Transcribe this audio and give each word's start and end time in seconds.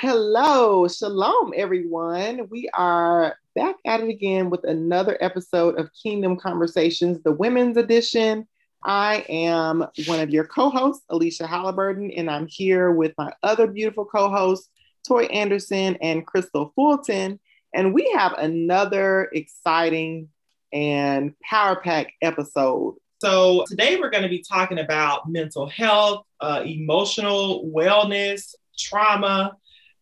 Hello, 0.00 0.86
shalom, 0.86 1.52
everyone. 1.56 2.46
We 2.50 2.70
are 2.72 3.36
back 3.56 3.74
at 3.84 3.98
it 3.98 4.08
again 4.08 4.48
with 4.48 4.62
another 4.62 5.18
episode 5.20 5.76
of 5.76 5.90
Kingdom 6.00 6.36
Conversations, 6.36 7.20
the 7.24 7.32
women's 7.32 7.76
edition. 7.76 8.46
I 8.84 9.24
am 9.28 9.84
one 10.06 10.20
of 10.20 10.30
your 10.30 10.44
co 10.44 10.70
hosts, 10.70 11.04
Alicia 11.08 11.48
Halliburton, 11.48 12.12
and 12.12 12.30
I'm 12.30 12.46
here 12.46 12.92
with 12.92 13.12
my 13.18 13.32
other 13.42 13.66
beautiful 13.66 14.04
co 14.04 14.30
hosts, 14.30 14.70
Tori 15.04 15.28
Anderson 15.32 15.96
and 15.96 16.24
Crystal 16.24 16.72
Fulton. 16.76 17.40
And 17.74 17.92
we 17.92 18.08
have 18.12 18.34
another 18.34 19.28
exciting 19.32 20.28
and 20.72 21.34
power 21.40 21.74
pack 21.74 22.12
episode. 22.22 22.94
So, 23.20 23.64
today 23.66 23.98
we're 23.98 24.10
going 24.10 24.22
to 24.22 24.28
be 24.28 24.44
talking 24.48 24.78
about 24.78 25.28
mental 25.28 25.66
health, 25.66 26.24
uh, 26.40 26.62
emotional 26.64 27.68
wellness, 27.74 28.54
trauma 28.78 29.56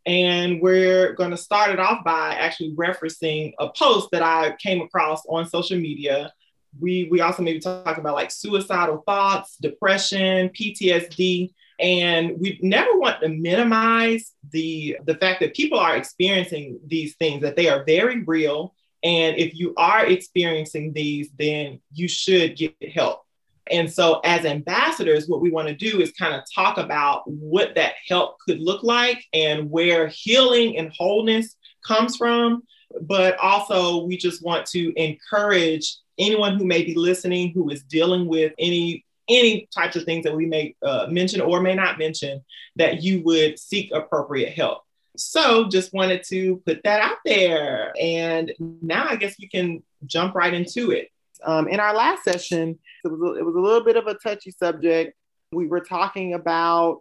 and 0.06 0.60
we're 0.60 1.14
going 1.14 1.32
to 1.32 1.36
start 1.36 1.70
it 1.70 1.80
off 1.80 2.04
by 2.04 2.34
actually 2.34 2.72
referencing 2.76 3.52
a 3.58 3.68
post 3.70 4.08
that 4.12 4.22
I 4.22 4.54
came 4.62 4.80
across 4.80 5.22
on 5.28 5.48
social 5.48 5.78
media. 5.78 6.32
We, 6.78 7.08
we 7.10 7.20
also 7.20 7.42
maybe 7.42 7.58
talk 7.58 7.98
about 7.98 8.14
like 8.14 8.30
suicidal 8.30 9.02
thoughts, 9.04 9.56
depression, 9.56 10.50
PTSD. 10.50 11.52
And 11.80 12.38
we 12.38 12.58
never 12.62 12.96
want 12.96 13.20
to 13.20 13.28
minimize 13.28 14.32
the, 14.52 14.96
the 15.04 15.16
fact 15.16 15.40
that 15.40 15.54
people 15.54 15.78
are 15.78 15.96
experiencing 15.96 16.78
these 16.86 17.16
things, 17.16 17.42
that 17.42 17.56
they 17.56 17.68
are 17.68 17.84
very 17.84 18.22
real. 18.22 18.74
And 19.02 19.36
if 19.36 19.54
you 19.54 19.74
are 19.76 20.06
experiencing 20.06 20.92
these, 20.92 21.30
then 21.36 21.80
you 21.92 22.06
should 22.06 22.56
get 22.56 22.74
help. 22.94 23.25
And 23.70 23.92
so, 23.92 24.20
as 24.24 24.44
ambassadors, 24.44 25.28
what 25.28 25.40
we 25.40 25.50
want 25.50 25.68
to 25.68 25.74
do 25.74 26.00
is 26.00 26.12
kind 26.12 26.34
of 26.34 26.42
talk 26.54 26.78
about 26.78 27.28
what 27.28 27.74
that 27.74 27.94
help 28.08 28.38
could 28.40 28.60
look 28.60 28.82
like 28.82 29.24
and 29.32 29.70
where 29.70 30.08
healing 30.08 30.76
and 30.78 30.92
wholeness 30.96 31.56
comes 31.84 32.16
from. 32.16 32.62
But 33.02 33.36
also, 33.38 34.04
we 34.04 34.16
just 34.16 34.44
want 34.44 34.66
to 34.66 34.92
encourage 35.00 35.96
anyone 36.18 36.56
who 36.56 36.64
may 36.64 36.82
be 36.82 36.94
listening 36.94 37.52
who 37.52 37.68
is 37.70 37.82
dealing 37.82 38.26
with 38.26 38.52
any 38.58 39.04
any 39.28 39.68
types 39.74 39.96
of 39.96 40.04
things 40.04 40.22
that 40.22 40.36
we 40.36 40.46
may 40.46 40.74
uh, 40.82 41.08
mention 41.10 41.40
or 41.40 41.60
may 41.60 41.74
not 41.74 41.98
mention 41.98 42.44
that 42.76 43.02
you 43.02 43.22
would 43.24 43.58
seek 43.58 43.90
appropriate 43.92 44.52
help. 44.52 44.82
So 45.16 45.68
just 45.68 45.92
wanted 45.92 46.22
to 46.28 46.62
put 46.64 46.80
that 46.84 47.00
out 47.00 47.16
there. 47.24 47.92
And 48.00 48.52
now 48.60 49.06
i 49.08 49.16
guess 49.16 49.34
we 49.40 49.48
can 49.48 49.82
jump 50.06 50.34
right 50.36 50.54
into 50.54 50.92
it 50.92 51.10
um, 51.44 51.68
in 51.68 51.80
our 51.80 51.94
last 51.94 52.24
session, 52.24 52.78
it 53.04 53.08
was, 53.08 53.20
a, 53.20 53.38
it 53.38 53.44
was 53.44 53.54
a 53.54 53.60
little 53.60 53.84
bit 53.84 53.96
of 53.96 54.06
a 54.06 54.14
touchy 54.14 54.50
subject. 54.50 55.14
We 55.52 55.66
were 55.66 55.80
talking 55.80 56.34
about 56.34 57.00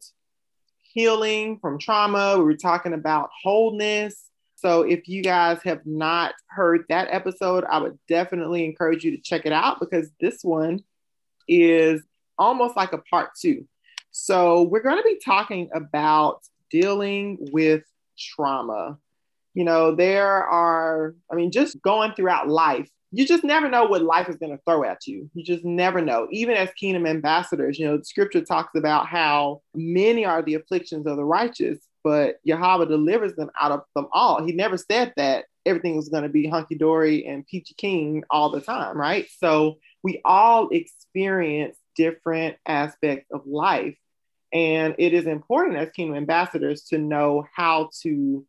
healing 0.81 1.59
from 1.59 1.77
trauma, 1.77 2.37
we 2.37 2.43
were 2.43 2.55
talking 2.55 2.93
about 2.93 3.29
wholeness. 3.43 4.23
So, 4.55 4.81
if 4.81 5.07
you 5.07 5.21
guys 5.21 5.59
have 5.63 5.85
not 5.85 6.33
heard 6.47 6.85
that 6.89 7.09
episode, 7.11 7.65
I 7.69 7.77
would 7.79 7.99
definitely 8.07 8.65
encourage 8.65 9.03
you 9.03 9.11
to 9.11 9.21
check 9.21 9.45
it 9.45 9.51
out 9.51 9.79
because 9.79 10.09
this 10.19 10.43
one 10.43 10.79
is 11.47 12.01
almost 12.37 12.75
like 12.75 12.93
a 12.93 12.97
part 12.97 13.31
two. 13.39 13.67
So, 14.11 14.63
we're 14.63 14.81
going 14.81 14.97
to 14.97 15.03
be 15.03 15.19
talking 15.23 15.69
about 15.73 16.41
dealing 16.71 17.37
with 17.51 17.83
trauma. 18.17 18.97
You 19.53 19.65
know, 19.65 19.93
there 19.95 20.43
are, 20.43 21.15
I 21.31 21.35
mean, 21.35 21.51
just 21.51 21.81
going 21.81 22.13
throughout 22.13 22.47
life, 22.47 22.89
you 23.11 23.25
just 23.25 23.43
never 23.43 23.69
know 23.69 23.85
what 23.85 24.01
life 24.01 24.27
is 24.29 24.35
going 24.35 24.51
to 24.51 24.61
throw 24.65 24.83
at 24.83 25.07
you. 25.07 25.29
You 25.33 25.43
just 25.43 25.63
never 25.63 26.01
know. 26.01 26.27
Even 26.31 26.55
as 26.55 26.69
kingdom 26.71 27.05
ambassadors, 27.05 27.79
you 27.79 27.85
know, 27.85 28.01
scripture 28.01 28.41
talks 28.41 28.75
about 28.75 29.07
how 29.07 29.61
many 29.73 30.25
are 30.25 30.41
the 30.41 30.55
afflictions 30.55 31.07
of 31.07 31.15
the 31.15 31.23
righteous, 31.23 31.79
but 32.03 32.39
Yahweh 32.43 32.85
delivers 32.85 33.35
them 33.35 33.49
out 33.59 33.71
of 33.71 33.83
them 33.95 34.07
all. 34.11 34.43
He 34.45 34.51
never 34.53 34.77
said 34.77 35.13
that 35.17 35.45
everything 35.65 35.95
was 35.95 36.09
going 36.09 36.23
to 36.23 36.29
be 36.29 36.47
hunky 36.47 36.75
dory 36.75 37.25
and 37.25 37.47
peachy 37.47 37.73
keen 37.77 38.23
all 38.29 38.49
the 38.49 38.61
time, 38.61 38.97
right? 38.97 39.27
So 39.39 39.77
we 40.03 40.21
all 40.25 40.69
experience 40.69 41.77
different 41.95 42.57
aspects 42.65 43.31
of 43.31 43.47
life. 43.47 43.97
And 44.53 44.95
it 44.99 45.13
is 45.13 45.25
important 45.25 45.77
as 45.77 45.89
kingdom 45.91 46.17
ambassadors 46.17 46.83
to 46.89 46.97
know 46.97 47.45
how 47.55 47.89
to 48.03 48.45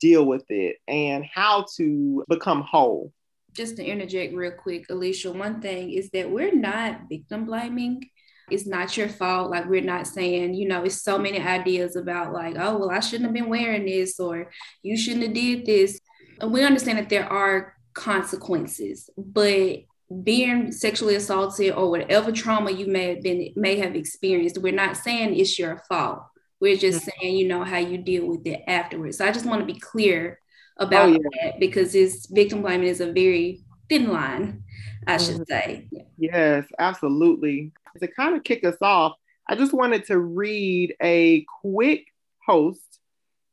deal 0.00 0.24
with 0.24 0.44
it 0.50 0.76
and 0.86 1.24
how 1.24 1.66
to 1.76 2.24
become 2.28 2.62
whole 2.62 3.12
just 3.58 3.76
to 3.76 3.84
interject 3.84 4.32
real 4.34 4.52
quick, 4.52 4.86
Alicia, 4.88 5.32
one 5.32 5.60
thing 5.60 5.90
is 5.90 6.08
that 6.10 6.30
we're 6.30 6.54
not 6.54 7.08
victim 7.10 7.44
blaming. 7.44 8.08
It's 8.50 8.66
not 8.66 8.96
your 8.96 9.08
fault. 9.08 9.50
Like 9.50 9.68
we're 9.68 9.82
not 9.82 10.06
saying, 10.06 10.54
you 10.54 10.68
know, 10.68 10.84
it's 10.84 11.02
so 11.02 11.18
many 11.18 11.40
ideas 11.40 11.96
about 11.96 12.32
like, 12.32 12.54
oh, 12.56 12.78
well, 12.78 12.90
I 12.90 13.00
shouldn't 13.00 13.24
have 13.24 13.34
been 13.34 13.50
wearing 13.50 13.84
this 13.84 14.20
or 14.20 14.50
you 14.82 14.96
shouldn't 14.96 15.24
have 15.24 15.34
did 15.34 15.66
this. 15.66 15.98
And 16.40 16.52
we 16.52 16.62
understand 16.62 16.98
that 16.98 17.08
there 17.08 17.30
are 17.30 17.74
consequences, 17.94 19.10
but 19.18 19.80
being 20.22 20.70
sexually 20.70 21.16
assaulted 21.16 21.72
or 21.72 21.90
whatever 21.90 22.30
trauma 22.30 22.70
you 22.70 22.86
may 22.86 23.08
have 23.08 23.22
been 23.22 23.52
may 23.56 23.76
have 23.80 23.96
experienced, 23.96 24.56
we're 24.58 24.72
not 24.72 24.96
saying 24.96 25.36
it's 25.36 25.58
your 25.58 25.82
fault. 25.88 26.20
We're 26.60 26.76
just 26.76 27.04
saying, 27.04 27.36
you 27.36 27.48
know, 27.48 27.64
how 27.64 27.78
you 27.78 27.98
deal 27.98 28.26
with 28.26 28.46
it 28.46 28.62
afterwards. 28.68 29.18
So 29.18 29.26
I 29.26 29.32
just 29.32 29.46
want 29.46 29.60
to 29.60 29.72
be 29.72 29.80
clear 29.80 30.38
about 30.78 31.08
oh, 31.08 31.12
yeah. 31.12 31.18
that 31.42 31.60
because 31.60 31.92
this 31.92 32.26
victim 32.26 32.62
blaming 32.62 32.88
is 32.88 33.00
a 33.00 33.12
very 33.12 33.62
thin 33.88 34.08
line, 34.08 34.62
I 35.06 35.16
mm-hmm. 35.16 35.24
should 35.24 35.48
say. 35.48 35.88
Yes, 36.16 36.66
absolutely. 36.78 37.72
To 38.00 38.08
kind 38.08 38.36
of 38.36 38.44
kick 38.44 38.64
us 38.64 38.76
off, 38.80 39.14
I 39.48 39.54
just 39.56 39.72
wanted 39.72 40.04
to 40.06 40.18
read 40.18 40.94
a 41.02 41.44
quick 41.62 42.06
post 42.46 43.00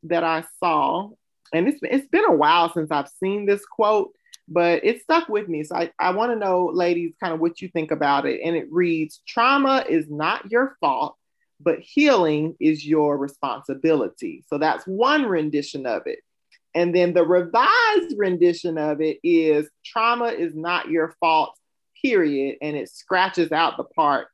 that 0.04 0.24
I 0.24 0.44
saw. 0.60 1.10
And 1.54 1.68
it's, 1.68 1.80
it's 1.84 2.08
been 2.08 2.26
a 2.26 2.36
while 2.36 2.72
since 2.74 2.92
I've 2.92 3.10
seen 3.20 3.46
this 3.46 3.66
quote, 3.66 4.12
but 4.48 4.84
it 4.84 5.02
stuck 5.02 5.30
with 5.30 5.48
me. 5.48 5.64
So 5.64 5.76
I, 5.76 5.92
I 5.98 6.12
want 6.12 6.32
to 6.32 6.40
know, 6.40 6.70
ladies, 6.74 7.14
kind 7.20 7.34
of 7.34 7.40
what 7.40 7.62
you 7.62 7.70
think 7.70 7.92
about 7.92 8.26
it. 8.26 8.42
And 8.44 8.56
it 8.56 8.68
reads 8.72 9.22
Trauma 9.28 9.86
is 9.88 10.10
not 10.10 10.52
your 10.52 10.76
fault, 10.82 11.16
but 11.60 11.80
healing 11.80 12.56
is 12.60 12.86
your 12.86 13.18
responsibility. 13.18 14.44
So 14.50 14.58
that's 14.58 14.86
one 14.86 15.26
rendition 15.26 15.86
of 15.86 16.04
it. 16.06 16.20
And 16.76 16.94
then 16.94 17.14
the 17.14 17.26
revised 17.26 18.16
rendition 18.18 18.78
of 18.78 19.00
it 19.00 19.20
is 19.24 19.70
trauma 19.86 20.26
is 20.26 20.54
not 20.54 20.90
your 20.90 21.16
fault, 21.22 21.58
period. 22.04 22.58
And 22.62 22.76
it 22.76 22.90
scratches 22.90 23.54
out 23.54 23.78
the 23.78 23.86
part, 23.86 24.28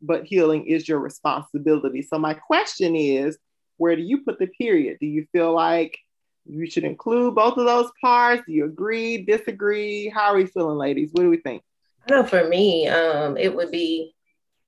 but 0.00 0.24
healing 0.24 0.66
is 0.66 0.88
your 0.88 0.98
responsibility. 0.98 2.00
So, 2.00 2.18
my 2.18 2.32
question 2.32 2.96
is 2.96 3.38
where 3.76 3.94
do 3.94 4.02
you 4.02 4.22
put 4.22 4.38
the 4.38 4.46
period? 4.46 4.98
Do 5.00 5.06
you 5.06 5.26
feel 5.32 5.52
like 5.52 5.98
you 6.46 6.68
should 6.68 6.84
include 6.84 7.34
both 7.34 7.58
of 7.58 7.66
those 7.66 7.90
parts? 8.00 8.42
Do 8.46 8.52
you 8.52 8.64
agree, 8.64 9.24
disagree? 9.24 10.08
How 10.08 10.32
are 10.32 10.36
we 10.36 10.46
feeling, 10.46 10.78
ladies? 10.78 11.10
What 11.12 11.22
do 11.24 11.30
we 11.30 11.36
think? 11.36 11.62
Know 12.08 12.24
for 12.24 12.48
me, 12.48 12.88
um, 12.88 13.36
it 13.36 13.54
would 13.54 13.70
be 13.70 14.14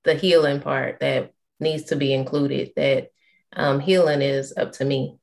the 0.05 0.15
healing 0.15 0.61
part 0.61 1.01
that 1.01 1.33
needs 1.59 1.85
to 1.85 1.97
be 1.97 2.12
included, 2.12 2.73
that 2.77 3.09
um, 3.55 3.81
healing 3.81 4.21
is 4.21 4.53
up 4.56 4.73
to 4.73 4.85
me 4.85 5.17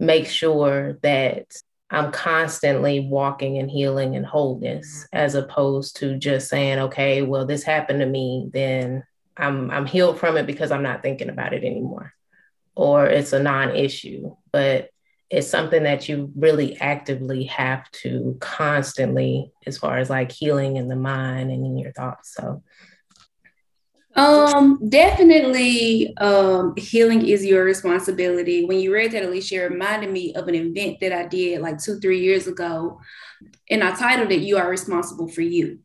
make 0.00 0.26
sure 0.26 0.98
that 1.02 1.54
I'm 1.90 2.10
constantly 2.12 3.00
walking 3.00 3.58
and 3.58 3.70
healing 3.70 4.16
and 4.16 4.24
wholeness 4.24 5.04
mm-hmm. 5.04 5.16
as 5.16 5.34
opposed 5.34 5.96
to 5.96 6.16
just 6.16 6.48
saying, 6.48 6.78
okay, 6.78 7.22
well, 7.22 7.46
this 7.46 7.62
happened 7.62 8.00
to 8.00 8.06
me, 8.06 8.48
then 8.52 9.04
I'm 9.36 9.70
I'm 9.70 9.86
healed 9.86 10.18
from 10.18 10.36
it 10.36 10.46
because 10.46 10.70
I'm 10.70 10.82
not 10.82 11.02
thinking 11.02 11.28
about 11.28 11.52
it 11.52 11.64
anymore. 11.64 12.12
Or 12.74 13.06
it's 13.06 13.32
a 13.32 13.42
non-issue. 13.42 14.34
But 14.52 14.90
it's 15.28 15.48
something 15.48 15.84
that 15.84 16.08
you 16.08 16.32
really 16.36 16.76
actively 16.80 17.44
have 17.44 17.88
to 17.90 18.36
constantly, 18.40 19.52
as 19.66 19.78
far 19.78 19.98
as 19.98 20.10
like 20.10 20.32
healing 20.32 20.76
in 20.76 20.88
the 20.88 20.96
mind 20.96 21.50
and 21.50 21.64
in 21.64 21.78
your 21.78 21.92
thoughts. 21.92 22.34
So 22.34 22.62
um, 24.16 24.88
definitely 24.88 26.16
um 26.16 26.74
healing 26.76 27.26
is 27.26 27.44
your 27.44 27.64
responsibility. 27.64 28.64
When 28.64 28.80
you 28.80 28.92
read 28.92 29.12
that, 29.12 29.24
Alicia, 29.24 29.68
reminded 29.68 30.10
me 30.10 30.34
of 30.34 30.48
an 30.48 30.54
event 30.54 30.98
that 31.00 31.12
I 31.12 31.26
did 31.26 31.60
like 31.60 31.78
two, 31.78 32.00
three 32.00 32.20
years 32.20 32.46
ago. 32.46 33.00
And 33.70 33.84
I 33.84 33.94
titled 33.94 34.32
it 34.32 34.40
You 34.40 34.58
Are 34.58 34.68
Responsible 34.68 35.28
for 35.28 35.42
You. 35.42 35.78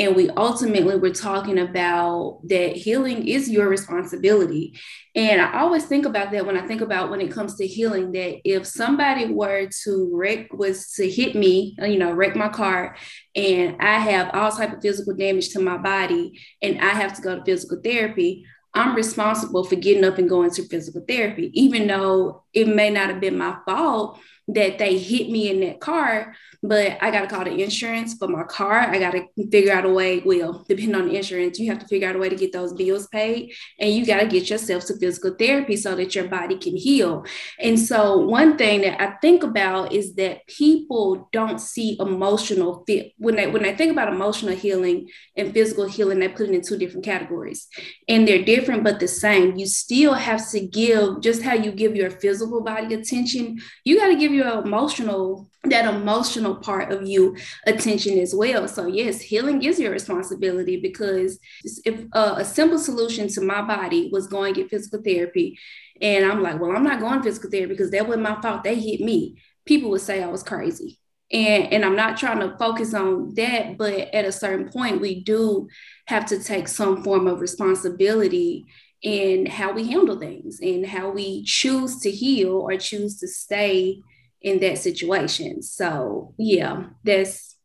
And 0.00 0.16
we 0.16 0.30
ultimately 0.30 0.96
were 0.96 1.10
talking 1.10 1.58
about 1.58 2.40
that 2.44 2.74
healing 2.74 3.28
is 3.28 3.50
your 3.50 3.68
responsibility. 3.68 4.80
And 5.14 5.42
I 5.42 5.60
always 5.60 5.84
think 5.84 6.06
about 6.06 6.32
that 6.32 6.46
when 6.46 6.56
I 6.56 6.66
think 6.66 6.80
about 6.80 7.10
when 7.10 7.20
it 7.20 7.30
comes 7.30 7.56
to 7.56 7.66
healing, 7.66 8.12
that 8.12 8.40
if 8.44 8.66
somebody 8.66 9.26
were 9.26 9.68
to 9.84 10.10
wreck, 10.10 10.50
was 10.54 10.92
to 10.92 11.06
hit 11.06 11.34
me, 11.34 11.76
you 11.82 11.98
know, 11.98 12.12
wreck 12.12 12.34
my 12.34 12.48
car, 12.48 12.96
and 13.36 13.76
I 13.78 13.98
have 13.98 14.30
all 14.32 14.50
type 14.50 14.72
of 14.72 14.80
physical 14.80 15.14
damage 15.14 15.50
to 15.50 15.60
my 15.60 15.76
body, 15.76 16.40
and 16.62 16.80
I 16.80 16.94
have 16.94 17.14
to 17.16 17.22
go 17.22 17.36
to 17.36 17.44
physical 17.44 17.78
therapy, 17.84 18.46
I'm 18.72 18.94
responsible 18.94 19.64
for 19.64 19.76
getting 19.76 20.04
up 20.04 20.16
and 20.16 20.30
going 20.30 20.50
to 20.52 20.68
physical 20.68 21.04
therapy, 21.06 21.50
even 21.52 21.88
though 21.88 22.44
it 22.54 22.68
may 22.68 22.88
not 22.88 23.10
have 23.10 23.20
been 23.20 23.36
my 23.36 23.56
fault 23.66 24.18
that 24.54 24.78
they 24.78 24.98
hit 24.98 25.30
me 25.30 25.50
in 25.50 25.60
that 25.60 25.80
car, 25.80 26.34
but 26.62 26.98
I 27.00 27.10
got 27.10 27.22
to 27.22 27.26
call 27.26 27.44
the 27.44 27.62
insurance 27.62 28.14
for 28.14 28.28
my 28.28 28.42
car. 28.42 28.78
I 28.78 28.98
got 28.98 29.12
to 29.12 29.26
figure 29.50 29.72
out 29.72 29.84
a 29.84 29.88
way. 29.88 30.20
Well, 30.20 30.64
depending 30.68 30.94
on 30.94 31.08
the 31.08 31.16
insurance, 31.16 31.58
you 31.58 31.70
have 31.70 31.78
to 31.78 31.86
figure 31.86 32.08
out 32.08 32.16
a 32.16 32.18
way 32.18 32.28
to 32.28 32.36
get 32.36 32.52
those 32.52 32.72
bills 32.74 33.06
paid. 33.08 33.52
And 33.78 33.92
you 33.94 34.04
got 34.04 34.20
to 34.20 34.26
get 34.26 34.50
yourself 34.50 34.84
to 34.86 34.98
physical 34.98 35.34
therapy 35.38 35.76
so 35.76 35.94
that 35.94 36.14
your 36.14 36.28
body 36.28 36.58
can 36.58 36.76
heal. 36.76 37.24
And 37.58 37.78
so, 37.78 38.18
one 38.18 38.58
thing 38.58 38.82
that 38.82 39.00
I 39.00 39.16
think 39.22 39.42
about 39.42 39.92
is 39.92 40.14
that 40.14 40.46
people 40.46 41.28
don't 41.32 41.60
see 41.60 41.96
emotional 41.98 42.84
fit. 42.86 43.12
When 43.16 43.36
they, 43.36 43.46
when 43.46 43.62
they 43.62 43.74
think 43.74 43.92
about 43.92 44.12
emotional 44.12 44.54
healing 44.54 45.08
and 45.36 45.54
physical 45.54 45.86
healing, 45.88 46.18
they 46.18 46.28
put 46.28 46.48
it 46.48 46.54
in 46.54 46.62
two 46.62 46.76
different 46.76 47.04
categories. 47.04 47.68
And 48.08 48.26
they're 48.26 48.44
different, 48.44 48.84
but 48.84 49.00
the 49.00 49.08
same. 49.08 49.56
You 49.56 49.66
still 49.66 50.14
have 50.14 50.50
to 50.50 50.60
give, 50.60 51.20
just 51.20 51.42
how 51.42 51.54
you 51.54 51.72
give 51.72 51.96
your 51.96 52.10
physical 52.10 52.62
body 52.62 52.94
attention, 52.94 53.60
you 53.84 53.98
got 53.98 54.08
to 54.08 54.16
give 54.16 54.32
your 54.32 54.39
emotional 54.46 55.50
that 55.64 55.92
emotional 55.94 56.56
part 56.56 56.90
of 56.90 57.06
you 57.06 57.36
attention 57.66 58.18
as 58.18 58.34
well. 58.34 58.66
So 58.66 58.86
yes, 58.86 59.20
healing 59.20 59.62
is 59.62 59.78
your 59.78 59.92
responsibility 59.92 60.80
because 60.80 61.38
if 61.84 62.06
uh, 62.12 62.36
a 62.38 62.44
simple 62.44 62.78
solution 62.78 63.28
to 63.28 63.42
my 63.42 63.60
body 63.60 64.08
was 64.10 64.26
going 64.26 64.54
to 64.54 64.62
get 64.62 64.70
physical 64.70 65.02
therapy, 65.02 65.58
and 66.00 66.24
I'm 66.24 66.42
like, 66.42 66.60
well, 66.60 66.74
I'm 66.74 66.84
not 66.84 67.00
going 67.00 67.22
physical 67.22 67.50
therapy 67.50 67.74
because 67.74 67.90
that 67.90 68.06
wasn't 68.06 68.22
my 68.22 68.40
fault. 68.40 68.64
They 68.64 68.74
hit 68.74 69.00
me. 69.00 69.36
People 69.66 69.90
would 69.90 70.00
say 70.00 70.22
I 70.22 70.28
was 70.28 70.42
crazy. 70.42 70.98
And, 71.30 71.72
and 71.72 71.84
I'm 71.84 71.94
not 71.94 72.16
trying 72.16 72.40
to 72.40 72.56
focus 72.58 72.94
on 72.94 73.34
that, 73.34 73.76
but 73.76 73.92
at 73.92 74.24
a 74.24 74.32
certain 74.32 74.70
point, 74.70 75.00
we 75.00 75.22
do 75.22 75.68
have 76.06 76.24
to 76.26 76.42
take 76.42 76.68
some 76.68 77.04
form 77.04 77.26
of 77.26 77.40
responsibility 77.40 78.64
in 79.02 79.46
how 79.46 79.72
we 79.72 79.86
handle 79.86 80.18
things 80.18 80.58
and 80.60 80.86
how 80.86 81.10
we 81.10 81.44
choose 81.44 82.00
to 82.00 82.10
heal 82.10 82.52
or 82.52 82.76
choose 82.76 83.18
to 83.20 83.28
stay 83.28 84.02
in 84.42 84.58
that 84.60 84.78
situation. 84.78 85.62
So 85.62 86.34
yeah, 86.38 86.84
that's 87.04 87.56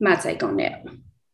my 0.00 0.16
take 0.16 0.42
on 0.42 0.56
that. 0.56 0.84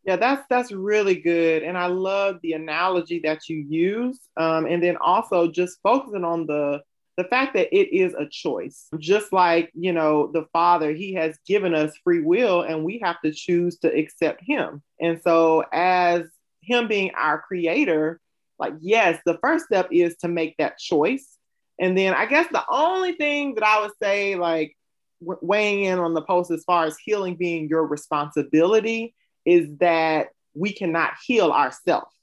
Yeah, 0.05 0.17
that's 0.17 0.43
that's 0.49 0.73
really 0.73 1.17
good, 1.17 1.62
and 1.62 1.77
I 1.77 1.87
love 1.87 2.37
the 2.43 2.55
analogy 2.55 3.21
that 3.25 3.49
you 3.49 3.59
use, 3.59 4.19
um, 4.39 4.65
and 4.65 4.83
then 4.83 4.97
also 4.97 5.50
just 5.50 5.81
focusing 5.83 6.25
on 6.25 6.47
the 6.47 6.81
the 7.19 7.25
fact 7.25 7.53
that 7.55 7.77
it 7.77 7.93
is 7.93 8.15
a 8.15 8.27
choice. 8.27 8.87
Just 8.99 9.35
like 9.35 9.71
you 9.75 9.93
know, 9.93 10.31
the 10.33 10.47
Father, 10.50 10.95
He 10.95 11.12
has 11.15 11.39
given 11.47 11.75
us 11.75 11.93
free 12.03 12.23
will, 12.23 12.62
and 12.62 12.85
we 12.85 13.00
have 13.00 13.21
to 13.23 13.33
choose 13.33 13.77
to 13.81 13.95
accept 13.95 14.43
Him. 14.43 14.83
And 14.99 15.21
so, 15.21 15.65
as 15.75 16.23
Him 16.62 16.89
being 16.89 17.11
our 17.15 17.43
Creator, 17.43 18.19
like 18.59 18.75
yes, 18.81 19.21
the 19.27 19.37
first 19.43 19.67
step 19.67 19.89
is 19.93 20.17
to 20.23 20.29
make 20.29 20.56
that 20.56 20.79
choice, 20.79 21.37
and 21.79 21.99
then 21.99 22.15
I 22.15 22.25
guess 22.25 22.47
the 22.50 22.65
only 22.71 23.12
thing 23.12 23.56
that 23.56 23.65
I 23.65 23.83
would 23.83 23.93
say, 24.00 24.37
like 24.37 24.75
weighing 25.20 25.85
in 25.85 25.99
on 25.99 26.15
the 26.15 26.23
post 26.23 26.50
as 26.50 26.65
far 26.65 26.85
as 26.85 26.99
healing 26.99 27.37
being 27.37 27.69
your 27.69 27.87
responsibility 27.87 29.15
is 29.44 29.69
that 29.79 30.29
we 30.55 30.73
cannot 30.73 31.15
heal 31.25 31.50
ourselves. 31.50 32.15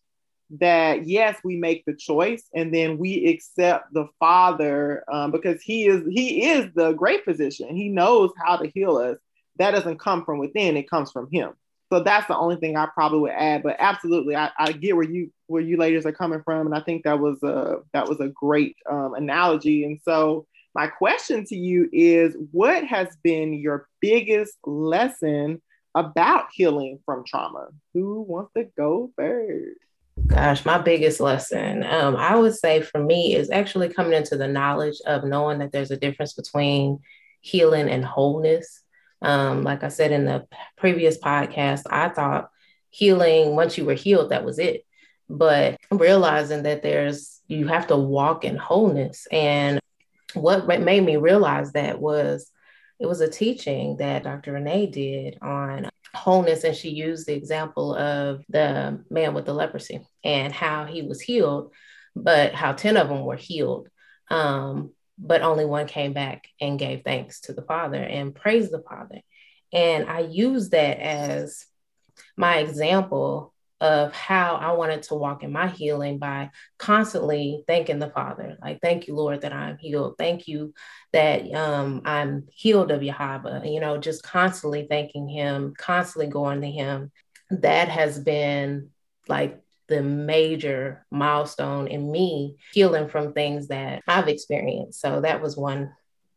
That 0.59 1.07
yes, 1.07 1.39
we 1.43 1.57
make 1.57 1.85
the 1.85 1.95
choice, 1.95 2.43
and 2.53 2.71
then 2.71 2.99
we 2.99 3.27
accept 3.27 3.91
the 3.93 4.07
Father 4.19 5.03
um, 5.11 5.31
because 5.31 5.61
He 5.63 5.87
is 5.87 6.03
He 6.07 6.45
is 6.49 6.69
the 6.75 6.93
great 6.93 7.25
physician. 7.25 7.75
He 7.75 7.89
knows 7.89 8.29
how 8.37 8.57
to 8.57 8.69
heal 8.69 8.97
us. 8.97 9.17
That 9.57 9.71
doesn't 9.71 9.99
come 9.99 10.23
from 10.23 10.37
within; 10.37 10.77
it 10.77 10.89
comes 10.89 11.11
from 11.11 11.29
Him. 11.31 11.53
So 11.91 11.99
that's 11.99 12.27
the 12.27 12.37
only 12.37 12.57
thing 12.57 12.77
I 12.77 12.87
probably 12.93 13.19
would 13.19 13.31
add. 13.31 13.63
But 13.63 13.77
absolutely, 13.79 14.35
I, 14.35 14.51
I 14.59 14.71
get 14.71 14.95
where 14.95 15.09
you 15.09 15.31
where 15.47 15.63
you 15.63 15.77
ladies 15.77 16.05
are 16.05 16.11
coming 16.11 16.43
from, 16.43 16.67
and 16.67 16.75
I 16.75 16.79
think 16.79 17.03
that 17.03 17.19
was 17.19 17.41
a 17.41 17.77
that 17.93 18.07
was 18.07 18.19
a 18.19 18.27
great 18.27 18.75
um, 18.87 19.15
analogy. 19.15 19.83
And 19.83 19.99
so 20.03 20.45
my 20.75 20.87
question 20.87 21.45
to 21.45 21.55
you 21.55 21.89
is 21.93 22.35
what 22.51 22.83
has 22.83 23.07
been 23.23 23.53
your 23.53 23.87
biggest 24.01 24.55
lesson 24.65 25.61
about 25.95 26.47
healing 26.53 26.99
from 27.05 27.23
trauma? 27.25 27.69
Who 27.93 28.21
wants 28.21 28.51
to 28.57 28.65
go 28.77 29.09
first? 29.15 29.79
Gosh, 30.27 30.65
my 30.65 30.77
biggest 30.77 31.21
lesson, 31.21 31.83
um, 31.83 32.17
I 32.17 32.35
would 32.35 32.55
say 32.55 32.81
for 32.81 33.01
me, 33.01 33.35
is 33.35 33.49
actually 33.49 33.89
coming 33.89 34.13
into 34.13 34.35
the 34.35 34.47
knowledge 34.47 34.97
of 35.05 35.23
knowing 35.23 35.59
that 35.59 35.71
there's 35.71 35.91
a 35.91 35.97
difference 35.97 36.33
between 36.33 36.99
healing 37.39 37.89
and 37.89 38.03
wholeness. 38.03 38.81
Um, 39.21 39.63
like 39.63 39.83
I 39.83 39.87
said 39.87 40.11
in 40.11 40.25
the 40.25 40.45
previous 40.77 41.17
podcast, 41.17 41.83
I 41.89 42.09
thought 42.09 42.49
healing, 42.89 43.55
once 43.55 43.77
you 43.77 43.85
were 43.85 43.93
healed, 43.93 44.31
that 44.31 44.45
was 44.45 44.59
it. 44.59 44.85
But 45.29 45.77
realizing 45.89 46.63
that 46.63 46.83
there's, 46.83 47.41
you 47.47 47.67
have 47.67 47.87
to 47.87 47.95
walk 47.95 48.43
in 48.43 48.57
wholeness. 48.57 49.27
And 49.31 49.79
what 50.35 50.67
made 50.81 51.03
me 51.03 51.17
realize 51.17 51.71
that 51.71 51.99
was 51.99 52.51
it 52.99 53.07
was 53.07 53.21
a 53.21 53.29
teaching 53.29 53.97
that 53.97 54.23
Dr. 54.23 54.53
Renee 54.53 54.87
did 54.87 55.37
on 55.41 55.89
wholeness, 56.13 56.63
and 56.63 56.75
she 56.75 56.89
used 56.89 57.27
the 57.27 57.33
example 57.33 57.95
of 57.95 58.43
the 58.47 59.03
man 59.09 59.33
with 59.33 59.45
the 59.45 59.53
leprosy 59.53 60.07
and 60.23 60.53
how 60.53 60.85
he 60.85 61.01
was 61.01 61.19
healed, 61.19 61.73
but 62.15 62.53
how 62.53 62.71
10 62.71 62.95
of 62.97 63.09
them 63.09 63.25
were 63.25 63.35
healed. 63.35 63.89
Um, 64.29 64.91
but 65.17 65.41
only 65.41 65.65
one 65.65 65.87
came 65.87 66.13
back 66.13 66.47
and 66.59 66.79
gave 66.79 67.03
thanks 67.03 67.41
to 67.41 67.53
the 67.53 67.61
Father 67.61 68.01
and 68.01 68.35
praised 68.35 68.71
the 68.71 68.81
Father. 68.81 69.21
And 69.73 70.09
I 70.09 70.21
use 70.21 70.69
that 70.69 70.99
as 70.99 71.65
my 72.37 72.57
example 72.59 73.53
of 73.81 74.13
how 74.13 74.55
I 74.55 74.71
wanted 74.71 75.03
to 75.03 75.15
walk 75.15 75.43
in 75.43 75.51
my 75.51 75.67
healing 75.67 76.17
by 76.17 76.49
constantly 76.77 77.63
thanking 77.67 77.99
the 77.99 78.09
Father. 78.09 78.57
Like, 78.61 78.79
thank 78.81 79.07
you, 79.07 79.15
Lord, 79.15 79.41
that 79.41 79.51
I'm 79.51 79.77
healed. 79.77 80.15
Thank 80.17 80.47
you 80.47 80.73
that 81.11 81.51
um, 81.53 82.01
I'm 82.05 82.47
healed 82.51 82.91
of 82.91 83.03
Yahweh. 83.03 83.65
You 83.65 83.81
know, 83.81 83.97
just 83.97 84.23
constantly 84.23 84.87
thanking 84.89 85.27
Him, 85.27 85.73
constantly 85.77 86.31
going 86.31 86.61
to 86.61 86.71
Him. 86.71 87.11
That 87.51 87.89
has 87.89 88.17
been 88.17 88.89
like 89.27 89.61
the 89.87 90.01
major 90.01 91.05
milestone 91.11 91.87
in 91.87 92.11
me 92.11 92.55
healing 92.73 93.07
from 93.09 93.33
things 93.33 93.67
that 93.67 94.01
I've 94.07 94.29
experienced. 94.29 95.01
So 95.01 95.21
that 95.21 95.41
was 95.41 95.57
one, 95.57 95.91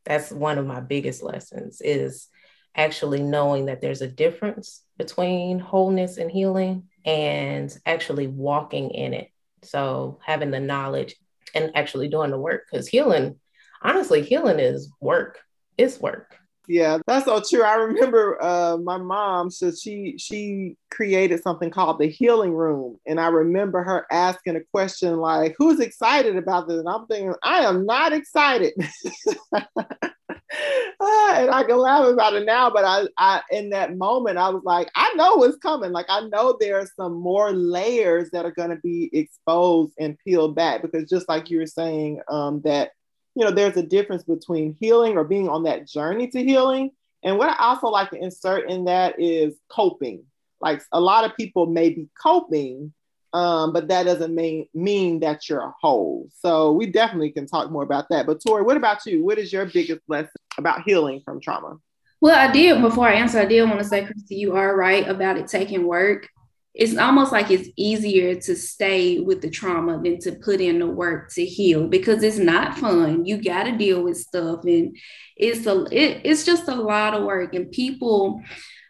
that's 0.05 0.31
one 0.31 0.58
of 0.58 0.67
my 0.67 0.81
biggest 0.81 1.23
lessons 1.23 1.81
is 1.81 2.29
actually 2.75 3.23
knowing 3.23 3.67
that 3.67 3.81
there's 3.81 4.02
a 4.02 4.08
difference 4.08 4.82
between 4.99 5.58
wholeness 5.58 6.19
and 6.19 6.31
healing 6.31 6.88
and 7.05 7.77
actually 7.87 8.27
walking 8.27 8.91
in 8.91 9.15
it. 9.15 9.31
So 9.62 10.19
having 10.25 10.50
the 10.50 10.61
knowledge 10.61 11.15
and 11.55 11.73
actually 11.75 12.09
doing 12.09 12.31
the 12.31 12.39
work 12.39 12.65
because 12.71 12.89
healing, 12.89 13.37
honestly, 13.83 14.23
healing 14.23 14.61
is 14.61 14.91
work. 15.00 15.39
It's 15.77 16.00
work. 16.00 16.37
Yeah, 16.69 16.99
that's 17.06 17.25
so 17.25 17.41
true. 17.49 17.62
I 17.62 17.77
remember 17.77 18.37
uh, 18.43 18.77
my 18.77 18.99
mom, 18.99 19.50
so 19.50 19.71
she 19.71 20.17
she 20.19 20.77
created 20.91 21.43
something 21.43 21.71
called 21.71 21.99
the 21.99 22.09
healing 22.09 22.53
room, 22.53 22.99
and 23.06 23.19
I 23.19 23.29
remember 23.29 23.83
her 23.83 24.06
asking 24.12 24.56
a 24.56 24.61
question 24.71 25.17
like, 25.17 25.55
"Who's 25.56 25.81
excited 25.81 26.37
about 26.37 26.69
this?" 26.69 26.79
And 26.79 26.89
I'm 26.89 27.06
thinking, 27.06 27.33
I 27.43 27.61
am 27.61 27.87
not 27.87 28.12
excited. 28.12 28.75
and 31.00 31.50
I 31.50 31.65
can 31.67 31.77
laugh 31.77 32.06
about 32.06 32.35
it 32.35 32.47
now, 32.47 32.71
but 32.71 32.85
I, 32.85 33.07
I, 33.19 33.43
in 33.50 33.71
that 33.71 33.97
moment, 33.97 34.38
I 34.38 34.49
was 34.49 34.62
like, 34.64 34.90
I 34.95 35.12
know 35.14 35.37
what's 35.37 35.59
coming. 35.59 35.93
Like, 35.93 36.07
I 36.09 36.21
know 36.21 36.57
there 36.59 36.78
are 36.78 36.88
some 36.97 37.14
more 37.14 37.52
layers 37.52 38.31
that 38.31 38.47
are 38.47 38.52
going 38.52 38.71
to 38.71 38.76
be 38.76 39.11
exposed 39.12 39.93
and 39.99 40.19
peeled 40.25 40.55
back 40.55 40.81
because, 40.83 41.09
just 41.09 41.28
like 41.28 41.50
you 41.50 41.59
were 41.59 41.67
saying, 41.67 42.21
um, 42.28 42.62
that 42.62 42.93
you 43.35 43.45
know, 43.45 43.52
there's 43.52 43.76
a 43.76 43.83
difference 43.83 44.25
between 44.25 44.76
healing 44.81 45.17
or 45.17 45.23
being 45.23 45.49
on 45.49 45.62
that 45.62 45.87
journey 45.87 46.26
to 46.28 46.43
healing. 46.43 46.90
And 47.23 47.38
what 47.38 47.50
I 47.50 47.57
also 47.67 47.88
like 47.88 48.11
to 48.11 48.17
insert 48.17 48.69
in 48.69 48.87
that 48.87 49.21
is 49.21 49.55
coping. 49.69 50.25
Like, 50.61 50.83
a 50.93 51.00
lot 51.00 51.25
of 51.25 51.37
people 51.37 51.67
may 51.67 51.90
be 51.90 52.09
coping, 52.21 52.93
um, 53.38 53.73
but 53.73 53.87
that 53.87 54.02
doesn't 54.02 54.35
mean 54.35 54.66
mean 54.75 55.21
that 55.21 55.49
you're 55.49 55.73
whole. 55.80 56.28
So 56.40 56.73
we 56.73 56.87
definitely 56.87 57.30
can 57.30 57.47
talk 57.47 57.71
more 57.71 57.85
about 57.85 58.07
that. 58.11 58.26
But 58.26 58.42
Tori, 58.45 58.62
what 58.62 58.76
about 58.76 59.07
you? 59.07 59.25
What 59.25 59.38
is 59.38 59.52
your 59.52 59.64
biggest 59.66 60.00
lesson 60.09 60.30
about 60.57 60.83
healing 60.83 61.23
from 61.25 61.40
trauma? 61.40 61.78
Well, 62.21 62.37
I 62.37 62.50
did 62.50 62.83
before 62.83 63.09
I 63.09 63.14
answer, 63.14 63.38
I 63.38 63.45
did 63.45 63.62
want 63.62 63.78
to 63.78 63.85
say, 63.85 64.04
Christy, 64.04 64.35
you 64.35 64.57
are 64.57 64.76
right 64.76 65.07
about 65.07 65.37
it 65.37 65.47
taking 65.47 65.87
work. 65.87 66.28
It's 66.75 66.97
almost 66.97 67.30
like 67.30 67.50
it's 67.52 67.68
easier 67.76 68.35
to 68.35 68.57
stay 68.57 69.21
with 69.21 69.40
the 69.40 69.50
trauma 69.50 70.00
than 70.02 70.18
to 70.21 70.33
put 70.33 70.61
in 70.61 70.80
the 70.80 70.87
work 70.87 71.33
to 71.35 71.45
heal 71.45 71.87
because 71.87 72.25
it's 72.25 72.38
not 72.38 72.76
fun. 72.78 73.25
You 73.25 73.40
got 73.40 73.64
to 73.64 73.78
deal 73.78 74.02
with 74.02 74.16
stuff, 74.16 74.64
and 74.64 74.97
it's 75.37 75.64
a 75.66 75.85
it, 75.92 76.23
it's 76.25 76.45
just 76.45 76.68
a 76.68 76.75
lot 76.75 77.14
of 77.14 77.23
work. 77.23 77.54
And 77.54 77.71
people, 77.71 78.42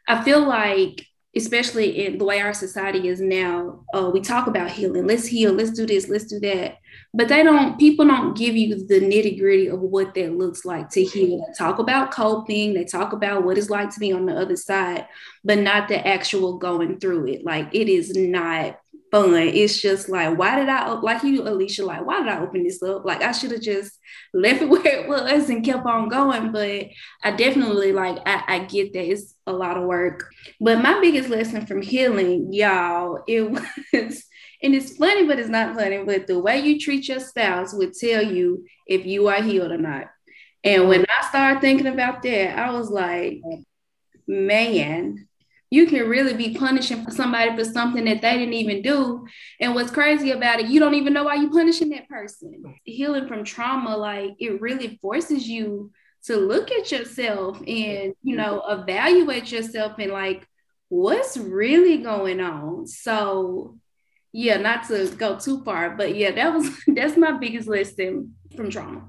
I 0.06 0.22
feel 0.24 0.46
like 0.46 1.06
especially 1.38 2.06
in 2.06 2.18
the 2.18 2.24
way 2.24 2.40
our 2.40 2.52
society 2.52 3.08
is 3.08 3.20
now, 3.20 3.84
uh, 3.94 4.10
we 4.12 4.20
talk 4.20 4.46
about 4.46 4.70
healing. 4.70 5.06
Let's 5.06 5.26
heal. 5.26 5.52
Let's 5.52 5.70
do 5.70 5.86
this. 5.86 6.08
Let's 6.08 6.24
do 6.24 6.38
that. 6.40 6.76
But 7.14 7.28
they 7.28 7.42
don't. 7.42 7.78
People 7.78 8.06
don't 8.06 8.36
give 8.36 8.54
you 8.54 8.86
the 8.86 9.00
nitty 9.00 9.38
gritty 9.38 9.68
of 9.68 9.80
what 9.80 10.14
that 10.14 10.36
looks 10.36 10.64
like 10.64 10.90
to 10.90 11.02
heal. 11.02 11.38
They 11.38 11.52
talk 11.56 11.78
about 11.78 12.10
coping. 12.10 12.74
They 12.74 12.84
talk 12.84 13.12
about 13.12 13.44
what 13.44 13.56
it's 13.56 13.70
like 13.70 13.90
to 13.94 14.00
be 14.00 14.12
on 14.12 14.26
the 14.26 14.34
other 14.34 14.56
side, 14.56 15.06
but 15.44 15.58
not 15.58 15.88
the 15.88 16.06
actual 16.06 16.58
going 16.58 17.00
through 17.00 17.28
it. 17.28 17.44
Like 17.44 17.68
it 17.72 17.88
is 17.88 18.14
not 18.14 18.78
fun. 19.10 19.34
It's 19.34 19.80
just 19.80 20.08
like, 20.08 20.38
why 20.38 20.58
did 20.58 20.68
I, 20.68 20.92
like 20.92 21.22
you, 21.22 21.42
Alicia, 21.42 21.84
like, 21.84 22.04
why 22.06 22.20
did 22.20 22.28
I 22.28 22.40
open 22.40 22.64
this 22.64 22.82
up? 22.82 23.04
Like, 23.04 23.22
I 23.22 23.32
should 23.32 23.50
have 23.50 23.60
just 23.60 23.98
left 24.34 24.62
it 24.62 24.68
where 24.70 24.86
it 24.86 25.08
was 25.08 25.48
and 25.50 25.64
kept 25.64 25.86
on 25.86 26.08
going. 26.08 26.52
But 26.52 26.86
I 27.22 27.30
definitely, 27.32 27.92
like, 27.92 28.18
I, 28.26 28.44
I 28.46 28.58
get 28.60 28.92
that 28.92 29.10
it's 29.10 29.34
a 29.46 29.52
lot 29.52 29.76
of 29.76 29.84
work. 29.84 30.30
But 30.60 30.82
my 30.82 31.00
biggest 31.00 31.28
lesson 31.28 31.66
from 31.66 31.82
healing, 31.82 32.52
y'all, 32.52 33.22
it 33.26 33.42
was, 33.50 34.24
and 34.62 34.74
it's 34.74 34.96
funny, 34.96 35.26
but 35.26 35.38
it's 35.38 35.48
not 35.48 35.76
funny, 35.76 36.02
but 36.04 36.26
the 36.26 36.38
way 36.38 36.60
you 36.60 36.80
treat 36.80 37.08
your 37.08 37.20
spouse 37.20 37.72
would 37.74 37.94
tell 37.94 38.22
you 38.22 38.64
if 38.86 39.06
you 39.06 39.28
are 39.28 39.42
healed 39.42 39.70
or 39.70 39.78
not. 39.78 40.06
And 40.64 40.88
when 40.88 41.06
I 41.08 41.28
started 41.28 41.60
thinking 41.60 41.86
about 41.86 42.22
that, 42.22 42.58
I 42.58 42.72
was 42.72 42.90
like, 42.90 43.40
man, 44.26 45.27
you 45.70 45.86
can 45.86 46.08
really 46.08 46.34
be 46.34 46.54
punishing 46.54 47.10
somebody 47.10 47.54
for 47.56 47.64
something 47.64 48.04
that 48.06 48.22
they 48.22 48.38
didn't 48.38 48.54
even 48.54 48.82
do. 48.82 49.26
And 49.60 49.74
what's 49.74 49.90
crazy 49.90 50.30
about 50.30 50.60
it, 50.60 50.66
you 50.68 50.80
don't 50.80 50.94
even 50.94 51.12
know 51.12 51.24
why 51.24 51.34
you're 51.34 51.50
punishing 51.50 51.90
that 51.90 52.08
person. 52.08 52.74
Healing 52.84 53.28
from 53.28 53.44
trauma, 53.44 53.96
like 53.96 54.34
it 54.38 54.60
really 54.60 54.98
forces 55.02 55.46
you 55.46 55.92
to 56.24 56.36
look 56.36 56.70
at 56.70 56.90
yourself 56.90 57.58
and, 57.66 58.14
you 58.22 58.36
know, 58.36 58.62
evaluate 58.68 59.52
yourself 59.52 59.98
and 59.98 60.12
like 60.12 60.46
what's 60.88 61.36
really 61.36 61.98
going 61.98 62.40
on. 62.40 62.86
So, 62.86 63.76
yeah, 64.32 64.56
not 64.56 64.88
to 64.88 65.08
go 65.16 65.38
too 65.38 65.62
far, 65.64 65.90
but 65.96 66.14
yeah, 66.16 66.30
that 66.30 66.54
was 66.54 66.70
that's 66.86 67.16
my 67.16 67.32
biggest 67.32 67.68
lesson 67.68 68.34
from 68.56 68.70
trauma. 68.70 69.08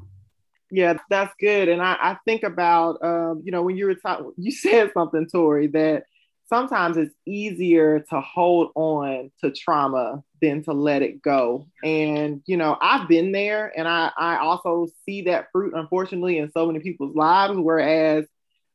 Yeah, 0.71 0.97
that's 1.09 1.33
good. 1.39 1.67
And 1.67 1.81
I, 1.81 1.97
I 1.99 2.17
think 2.25 2.43
about, 2.43 3.03
um, 3.03 3.41
you 3.43 3.51
know, 3.51 3.63
when 3.63 3.75
you 3.75 3.85
were 3.87 3.95
talking, 3.95 4.31
you 4.37 4.51
said 4.51 4.91
something, 4.93 5.27
Tori, 5.27 5.67
that 5.67 6.03
sometimes 6.49 6.97
it's 6.97 7.15
easier 7.25 7.99
to 8.09 8.21
hold 8.21 8.71
on 8.75 9.31
to 9.41 9.51
trauma 9.51 10.23
than 10.41 10.63
to 10.63 10.73
let 10.73 11.01
it 11.01 11.21
go. 11.21 11.67
And, 11.83 12.41
you 12.45 12.57
know, 12.57 12.75
I've 12.81 13.07
been 13.07 13.31
there 13.31 13.71
and 13.77 13.87
I, 13.87 14.11
I 14.17 14.37
also 14.37 14.87
see 15.05 15.23
that 15.23 15.47
fruit, 15.51 15.73
unfortunately, 15.75 16.39
in 16.39 16.51
so 16.51 16.65
many 16.65 16.79
people's 16.79 17.15
lives, 17.15 17.53
whereas 17.57 18.25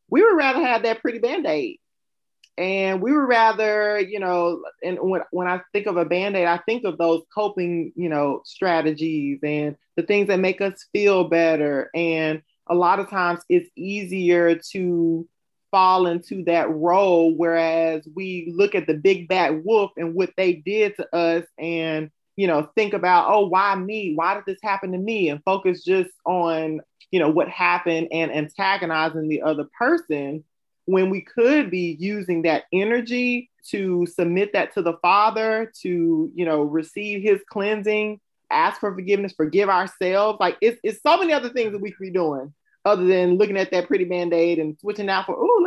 we 0.09 0.23
would 0.23 0.37
rather 0.37 0.61
have 0.61 0.85
that 0.85 1.01
pretty 1.01 1.19
band 1.19 1.47
aid. 1.47 1.81
And 2.57 3.03
we 3.03 3.11
would 3.11 3.27
rather, 3.27 3.99
you 3.99 4.21
know, 4.21 4.63
and 4.83 4.99
when, 5.01 5.23
when 5.33 5.49
I 5.49 5.61
think 5.73 5.87
of 5.87 5.97
a 5.97 6.05
band 6.05 6.37
aid, 6.37 6.47
I 6.47 6.59
think 6.59 6.85
of 6.85 6.99
those 6.99 7.23
coping, 7.35 7.93
you 7.97 8.09
know, 8.09 8.43
strategies 8.45 9.41
and 9.43 9.77
the 9.97 10.05
things 10.05 10.29
that 10.29 10.39
make 10.39 10.61
us 10.61 10.87
feel 10.93 11.29
better. 11.29 11.91
And 11.95 12.43
a 12.69 12.75
lot 12.75 13.01
of 13.01 13.11
times 13.11 13.41
it's 13.49 13.69
easier 13.77 14.55
to 14.73 15.29
fall 15.75 16.07
into 16.07 16.45
that 16.45 16.71
role 16.71 17.35
whereas 17.35 18.07
we 18.15 18.53
look 18.55 18.77
at 18.77 18.87
the 18.87 18.95
big 18.95 19.27
bad 19.27 19.65
wolf 19.65 19.91
and 19.97 20.15
what 20.15 20.31
they 20.37 20.53
did 20.53 20.95
to 20.95 21.17
us 21.17 21.45
and 21.59 22.13
you 22.37 22.47
know 22.47 22.71
think 22.77 22.95
about 22.95 23.27
oh 23.29 23.49
why 23.49 23.75
me? 23.75 24.15
Why 24.15 24.35
did 24.35 24.45
this 24.47 24.61
happen 24.63 24.93
to 24.93 24.99
me? 24.99 25.31
And 25.31 25.43
focus 25.43 25.83
just 25.83 26.11
on 26.25 26.81
you 27.11 27.19
know 27.19 27.29
what 27.29 27.49
happened 27.49 28.07
and 28.13 28.31
antagonizing 28.31 29.27
the 29.27 29.43
other 29.43 29.65
person 29.77 30.45
when 30.85 31.11
we 31.11 31.23
could 31.23 31.73
be 31.73 31.97
using 31.99 32.43
that 32.43 32.67
energy 32.73 33.51
to 33.71 34.07
submit 34.07 34.53
that 34.53 34.75
to 34.75 34.83
the 34.83 34.97
father 35.03 35.73
to 35.83 36.31
you 36.37 36.45
know 36.45 36.63
receive 36.63 37.21
his 37.21 37.41
cleansing 37.51 38.21
ask 38.49 38.79
for 38.79 38.95
forgiveness 38.95 39.35
forgive 39.37 39.69
ourselves. 39.69 40.39
Like 40.39 40.57
it's, 40.61 40.79
it's 40.85 41.03
so 41.03 41.17
many 41.17 41.33
other 41.33 41.49
things 41.49 41.73
that 41.73 41.81
we 41.81 41.91
could 41.91 42.05
be 42.05 42.11
doing 42.11 42.55
other 42.85 43.05
than 43.05 43.39
looking 43.39 43.57
at 43.57 43.71
that 43.71 43.89
pretty 43.89 44.05
band-aid 44.05 44.59
and 44.59 44.79
switching 44.79 45.09
out 45.09 45.27
for 45.27 45.37
oh 45.37 45.64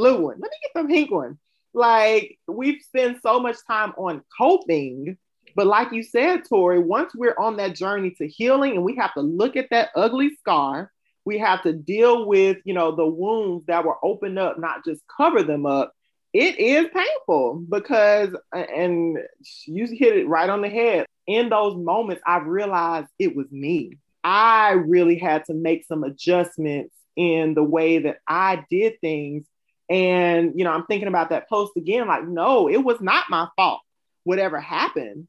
blue 0.00 0.20
one. 0.22 0.40
Let 0.40 0.50
me 0.50 0.56
get 0.62 0.82
the 0.82 0.88
pink 0.88 1.10
one. 1.10 1.38
Like 1.74 2.38
we've 2.48 2.82
spent 2.82 3.22
so 3.22 3.38
much 3.38 3.56
time 3.66 3.92
on 3.96 4.22
coping 4.36 5.16
but 5.56 5.66
like 5.66 5.92
you 5.92 6.02
said 6.02 6.42
tori 6.48 6.78
once 6.78 7.12
we're 7.14 7.34
on 7.36 7.56
that 7.56 7.74
journey 7.74 8.12
to 8.12 8.28
healing 8.28 8.76
and 8.76 8.84
we 8.84 8.94
have 8.94 9.12
to 9.14 9.20
look 9.20 9.56
at 9.56 9.68
that 9.70 9.88
ugly 9.96 10.30
scar 10.36 10.92
we 11.24 11.38
have 11.38 11.62
to 11.62 11.72
deal 11.72 12.26
with 12.26 12.58
you 12.64 12.74
know 12.74 12.94
the 12.94 13.06
wounds 13.06 13.64
that 13.66 13.84
were 13.84 13.96
opened 14.02 14.38
up 14.38 14.58
not 14.58 14.84
just 14.84 15.02
cover 15.16 15.42
them 15.42 15.66
up. 15.66 15.92
It 16.32 16.58
is 16.58 16.86
painful 16.94 17.64
because 17.68 18.30
and 18.52 19.18
you 19.66 19.86
hit 19.86 20.16
it 20.16 20.28
right 20.28 20.48
on 20.48 20.62
the 20.62 20.68
head. 20.68 21.06
In 21.26 21.48
those 21.48 21.76
moments 21.76 22.22
i 22.26 22.38
realized 22.38 23.08
it 23.18 23.36
was 23.36 23.50
me. 23.50 23.98
I 24.24 24.72
really 24.72 25.18
had 25.18 25.44
to 25.46 25.54
make 25.54 25.86
some 25.86 26.04
adjustments 26.04 26.94
in 27.16 27.54
the 27.54 27.64
way 27.64 27.98
that 28.00 28.18
I 28.26 28.64
did 28.70 29.00
things. 29.00 29.46
And, 29.90 30.52
you 30.56 30.64
know, 30.64 30.70
I'm 30.70 30.86
thinking 30.86 31.08
about 31.08 31.30
that 31.30 31.48
post 31.48 31.72
again 31.76 32.06
like, 32.06 32.26
no, 32.26 32.68
it 32.68 32.78
was 32.78 33.00
not 33.00 33.28
my 33.28 33.48
fault, 33.56 33.80
whatever 34.22 34.60
happened. 34.60 35.26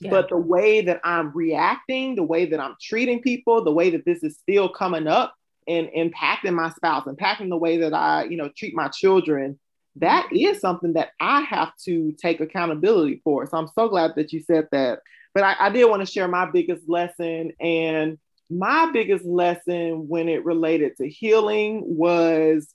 Yeah. 0.00 0.10
But 0.10 0.30
the 0.30 0.38
way 0.38 0.80
that 0.80 1.02
I'm 1.04 1.30
reacting, 1.32 2.16
the 2.16 2.22
way 2.22 2.46
that 2.46 2.58
I'm 2.58 2.74
treating 2.80 3.20
people, 3.20 3.62
the 3.62 3.70
way 3.70 3.90
that 3.90 4.06
this 4.06 4.22
is 4.22 4.38
still 4.38 4.70
coming 4.70 5.06
up 5.06 5.34
and 5.68 5.88
impacting 5.88 6.54
my 6.54 6.70
spouse, 6.70 7.04
impacting 7.04 7.50
the 7.50 7.58
way 7.58 7.76
that 7.78 7.92
I, 7.92 8.24
you 8.24 8.38
know, 8.38 8.48
treat 8.56 8.74
my 8.74 8.88
children, 8.88 9.60
that 9.96 10.26
is 10.32 10.58
something 10.58 10.94
that 10.94 11.10
I 11.20 11.42
have 11.42 11.72
to 11.84 12.12
take 12.12 12.40
accountability 12.40 13.20
for. 13.22 13.46
So 13.46 13.58
I'm 13.58 13.68
so 13.74 13.88
glad 13.88 14.14
that 14.16 14.32
you 14.32 14.40
said 14.40 14.68
that. 14.72 15.00
But 15.34 15.44
I, 15.44 15.54
I 15.60 15.70
did 15.70 15.84
want 15.84 16.00
to 16.00 16.10
share 16.10 16.28
my 16.28 16.50
biggest 16.50 16.88
lesson. 16.88 17.52
And 17.60 18.18
my 18.48 18.90
biggest 18.90 19.26
lesson 19.26 20.08
when 20.08 20.30
it 20.30 20.46
related 20.46 20.96
to 20.96 21.08
healing 21.08 21.82
was 21.84 22.72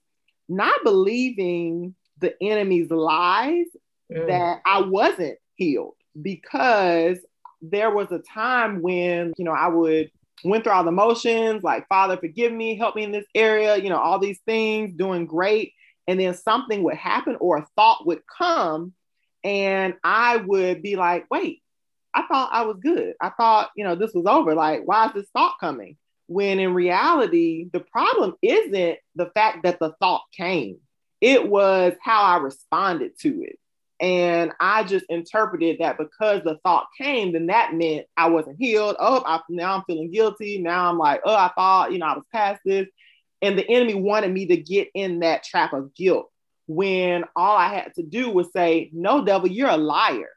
not 0.50 0.84
believing 0.84 1.96
the 2.20 2.36
enemy's 2.42 2.90
lies 2.90 3.66
mm. 4.12 4.28
that 4.28 4.62
I 4.66 4.82
wasn't 4.82 5.38
healed 5.56 5.96
because 6.20 7.18
there 7.62 7.92
was 7.92 8.12
a 8.12 8.20
time 8.20 8.82
when, 8.82 9.34
you 9.38 9.46
know, 9.46 9.52
I 9.52 9.68
would 9.68 10.12
went 10.44 10.64
through 10.64 10.74
all 10.74 10.84
the 10.84 10.92
motions 10.92 11.64
like, 11.64 11.88
Father, 11.88 12.18
forgive 12.18 12.52
me, 12.54 12.78
help 12.78 12.96
me 12.96 13.04
in 13.04 13.12
this 13.12 13.26
area, 13.34 13.78
you 13.78 13.90
know, 13.90 13.98
all 13.98 14.20
these 14.20 14.40
things, 14.46 14.96
doing 14.96 15.26
great. 15.26 15.74
And 16.08 16.20
then 16.20 16.34
something 16.36 16.84
would 16.84 16.96
happen 16.96 17.38
or 17.40 17.58
a 17.58 17.68
thought 17.76 18.06
would 18.06 18.22
come, 18.26 18.94
and 19.44 19.96
I 20.04 20.38
would 20.38 20.82
be 20.82 20.96
like, 20.96 21.26
wait, 21.30 21.62
I 22.14 22.26
thought 22.28 22.50
I 22.54 22.64
was 22.64 22.78
good. 22.82 23.14
I 23.22 23.30
thought, 23.30 23.72
you 23.76 23.84
know, 23.84 23.96
this 23.96 24.14
was 24.14 24.26
over. 24.26 24.56
Like, 24.56 24.82
why 24.86 25.08
is 25.08 25.14
this 25.14 25.30
thought 25.34 25.58
coming? 25.60 25.98
When 26.28 26.60
in 26.60 26.74
reality, 26.74 27.70
the 27.72 27.80
problem 27.80 28.36
isn't 28.42 29.00
the 29.16 29.26
fact 29.34 29.64
that 29.64 29.80
the 29.80 29.94
thought 30.00 30.24
came, 30.36 30.78
it 31.22 31.48
was 31.48 31.94
how 32.02 32.22
I 32.24 32.38
responded 32.38 33.18
to 33.22 33.44
it. 33.44 33.58
And 34.00 34.52
I 34.60 34.84
just 34.84 35.06
interpreted 35.10 35.78
that 35.80 35.98
because 35.98 36.44
the 36.44 36.60
thought 36.64 36.88
came, 37.00 37.34
then 37.34 37.48
that 37.48 37.74
meant 37.74 38.06
I 38.16 38.30
wasn't 38.30 38.58
healed. 38.60 38.96
Oh, 39.00 39.24
I, 39.26 39.42
now 39.50 39.76
I'm 39.76 39.84
feeling 39.88 40.12
guilty. 40.12 40.62
Now 40.62 40.90
I'm 40.90 41.00
like, 41.00 41.22
oh, 41.26 41.36
I 41.36 41.52
thought, 41.56 41.92
you 41.92 41.98
know, 41.98 42.06
I 42.06 42.16
was 42.16 42.26
past 42.32 42.62
this. 42.64 42.88
And 43.42 43.58
the 43.58 43.68
enemy 43.68 43.96
wanted 43.96 44.32
me 44.32 44.46
to 44.48 44.58
get 44.58 44.90
in 44.94 45.20
that 45.20 45.44
trap 45.44 45.74
of 45.74 45.96
guilt 45.96 46.30
when 46.68 47.24
all 47.36 47.58
I 47.58 47.74
had 47.74 47.96
to 47.96 48.04
do 48.04 48.30
was 48.30 48.52
say, 48.52 48.90
no, 48.94 49.24
devil, 49.26 49.48
you're 49.48 49.70
a 49.70 49.78
liar. 49.78 50.30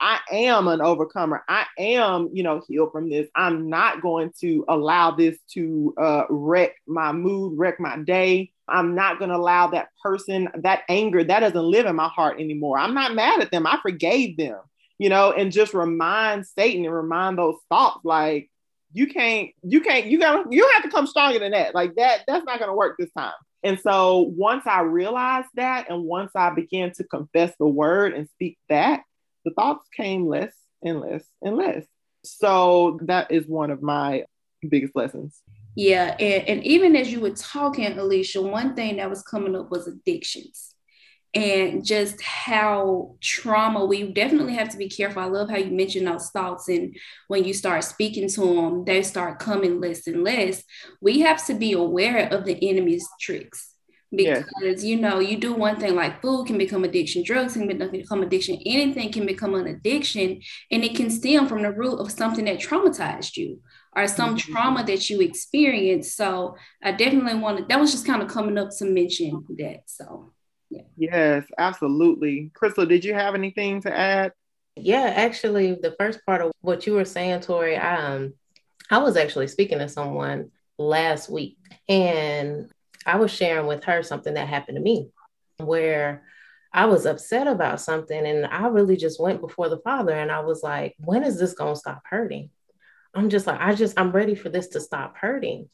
I 0.00 0.18
am 0.30 0.68
an 0.68 0.80
overcomer. 0.80 1.44
I 1.48 1.66
am, 1.78 2.30
you 2.32 2.42
know, 2.42 2.62
healed 2.66 2.92
from 2.92 3.08
this. 3.08 3.28
I'm 3.34 3.68
not 3.70 4.02
going 4.02 4.32
to 4.40 4.64
allow 4.68 5.12
this 5.12 5.38
to 5.52 5.94
uh, 5.98 6.24
wreck 6.28 6.72
my 6.86 7.12
mood, 7.12 7.58
wreck 7.58 7.80
my 7.80 7.98
day. 7.98 8.50
I'm 8.68 8.94
not 8.94 9.18
going 9.18 9.30
to 9.30 9.36
allow 9.36 9.68
that 9.68 9.88
person, 10.02 10.48
that 10.62 10.82
anger, 10.88 11.22
that 11.22 11.40
doesn't 11.40 11.56
live 11.56 11.86
in 11.86 11.96
my 11.96 12.08
heart 12.08 12.40
anymore. 12.40 12.78
I'm 12.78 12.94
not 12.94 13.14
mad 13.14 13.40
at 13.40 13.50
them. 13.50 13.66
I 13.66 13.78
forgave 13.82 14.36
them, 14.36 14.58
you 14.98 15.08
know, 15.08 15.32
and 15.32 15.52
just 15.52 15.74
remind 15.74 16.46
Satan 16.46 16.84
and 16.84 16.94
remind 16.94 17.38
those 17.38 17.56
thoughts 17.68 18.00
like, 18.04 18.50
you 18.92 19.06
can't, 19.08 19.50
you 19.62 19.80
can't, 19.80 20.06
you 20.06 20.18
gotta, 20.18 20.44
you 20.50 20.68
have 20.74 20.82
to 20.84 20.90
come 20.90 21.06
stronger 21.06 21.38
than 21.38 21.52
that. 21.52 21.74
Like 21.74 21.96
that, 21.96 22.22
that's 22.26 22.44
not 22.44 22.58
going 22.58 22.70
to 22.70 22.76
work 22.76 22.96
this 22.98 23.10
time. 23.12 23.32
And 23.62 23.80
so 23.80 24.30
once 24.36 24.66
I 24.66 24.82
realized 24.82 25.48
that, 25.54 25.90
and 25.90 26.04
once 26.04 26.30
I 26.36 26.50
began 26.50 26.92
to 26.92 27.04
confess 27.04 27.52
the 27.58 27.66
word 27.66 28.12
and 28.12 28.28
speak 28.28 28.58
that, 28.68 29.00
the 29.44 29.52
thoughts 29.52 29.88
came 29.96 30.26
less 30.26 30.54
and 30.82 31.00
less 31.00 31.24
and 31.42 31.56
less. 31.56 31.84
So 32.24 32.98
that 33.02 33.30
is 33.30 33.46
one 33.46 33.70
of 33.70 33.82
my 33.82 34.24
biggest 34.68 34.96
lessons. 34.96 35.42
Yeah. 35.76 36.16
And, 36.18 36.48
and 36.48 36.64
even 36.64 36.96
as 36.96 37.12
you 37.12 37.20
were 37.20 37.30
talking, 37.30 37.98
Alicia, 37.98 38.40
one 38.40 38.74
thing 38.74 38.96
that 38.96 39.10
was 39.10 39.22
coming 39.22 39.56
up 39.56 39.70
was 39.70 39.86
addictions 39.86 40.74
and 41.34 41.84
just 41.84 42.22
how 42.22 43.16
trauma 43.20 43.84
we 43.84 44.12
definitely 44.12 44.54
have 44.54 44.68
to 44.68 44.76
be 44.76 44.88
careful 44.88 45.22
i 45.22 45.26
love 45.26 45.50
how 45.50 45.56
you 45.56 45.70
mentioned 45.70 46.06
those 46.06 46.30
thoughts 46.30 46.68
and 46.68 46.96
when 47.28 47.44
you 47.44 47.52
start 47.52 47.82
speaking 47.82 48.28
to 48.28 48.40
them 48.40 48.84
they 48.84 49.02
start 49.02 49.38
coming 49.38 49.80
less 49.80 50.06
and 50.06 50.22
less 50.22 50.62
we 51.00 51.20
have 51.20 51.44
to 51.44 51.54
be 51.54 51.72
aware 51.72 52.28
of 52.32 52.44
the 52.44 52.68
enemy's 52.68 53.06
tricks 53.20 53.73
because 54.16 54.44
yes. 54.62 54.84
you 54.84 54.96
know 54.96 55.18
you 55.18 55.36
do 55.36 55.54
one 55.54 55.76
thing 55.76 55.94
like 55.94 56.20
food 56.20 56.46
can 56.46 56.58
become 56.58 56.84
addiction 56.84 57.22
drugs 57.22 57.54
can 57.54 57.66
become 57.66 58.22
addiction 58.22 58.58
anything 58.66 59.12
can 59.12 59.26
become 59.26 59.54
an 59.54 59.66
addiction 59.66 60.40
and 60.70 60.84
it 60.84 60.94
can 60.94 61.10
stem 61.10 61.46
from 61.46 61.62
the 61.62 61.70
root 61.70 61.98
of 61.98 62.10
something 62.10 62.44
that 62.44 62.58
traumatized 62.58 63.36
you 63.36 63.60
or 63.96 64.06
some 64.06 64.36
mm-hmm. 64.36 64.52
trauma 64.52 64.84
that 64.84 65.08
you 65.08 65.20
experienced 65.20 66.16
so 66.16 66.56
i 66.82 66.92
definitely 66.92 67.34
wanted 67.34 67.68
that 67.68 67.80
was 67.80 67.92
just 67.92 68.06
kind 68.06 68.22
of 68.22 68.28
coming 68.28 68.58
up 68.58 68.70
to 68.76 68.84
mention 68.84 69.44
that 69.58 69.82
so 69.86 70.32
yeah. 70.70 70.82
yes 70.96 71.44
absolutely 71.58 72.50
crystal 72.54 72.86
did 72.86 73.04
you 73.04 73.14
have 73.14 73.34
anything 73.34 73.80
to 73.80 73.96
add 73.96 74.32
Yeah, 74.76 75.12
actually, 75.14 75.74
the 75.74 75.94
first 75.98 76.24
part 76.26 76.42
of 76.42 76.52
what 76.60 76.86
you 76.86 76.94
were 76.94 77.04
saying, 77.04 77.40
Tori, 77.40 77.76
I, 77.76 78.14
um, 78.14 78.34
I 78.90 78.98
was 78.98 79.16
actually 79.16 79.46
speaking 79.46 79.78
to 79.78 79.88
someone 79.88 80.50
last 80.78 81.30
week, 81.30 81.56
and 81.88 82.70
I 83.06 83.16
was 83.16 83.30
sharing 83.30 83.66
with 83.66 83.84
her 83.84 84.02
something 84.02 84.34
that 84.34 84.48
happened 84.48 84.76
to 84.76 84.82
me 84.82 85.10
where 85.58 86.24
I 86.72 86.86
was 86.86 87.06
upset 87.06 87.46
about 87.46 87.80
something, 87.80 88.26
and 88.26 88.46
I 88.46 88.66
really 88.66 88.96
just 88.96 89.20
went 89.20 89.40
before 89.40 89.68
the 89.68 89.78
Father, 89.78 90.12
and 90.12 90.32
I 90.32 90.40
was 90.40 90.62
like, 90.62 90.96
when 90.98 91.22
is 91.22 91.38
this 91.38 91.54
going 91.54 91.74
to 91.74 91.78
stop 91.78 92.02
hurting? 92.04 92.50
I'm 93.14 93.30
just 93.30 93.46
like, 93.46 93.60
I 93.60 93.74
just, 93.74 93.98
I'm 93.98 94.10
ready 94.10 94.34
for 94.34 94.48
this 94.48 94.68
to 94.68 94.80
stop 94.80 95.16
hurting. 95.16 95.68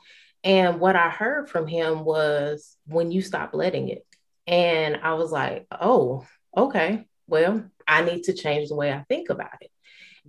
And 0.44 0.78
what 0.78 0.96
I 0.96 1.08
heard 1.08 1.48
from 1.48 1.66
him 1.66 2.04
was, 2.04 2.76
when 2.86 3.10
you 3.10 3.22
stop 3.22 3.54
letting 3.54 3.88
it. 3.88 4.04
And 4.46 4.98
I 5.02 5.14
was 5.14 5.32
like, 5.32 5.66
oh, 5.70 6.26
okay, 6.54 7.06
well, 7.26 7.64
I 7.88 8.02
need 8.02 8.24
to 8.24 8.34
change 8.34 8.68
the 8.68 8.74
way 8.74 8.92
I 8.92 9.04
think 9.08 9.30
about 9.30 9.62
it. 9.62 9.70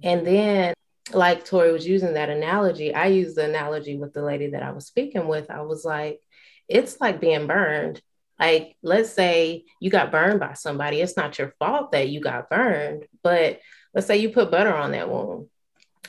And 0.04 0.26
then, 0.26 0.74
like 1.14 1.44
Tori 1.44 1.74
was 1.74 1.86
using 1.86 2.14
that 2.14 2.30
analogy, 2.30 2.94
I 2.94 3.08
used 3.08 3.36
the 3.36 3.44
analogy 3.44 3.98
with 3.98 4.14
the 4.14 4.24
lady 4.24 4.52
that 4.52 4.64
I 4.64 4.72
was 4.72 4.86
speaking 4.86 5.28
with. 5.28 5.52
I 5.52 5.62
was 5.64 5.84
like, 5.84 6.22
it's 6.72 7.00
like 7.00 7.20
being 7.20 7.48
burned. 7.48 8.02
Like, 8.40 8.76
let's 8.82 9.12
say 9.12 9.66
you 9.80 9.92
got 9.92 10.12
burned 10.12 10.40
by 10.40 10.54
somebody. 10.54 11.00
It's 11.00 11.18
not 11.18 11.38
your 11.38 11.54
fault 11.60 11.92
that 11.92 12.10
you 12.10 12.22
got 12.22 12.50
burned, 12.50 13.06
but 13.22 13.60
let's 13.94 14.08
say 14.08 14.18
you 14.18 14.30
put 14.30 14.50
butter 14.50 14.74
on 14.74 14.92
that 14.92 15.10
wound. 15.10 15.48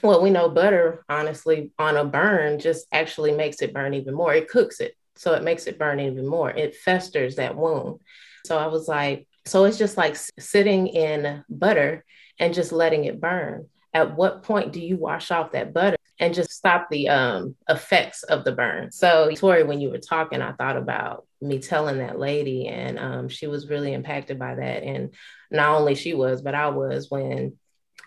Well, 0.03 0.23
we 0.23 0.31
know 0.31 0.49
butter, 0.49 1.05
honestly, 1.09 1.73
on 1.79 1.97
a 1.97 2.05
burn 2.05 2.59
just 2.59 2.87
actually 2.91 3.33
makes 3.33 3.61
it 3.61 3.75
burn 3.75 3.95
even 3.95 4.15
more. 4.15 4.35
It 4.35 4.49
cooks 4.49 4.81
it. 4.81 4.97
So 5.17 5.35
it 5.35 5.43
makes 5.43 5.67
it 5.67 5.79
burn 5.79 6.01
even 6.01 6.27
more. 6.27 6.51
It 6.51 6.75
festers 6.75 7.37
that 7.37 7.57
wound. 7.57 8.01
So 8.47 8.59
I 8.59 8.67
was 8.67 8.89
like, 8.89 9.29
so 9.45 9.65
it's 9.65 9.79
just 9.79 9.97
like 9.97 10.17
sitting 10.39 10.89
in 10.89 11.45
butter 11.49 12.05
and 12.39 12.55
just 12.55 12.73
letting 12.73 13.05
it 13.05 13.21
burn. 13.21 13.67
At 13.95 14.17
what 14.17 14.43
point 14.43 14.73
do 14.73 14.81
you 14.81 14.97
wash 14.97 15.31
off 15.31 15.53
that 15.53 15.73
butter 15.73 15.97
and 16.19 16.35
just 16.35 16.51
stop 16.51 16.89
the 16.91 17.09
um, 17.09 17.57
effects 17.69 18.23
of 18.23 18.45
the 18.45 18.53
burn? 18.53 18.91
So, 18.91 19.31
Tori, 19.35 19.65
when 19.65 19.81
you 19.81 19.91
were 19.91 19.99
talking, 19.99 20.41
I 20.41 20.53
thought 20.53 20.77
about 20.77 21.27
me 21.41 21.59
telling 21.59 21.99
that 21.99 22.19
lady, 22.19 22.69
and 22.69 22.99
um, 22.99 23.29
she 23.29 23.47
was 23.47 23.69
really 23.69 23.93
impacted 23.93 24.39
by 24.39 24.55
that. 24.55 24.83
And 24.83 25.15
not 25.51 25.77
only 25.77 25.95
she 25.95 26.15
was, 26.15 26.43
but 26.43 26.55
I 26.55 26.69
was 26.69 27.11
when 27.11 27.59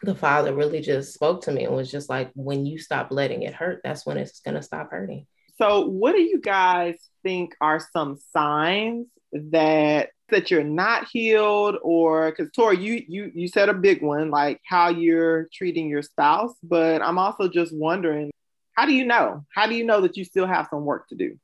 the 0.01 0.15
father 0.15 0.54
really 0.54 0.82
just 0.82 1.13
spoke 1.13 1.44
to 1.44 1.51
me 1.51 1.65
and 1.65 1.75
was 1.75 1.92
just 1.92 2.10
like, 2.10 2.32
when 2.36 2.65
you 2.65 2.80
stop 2.80 3.08
letting 3.12 3.44
it 3.44 3.54
hurt, 3.54 3.82
that's 3.84 4.06
when 4.06 4.18
it's 4.18 4.39
going 4.42 4.56
to 4.56 4.62
stop 4.62 4.92
hurting. 4.92 5.27
So, 5.58 5.86
what 5.86 6.13
do 6.13 6.22
you 6.22 6.39
guys 6.42 6.96
think 7.24 7.56
are 7.62 7.80
some 7.80 8.18
signs 8.34 9.08
that 9.32 10.10
that 10.29 10.50
you're 10.50 10.63
not 10.63 11.08
healed 11.12 11.77
or 11.84 12.32
because 12.32 12.51
tori 12.51 12.77
you 12.77 13.03
you 13.08 13.32
you 13.36 13.48
said 13.48 13.70
a 13.70 13.74
big 13.74 14.01
one 14.01 14.32
like 14.32 14.60
how 14.67 14.89
you're 14.89 15.48
treating 15.53 15.88
your 15.88 16.01
spouse 16.01 16.55
but 16.63 17.01
i'm 17.01 17.20
also 17.20 17.48
just 17.48 17.75
wondering 17.75 18.32
how 18.75 18.86
do 18.86 18.94
you 18.94 19.05
know? 19.05 19.46
How 19.55 19.67
do 19.67 19.75
you 19.75 19.86
know 19.86 20.01
that 20.01 20.17
you 20.17 20.25
still 20.25 20.46
have 20.46 20.67
some 20.70 20.86
work 20.86 21.08
to 21.10 21.15
do? 21.15 21.38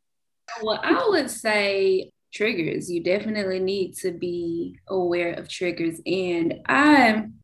Well 0.61 0.79
i 0.83 1.07
would 1.07 1.29
say 1.31 2.11
triggers. 2.33 2.89
You 2.89 3.03
definitely 3.03 3.59
need 3.59 3.95
to 3.97 4.11
be 4.11 4.77
aware 4.87 5.33
of 5.33 5.49
triggers. 5.49 5.99
And 6.05 6.55
i'm 6.65 7.35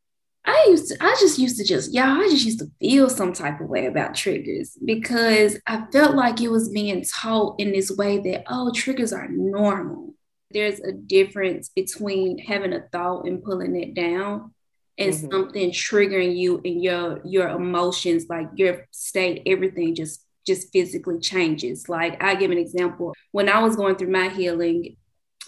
I 0.50 0.68
used 0.70 0.88
to, 0.88 1.04
I 1.04 1.14
just 1.20 1.38
used 1.38 1.58
to 1.58 1.66
just, 1.66 1.94
y'all, 1.94 2.22
I 2.22 2.30
just 2.30 2.46
used 2.46 2.60
to 2.60 2.72
feel 2.80 3.10
some 3.10 3.34
type 3.34 3.60
of 3.60 3.68
way 3.68 3.86
about 3.86 4.16
triggers 4.16 4.78
because 4.86 5.60
I 5.68 5.84
felt 5.92 6.16
like 6.16 6.40
it 6.40 6.48
was 6.48 6.70
being 6.70 7.04
taught 7.04 7.60
in 7.60 7.74
this 7.74 7.92
way 7.92 8.20
that, 8.20 8.46
oh, 8.48 8.72
triggers 8.72 9.12
are 9.12 9.28
normal 9.28 10.14
there's 10.52 10.80
a 10.80 10.92
difference 10.92 11.70
between 11.70 12.38
having 12.38 12.74
a 12.74 12.82
thought 12.92 13.26
and 13.26 13.44
pulling 13.44 13.76
it 13.76 13.94
down 13.94 14.54
and 14.98 15.14
mm-hmm. 15.14 15.32
something 15.32 15.72
triggering 15.72 16.36
you 16.36 16.62
and 16.64 16.82
your 16.82 17.22
your 17.26 17.50
emotions 17.50 18.26
like 18.30 18.48
your 18.56 18.86
state 18.92 19.44
everything 19.46 19.96
just 19.96 20.24
just 20.46 20.72
physically 20.72 21.20
changes 21.20 21.90
like 21.90 22.22
i 22.24 22.36
give 22.36 22.52
an 22.52 22.58
example 22.58 23.14
when 23.32 23.50
i 23.50 23.60
was 23.60 23.76
going 23.76 23.96
through 23.96 24.10
my 24.10 24.30
healing 24.30 24.96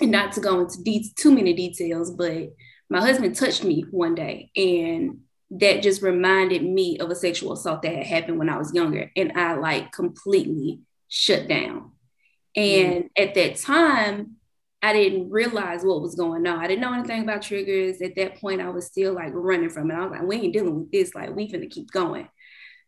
and 0.02 0.12
not 0.12 0.32
to 0.34 0.42
go 0.42 0.60
into 0.62 0.82
de- 0.84 1.12
too 1.18 1.34
many 1.34 1.54
details 1.54 2.12
but 2.12 2.50
my 2.90 3.00
husband 3.00 3.36
touched 3.36 3.64
me 3.64 3.86
one 3.92 4.16
day 4.16 4.52
and 4.56 5.20
that 5.52 5.82
just 5.82 6.04
reminded 6.04 6.64
me 6.64 7.00
of 7.00 7.10
a 7.10 7.16
sexual 7.16 7.54
assault 7.54 7.82
that 7.82 7.96
had 7.96 8.06
happened 8.06 8.38
when 8.38 8.50
i 8.50 8.58
was 8.58 8.74
younger 8.74 9.10
and 9.16 9.32
i 9.36 9.56
like 9.56 9.92
completely 9.92 10.82
shut 11.08 11.48
down 11.48 11.92
mm-hmm. 12.56 12.88
and 12.92 13.04
mm. 13.06 13.10
at 13.18 13.34
that 13.34 13.56
time 13.56 14.36
I 14.82 14.94
didn't 14.94 15.30
realize 15.30 15.84
what 15.84 16.02
was 16.02 16.16
going 16.16 16.48
on. 16.48 16.60
I 16.60 16.68
didn't 16.68 16.82
know 16.82 16.94
anything 16.94 17.24
about 17.24 17.42
triggers. 17.42 18.02
At 18.02 18.16
that 18.16 18.40
point, 18.40 18.62
I 18.62 18.70
was 18.70 18.86
still 18.86 19.14
like 19.14 19.32
running 19.34 19.70
from 19.70 19.92
it. 19.92 19.96
I 19.96 20.06
was 20.06 20.12
like, 20.12 20.28
we 20.28 20.38
ain't 20.38 20.54
dealing 20.54 20.80
with 20.80 20.92
this. 20.92 21.14
Like, 21.14 21.36
we 21.36 21.50
finna 21.50 21.70
keep 21.70 21.92
going. 21.92 22.30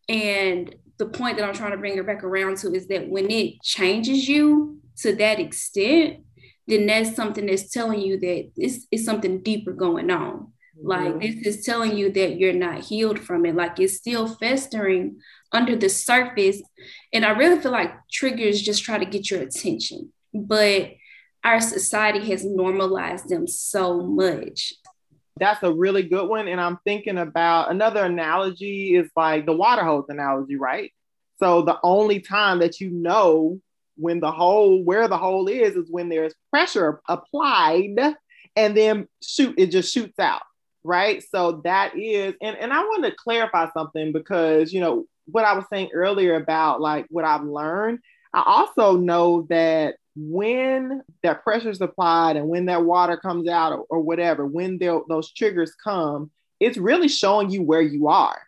And 0.08 0.74
the 0.98 1.08
point 1.08 1.38
that 1.38 1.48
I'm 1.48 1.54
trying 1.54 1.72
to 1.72 1.78
bring 1.78 1.98
her 1.98 2.04
back 2.04 2.24
around 2.24 2.58
to 2.58 2.74
is 2.74 2.88
that 2.88 3.10
when 3.10 3.30
it 3.30 3.62
changes 3.62 4.28
you 4.28 4.80
to 4.98 5.16
that 5.16 5.40
extent, 5.40 6.22
then 6.68 6.86
that's 6.86 7.16
something 7.16 7.46
that's 7.46 7.70
telling 7.70 8.02
you 8.02 8.20
that 8.20 8.52
this 8.56 8.88
is 8.92 9.04
something 9.04 9.42
deeper 9.42 9.74
going 9.74 10.10
on. 10.12 10.52
Like 10.82 11.14
mm-hmm. 11.16 11.42
this 11.42 11.58
is 11.58 11.66
telling 11.66 11.98
you 11.98 12.12
that 12.12 12.38
you're 12.38 12.54
not 12.54 12.84
healed 12.84 13.20
from 13.20 13.46
it. 13.46 13.56
Like 13.56 13.80
it's 13.80 13.98
still 13.98 14.28
festering 14.28 15.20
under 15.52 15.76
the 15.76 15.90
surface. 15.90 16.62
And 17.12 17.26
I 17.26 17.32
really 17.32 17.62
feel 17.62 17.72
like 17.72 17.92
triggers 18.12 18.62
just 18.62 18.84
try 18.84 18.98
to 18.98 19.06
get 19.06 19.30
your 19.30 19.42
attention. 19.42 20.12
But 20.34 20.92
our 21.44 21.60
society 21.60 22.30
has 22.30 22.46
normalized 22.46 23.30
them 23.30 23.48
so 23.48 24.02
much. 24.02 24.74
That's 25.38 25.64
a 25.64 25.74
really 25.74 26.04
good 26.04 26.30
one. 26.30 26.48
And 26.48 26.62
I'm 26.62 26.78
thinking 26.84 27.18
about 27.18 27.72
another 27.72 28.06
analogy 28.06 28.96
is 28.96 29.10
like 29.16 29.46
the 29.46 29.56
water 29.56 29.84
hose 29.84 30.06
analogy, 30.10 30.56
right? 30.56 30.92
So 31.40 31.64
the 31.64 31.80
only 31.84 32.20
time 32.20 32.60
that 32.60 32.80
you 32.80 32.92
know 32.92 33.60
when 33.96 34.20
the 34.20 34.32
hole, 34.32 34.84
where 34.84 35.08
the 35.08 35.18
hole 35.18 35.48
is, 35.48 35.76
is 35.76 35.90
when 35.90 36.10
there's 36.10 36.34
pressure 36.52 37.02
applied 37.08 38.16
and 38.56 38.78
then 38.78 39.08
shoot, 39.24 39.56
it 39.58 39.68
just 39.68 39.92
shoots 39.92 40.20
out, 40.20 40.42
right? 40.84 41.24
So 41.32 41.62
that 41.64 41.98
is, 41.98 42.36
and, 42.42 42.58
and 42.58 42.72
I 42.72 42.82
want 42.82 43.06
to 43.06 43.12
clarify 43.12 43.68
something 43.74 44.12
because, 44.12 44.72
you 44.72 44.82
know, 44.82 45.06
what 45.26 45.46
I 45.46 45.54
was 45.54 45.66
saying 45.72 45.90
earlier 45.94 46.36
about 46.36 46.82
like 46.82 47.06
what 47.10 47.26
I've 47.26 47.44
learned, 47.44 48.00
I 48.34 48.44
also 48.46 48.98
know 48.98 49.48
that 49.50 49.96
when 50.16 51.02
that 51.24 51.44
pressure 51.44 51.70
is 51.70 51.82
applied 51.82 52.36
and 52.36 52.48
when 52.48 52.66
that 52.66 52.84
water 52.84 53.18
comes 53.18 53.48
out 53.48 53.74
or, 53.74 53.86
or 53.90 54.02
whatever, 54.02 54.46
when 54.46 54.78
those 54.78 55.32
triggers 55.32 55.74
come, 55.76 56.32
it's 56.60 56.78
really 56.78 57.08
showing 57.08 57.50
you 57.50 57.64
where 57.64 57.82
you 57.82 58.08
are. 58.08 58.42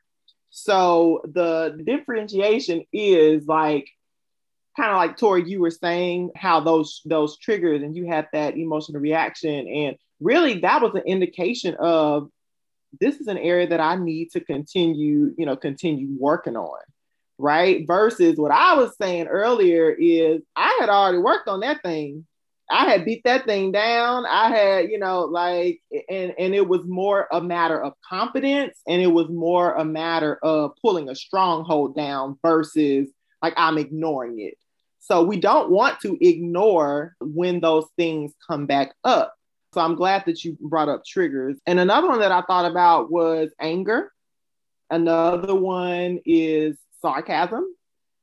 So 0.49 1.21
the 1.25 1.81
differentiation 1.83 2.83
is 2.91 3.47
like 3.47 3.89
kind 4.77 4.91
of 4.91 4.97
like 4.97 5.17
Tori, 5.17 5.49
you 5.49 5.61
were 5.61 5.71
saying 5.71 6.31
how 6.35 6.59
those 6.59 7.01
those 7.05 7.37
triggers 7.37 7.81
and 7.81 7.95
you 7.95 8.07
had 8.07 8.27
that 8.33 8.57
emotional 8.57 9.01
reaction, 9.01 9.67
and 9.67 9.97
really 10.19 10.59
that 10.59 10.81
was 10.81 10.93
an 10.95 11.03
indication 11.05 11.75
of 11.79 12.29
this 12.99 13.19
is 13.19 13.27
an 13.27 13.37
area 13.37 13.67
that 13.67 13.79
I 13.79 13.95
need 13.95 14.31
to 14.31 14.39
continue, 14.39 15.33
you 15.37 15.45
know, 15.45 15.55
continue 15.55 16.09
working 16.19 16.55
on 16.55 16.79
right? 17.37 17.85
Versus 17.87 18.37
what 18.37 18.51
I 18.51 18.75
was 18.75 18.95
saying 18.97 19.27
earlier 19.27 19.91
is 19.91 20.41
I 20.55 20.77
had 20.79 20.89
already 20.89 21.17
worked 21.17 21.47
on 21.47 21.61
that 21.61 21.81
thing. 21.83 22.25
I 22.71 22.85
had 22.85 23.05
beat 23.05 23.23
that 23.25 23.45
thing 23.45 23.71
down. 23.71 24.25
I 24.25 24.49
had, 24.49 24.89
you 24.89 24.97
know, 24.97 25.21
like, 25.21 25.81
and 26.09 26.33
and 26.39 26.55
it 26.55 26.67
was 26.67 26.85
more 26.85 27.27
a 27.31 27.41
matter 27.41 27.81
of 27.81 27.93
confidence, 28.07 28.79
and 28.87 29.01
it 29.01 29.07
was 29.07 29.29
more 29.29 29.73
a 29.73 29.85
matter 29.85 30.39
of 30.41 30.71
pulling 30.81 31.09
a 31.09 31.15
stronghold 31.15 31.95
down 31.95 32.39
versus 32.41 33.09
like 33.41 33.53
I'm 33.57 33.77
ignoring 33.77 34.39
it. 34.39 34.55
So 34.99 35.21
we 35.21 35.37
don't 35.37 35.69
want 35.69 35.99
to 36.01 36.17
ignore 36.21 37.15
when 37.19 37.59
those 37.59 37.85
things 37.97 38.33
come 38.47 38.65
back 38.65 38.93
up. 39.03 39.35
So 39.73 39.81
I'm 39.81 39.95
glad 39.95 40.23
that 40.27 40.45
you 40.45 40.57
brought 40.61 40.87
up 40.87 41.03
triggers. 41.05 41.59
And 41.67 41.79
another 41.79 42.07
one 42.07 42.19
that 42.19 42.31
I 42.31 42.41
thought 42.43 42.69
about 42.71 43.11
was 43.11 43.49
anger. 43.59 44.11
Another 44.89 45.55
one 45.55 46.19
is 46.25 46.77
sarcasm. 47.03 47.65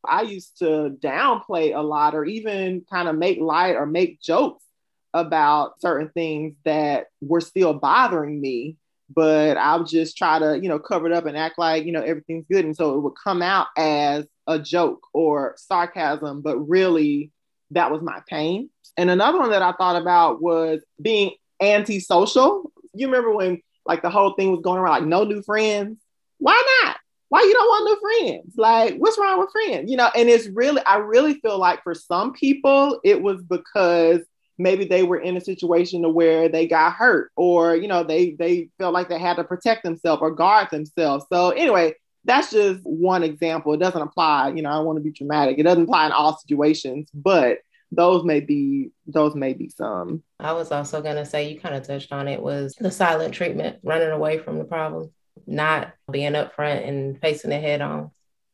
I 0.05 0.23
used 0.23 0.59
to 0.59 0.97
downplay 1.01 1.77
a 1.77 1.81
lot 1.81 2.15
or 2.15 2.25
even 2.25 2.85
kind 2.91 3.07
of 3.09 3.17
make 3.17 3.39
light 3.39 3.77
or 3.77 3.87
make 3.87 4.21
jokes 4.21 4.65
about 5.13 5.81
certain 5.81 6.09
things 6.09 6.55
that 6.65 7.07
were 7.21 7.41
still 7.41 7.75
bothering 7.75 8.41
me 8.41 8.77
but 9.15 9.57
I 9.57 9.77
would 9.77 9.89
just 9.89 10.17
try 10.17 10.39
to, 10.39 10.59
you 10.61 10.69
know, 10.69 10.79
cover 10.79 11.07
it 11.07 11.13
up 11.13 11.27
and 11.27 11.37
act 11.37 11.59
like, 11.59 11.85
you 11.85 11.93
know, 11.93 12.03
everything's 12.03 12.47
good. 12.51 12.65
And 12.65 12.77
so 12.77 12.95
it 12.95 13.01
would 13.01 13.15
come 13.23 13.43
out 13.43 13.67
as 13.77 14.25
a 14.47 14.59
joke 14.59 15.07
or 15.13 15.55
sarcasm, 15.57 16.43
but 16.43 16.59
really 16.59 17.33
that 17.73 17.91
was 17.91 18.03
my 18.03 18.21
pain. 18.29 18.71
And 18.97 19.11
another 19.11 19.39
one 19.39 19.51
that 19.51 19.63
I 19.63 19.73
thought 19.73 20.01
about 20.01 20.41
was 20.41 20.81
being 21.01 21.33
antisocial. 21.61 22.71
You 22.95 23.07
remember 23.07 23.35
when 23.35 23.61
like 23.85 24.03
the 24.03 24.11
whole 24.11 24.35
thing 24.35 24.53
was 24.53 24.61
going 24.61 24.79
around 24.79 24.93
like 24.93 25.05
no 25.05 25.25
new 25.25 25.43
friends? 25.43 25.99
Why 26.39 26.63
not? 26.83 26.97
Why 27.31 27.43
you 27.43 27.53
don't 27.53 27.67
want 27.67 27.85
no 27.87 28.27
friends? 28.27 28.55
Like, 28.57 28.97
what's 28.99 29.17
wrong 29.17 29.39
with 29.39 29.53
friends? 29.53 29.91
You 29.91 29.97
know, 29.97 30.11
and 30.17 30.29
it's 30.29 30.49
really, 30.49 30.83
I 30.85 30.97
really 30.97 31.35
feel 31.35 31.59
like 31.59 31.83
for 31.83 31.95
some 31.95 32.33
people, 32.33 33.01
it 33.05 33.23
was 33.23 33.41
because 33.43 34.21
maybe 34.59 34.85
they 34.85 35.05
were 35.05 35.21
in 35.21 35.37
a 35.37 35.41
situation 35.41 36.03
to 36.03 36.09
where 36.09 36.49
they 36.49 36.67
got 36.67 36.93
hurt 36.93 37.31
or 37.35 37.75
you 37.75 37.89
know 37.89 38.05
they 38.05 38.33
they 38.33 38.69
felt 38.79 38.93
like 38.93 39.09
they 39.09 39.19
had 39.19 39.37
to 39.37 39.45
protect 39.45 39.85
themselves 39.85 40.21
or 40.21 40.31
guard 40.31 40.69
themselves. 40.71 41.25
So 41.33 41.51
anyway 41.51 41.95
that's 42.25 42.51
just 42.51 42.81
one 42.83 43.23
example. 43.23 43.73
It 43.73 43.79
doesn't 43.79 44.03
apply 44.03 44.51
you 44.51 44.61
know 44.61 44.69
i 44.69 44.75
don't 44.75 44.85
want 44.85 44.99
to 44.99 45.03
be 45.03 45.11
dramatic 45.11 45.59
it 45.59 45.63
doesn't 45.63 45.85
apply 45.85 46.05
in 46.05 46.13
all 46.13 46.37
situations 46.37 47.09
but 47.15 47.61
those 47.93 48.25
may 48.25 48.41
be 48.41 48.91
those 49.07 49.35
may 49.35 49.53
be 49.53 49.69
some. 49.69 50.23
I 50.39 50.53
was 50.53 50.71
also 50.71 51.03
going 51.03 51.17
to 51.17 51.27
say 51.27 51.51
you 51.51 51.59
kind 51.59 51.75
of 51.75 51.87
touched 51.87 52.13
on 52.13 52.29
it 52.29 52.41
was 52.41 52.75
the 52.79 52.91
silent 52.91 53.35
treatment 53.35 53.79
running 53.83 54.11
away 54.11 54.39
from 54.39 54.59
the 54.59 54.65
problem 54.65 55.11
not 55.47 55.93
being 56.11 56.33
upfront 56.33 56.87
and 56.87 57.21
facing 57.21 57.53
it 57.53 57.61
head 57.61 57.81
on 57.81 58.11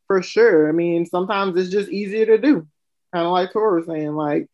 for 0.06 0.22
sure 0.22 0.68
i 0.68 0.72
mean 0.72 1.06
sometimes 1.06 1.56
it's 1.56 1.70
just 1.70 1.90
easier 1.90 2.26
to 2.26 2.38
do 2.38 2.66
kind 3.12 3.26
of 3.26 3.32
like 3.32 3.52
Tori 3.52 3.80
was 3.80 3.86
saying 3.86 4.14
like 4.14 4.48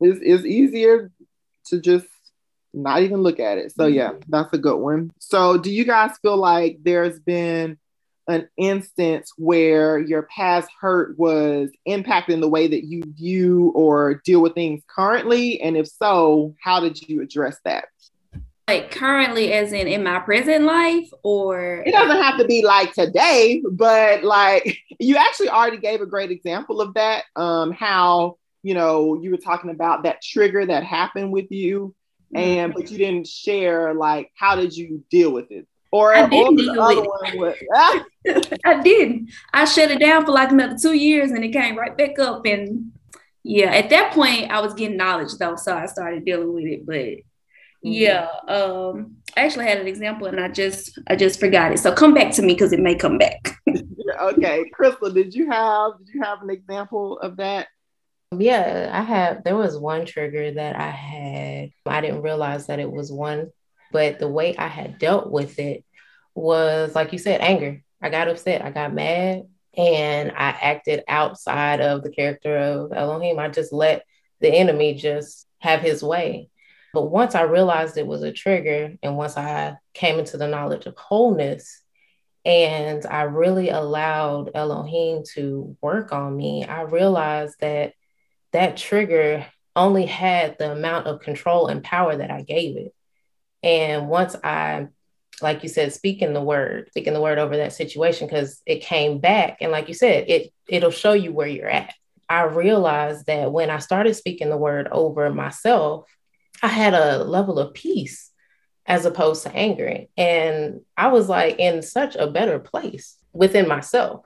it's, 0.00 0.18
it's 0.22 0.44
easier 0.44 1.10
to 1.66 1.80
just 1.80 2.06
not 2.72 3.02
even 3.02 3.22
look 3.22 3.38
at 3.38 3.58
it. 3.58 3.72
So 3.72 3.86
yeah, 3.86 4.10
mm-hmm. 4.10 4.30
that's 4.30 4.52
a 4.52 4.58
good 4.58 4.78
one. 4.78 5.12
So 5.18 5.58
do 5.58 5.70
you 5.72 5.84
guys 5.84 6.18
feel 6.20 6.36
like 6.36 6.78
there's 6.82 7.20
been 7.20 7.78
an 8.26 8.48
instance 8.56 9.32
where 9.36 9.98
your 9.98 10.22
past 10.22 10.68
hurt 10.80 11.18
was 11.18 11.70
impacting 11.86 12.40
the 12.40 12.48
way 12.48 12.66
that 12.66 12.84
you 12.84 13.02
view 13.06 13.70
or 13.76 14.20
deal 14.24 14.40
with 14.40 14.54
things 14.54 14.82
currently? 14.88 15.60
And 15.60 15.76
if 15.76 15.86
so, 15.86 16.54
how 16.60 16.80
did 16.80 17.00
you 17.08 17.22
address 17.22 17.58
that? 17.64 17.84
Like 18.66 18.90
currently, 18.92 19.52
as 19.52 19.72
in 19.72 19.86
in 19.86 20.02
my 20.02 20.20
present 20.20 20.64
life, 20.64 21.10
or 21.22 21.82
it 21.84 21.92
doesn't 21.92 22.22
have 22.22 22.38
to 22.38 22.46
be 22.46 22.64
like 22.64 22.94
today, 22.94 23.62
but 23.70 24.24
like 24.24 24.78
you 24.98 25.16
actually 25.16 25.50
already 25.50 25.76
gave 25.76 26.00
a 26.00 26.06
great 26.06 26.30
example 26.30 26.80
of 26.80 26.94
that. 26.94 27.24
Um, 27.36 27.72
how 27.72 28.38
you 28.62 28.72
know, 28.72 29.20
you 29.20 29.30
were 29.30 29.36
talking 29.36 29.68
about 29.68 30.04
that 30.04 30.22
trigger 30.22 30.64
that 30.64 30.82
happened 30.82 31.30
with 31.30 31.52
you, 31.52 31.94
mm-hmm. 32.34 32.42
and 32.42 32.74
but 32.74 32.90
you 32.90 32.96
didn't 32.96 33.26
share 33.26 33.92
like 33.92 34.32
how 34.34 34.56
did 34.56 34.74
you 34.74 35.04
deal 35.10 35.30
with 35.30 35.50
it? 35.50 35.68
Or 35.92 36.14
I 36.14 36.26
did 36.26 36.56
deal 36.56 37.06
with 37.36 37.56
it. 37.60 38.58
I 38.64 38.82
did. 38.82 39.28
I 39.52 39.66
shut 39.66 39.90
it 39.90 40.00
down 40.00 40.24
for 40.24 40.32
like 40.32 40.50
another 40.50 40.78
two 40.80 40.94
years, 40.94 41.32
and 41.32 41.44
it 41.44 41.50
came 41.50 41.76
right 41.76 41.96
back 41.96 42.18
up. 42.18 42.46
And 42.46 42.92
yeah, 43.42 43.72
at 43.72 43.90
that 43.90 44.14
point, 44.14 44.50
I 44.50 44.62
was 44.62 44.72
getting 44.72 44.96
knowledge 44.96 45.34
though, 45.34 45.56
so 45.56 45.76
I 45.76 45.84
started 45.84 46.24
dealing 46.24 46.54
with 46.54 46.64
it. 46.64 46.86
But. 46.86 47.24
Yeah, 47.84 48.28
um, 48.48 49.16
I 49.36 49.44
actually 49.44 49.66
had 49.66 49.78
an 49.78 49.86
example, 49.86 50.26
and 50.26 50.40
I 50.40 50.48
just 50.48 50.98
I 51.06 51.16
just 51.16 51.38
forgot 51.38 51.72
it. 51.72 51.78
So 51.78 51.92
come 51.92 52.14
back 52.14 52.32
to 52.34 52.42
me 52.42 52.54
because 52.54 52.72
it 52.72 52.80
may 52.80 52.94
come 52.94 53.18
back. 53.18 53.58
okay, 54.20 54.68
Crystal, 54.72 55.10
did 55.10 55.34
you 55.34 55.50
have 55.50 55.98
did 55.98 56.14
you 56.14 56.22
have 56.22 56.42
an 56.42 56.50
example 56.50 57.18
of 57.18 57.36
that? 57.36 57.68
Yeah, 58.36 58.90
I 58.92 59.02
have. 59.02 59.44
There 59.44 59.56
was 59.56 59.78
one 59.78 60.06
trigger 60.06 60.52
that 60.52 60.76
I 60.76 60.90
had. 60.90 61.70
I 61.86 62.00
didn't 62.00 62.22
realize 62.22 62.66
that 62.66 62.80
it 62.80 62.90
was 62.90 63.12
one, 63.12 63.50
but 63.92 64.18
the 64.18 64.28
way 64.28 64.56
I 64.56 64.66
had 64.66 64.98
dealt 64.98 65.30
with 65.30 65.58
it 65.58 65.84
was, 66.34 66.94
like 66.94 67.12
you 67.12 67.18
said, 67.18 67.40
anger. 67.40 67.82
I 68.00 68.08
got 68.08 68.28
upset. 68.28 68.62
I 68.62 68.70
got 68.70 68.92
mad 68.92 69.44
and 69.76 70.30
I 70.30 70.50
acted 70.50 71.02
outside 71.08 71.80
of 71.80 72.02
the 72.02 72.10
character 72.10 72.56
of 72.56 72.92
Elohim. 72.92 73.38
I 73.38 73.48
just 73.48 73.72
let 73.72 74.04
the 74.40 74.48
enemy 74.48 74.94
just 74.94 75.46
have 75.58 75.80
his 75.80 76.02
way. 76.02 76.48
But 76.94 77.10
once 77.10 77.34
I 77.34 77.42
realized 77.42 77.98
it 77.98 78.06
was 78.06 78.22
a 78.22 78.32
trigger, 78.32 78.94
and 79.02 79.16
once 79.16 79.36
I 79.36 79.76
came 79.92 80.20
into 80.20 80.36
the 80.36 80.46
knowledge 80.46 80.86
of 80.86 80.96
wholeness, 80.96 81.82
and 82.44 83.04
I 83.04 83.22
really 83.22 83.70
allowed 83.70 84.52
Elohim 84.54 85.24
to 85.34 85.76
work 85.82 86.12
on 86.12 86.36
me, 86.36 86.64
I 86.64 86.82
realized 86.82 87.56
that 87.60 87.94
that 88.52 88.76
trigger 88.76 89.44
only 89.74 90.06
had 90.06 90.56
the 90.58 90.70
amount 90.70 91.08
of 91.08 91.20
control 91.20 91.66
and 91.66 91.82
power 91.82 92.16
that 92.16 92.30
I 92.30 92.42
gave 92.42 92.76
it. 92.76 92.94
And 93.64 94.08
once 94.08 94.36
I, 94.44 94.86
like 95.42 95.64
you 95.64 95.68
said, 95.68 95.92
speaking 95.92 96.32
the 96.32 96.40
word, 96.40 96.90
speaking 96.90 97.12
the 97.12 97.20
word 97.20 97.38
over 97.38 97.56
that 97.56 97.72
situation, 97.72 98.28
because 98.28 98.62
it 98.66 98.82
came 98.82 99.18
back, 99.18 99.58
and 99.60 99.72
like 99.72 99.88
you 99.88 99.94
said, 99.94 100.26
it 100.28 100.52
it'll 100.68 100.92
show 100.92 101.12
you 101.14 101.32
where 101.32 101.48
you're 101.48 101.68
at. 101.68 101.92
I 102.28 102.44
realized 102.44 103.26
that 103.26 103.50
when 103.50 103.68
I 103.68 103.78
started 103.78 104.14
speaking 104.14 104.48
the 104.48 104.56
word 104.56 104.86
over 104.92 105.28
myself, 105.30 106.06
I 106.64 106.68
had 106.68 106.94
a 106.94 107.22
level 107.22 107.58
of 107.58 107.74
peace 107.74 108.30
as 108.86 109.04
opposed 109.04 109.42
to 109.42 109.54
anger. 109.54 110.06
And 110.16 110.80
I 110.96 111.08
was 111.08 111.28
like 111.28 111.58
in 111.58 111.82
such 111.82 112.16
a 112.16 112.26
better 112.26 112.58
place 112.58 113.18
within 113.34 113.68
myself. 113.68 114.24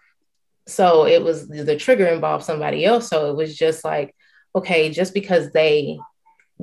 So 0.69 1.05
it 1.05 1.25
was 1.25 1.49
the 1.49 1.77
trigger 1.77 2.07
involved 2.07 2.45
somebody 2.45 2.85
else. 2.85 3.09
So 3.09 3.29
it 3.29 3.37
was 3.37 3.59
just 3.59 3.85
like, 3.85 4.15
okay, 4.55 4.89
just 4.91 5.15
because 5.15 5.51
they 5.51 5.99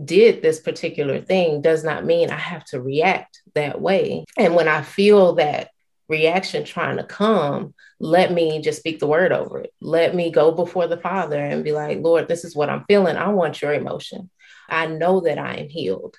did 0.02 0.42
this 0.42 0.62
particular 0.62 1.20
thing 1.20 1.62
does 1.62 1.84
not 1.84 2.06
mean 2.06 2.30
I 2.30 2.38
have 2.38 2.64
to 2.68 2.82
react 2.82 3.42
that 3.54 3.82
way. 3.82 4.24
And 4.38 4.56
when 4.56 4.70
I 4.70 4.82
feel 4.82 5.34
that 5.36 5.72
reaction 6.08 6.64
trying 6.64 6.98
to 6.98 7.04
come, 7.04 7.74
let 8.00 8.32
me 8.32 8.62
just 8.62 8.80
speak 8.80 9.00
the 9.00 9.08
word 9.08 9.34
over 9.34 9.60
it. 9.60 9.74
Let 9.82 10.16
me 10.16 10.32
go 10.32 10.54
before 10.54 10.88
the 10.88 10.98
Father 10.98 11.38
and 11.40 11.66
be 11.66 11.74
like, 11.74 12.00
Lord, 12.00 12.30
this 12.30 12.46
is 12.46 12.56
what 12.56 12.70
I'm 12.70 12.86
feeling. 12.86 13.18
I 13.18 13.28
want 13.30 13.62
your 13.62 13.74
emotion. 13.74 14.30
I 14.70 14.88
know 14.88 15.22
that 15.22 15.38
I 15.38 15.56
am 15.56 15.70
healed. 15.70 16.18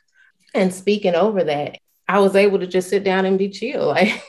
And 0.54 0.72
speaking 0.72 1.14
over 1.14 1.44
that, 1.44 1.78
I 2.08 2.20
was 2.20 2.36
able 2.36 2.60
to 2.60 2.66
just 2.66 2.88
sit 2.88 3.04
down 3.04 3.26
and 3.26 3.38
be 3.38 3.48
chill, 3.48 3.86
like, 3.88 4.22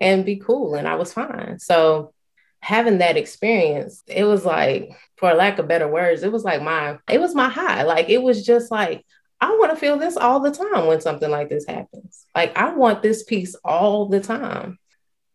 and 0.00 0.24
be 0.24 0.36
cool. 0.36 0.74
And 0.74 0.86
I 0.86 0.96
was 0.96 1.12
fine. 1.12 1.58
So 1.58 2.12
having 2.60 2.98
that 2.98 3.16
experience, 3.16 4.02
it 4.06 4.24
was 4.24 4.44
like, 4.44 4.90
for 5.16 5.32
lack 5.34 5.58
of 5.58 5.68
better 5.68 5.88
words, 5.88 6.22
it 6.22 6.32
was 6.32 6.44
like 6.44 6.62
my, 6.62 6.98
it 7.08 7.20
was 7.20 7.34
my 7.34 7.48
high. 7.48 7.82
Like 7.82 8.08
it 8.08 8.22
was 8.22 8.44
just 8.44 8.70
like, 8.70 9.04
I 9.40 9.56
want 9.56 9.70
to 9.70 9.76
feel 9.76 9.96
this 9.96 10.16
all 10.16 10.40
the 10.40 10.50
time 10.50 10.86
when 10.86 11.00
something 11.00 11.30
like 11.30 11.48
this 11.48 11.66
happens. 11.66 12.26
Like 12.34 12.56
I 12.56 12.74
want 12.74 13.02
this 13.02 13.22
peace 13.24 13.54
all 13.64 14.06
the 14.06 14.20
time. 14.20 14.78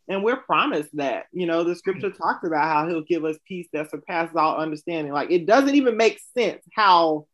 And 0.07 0.23
we're 0.23 0.37
promised 0.37 0.95
that, 0.97 1.25
you 1.31 1.47
know, 1.47 1.63
the 1.63 1.75
scripture 1.75 2.11
talks 2.11 2.45
about 2.45 2.65
how 2.65 2.87
he'll 2.87 3.01
give 3.01 3.25
us 3.25 3.37
peace 3.47 3.67
that 3.73 3.89
surpasses 3.89 4.35
all 4.35 4.57
understanding. 4.57 5.11
Like 5.11 5.31
it 5.31 5.47
doesn't 5.47 5.73
even 5.73 5.97
make 5.97 6.19
sense 6.37 6.63
how 6.73 7.25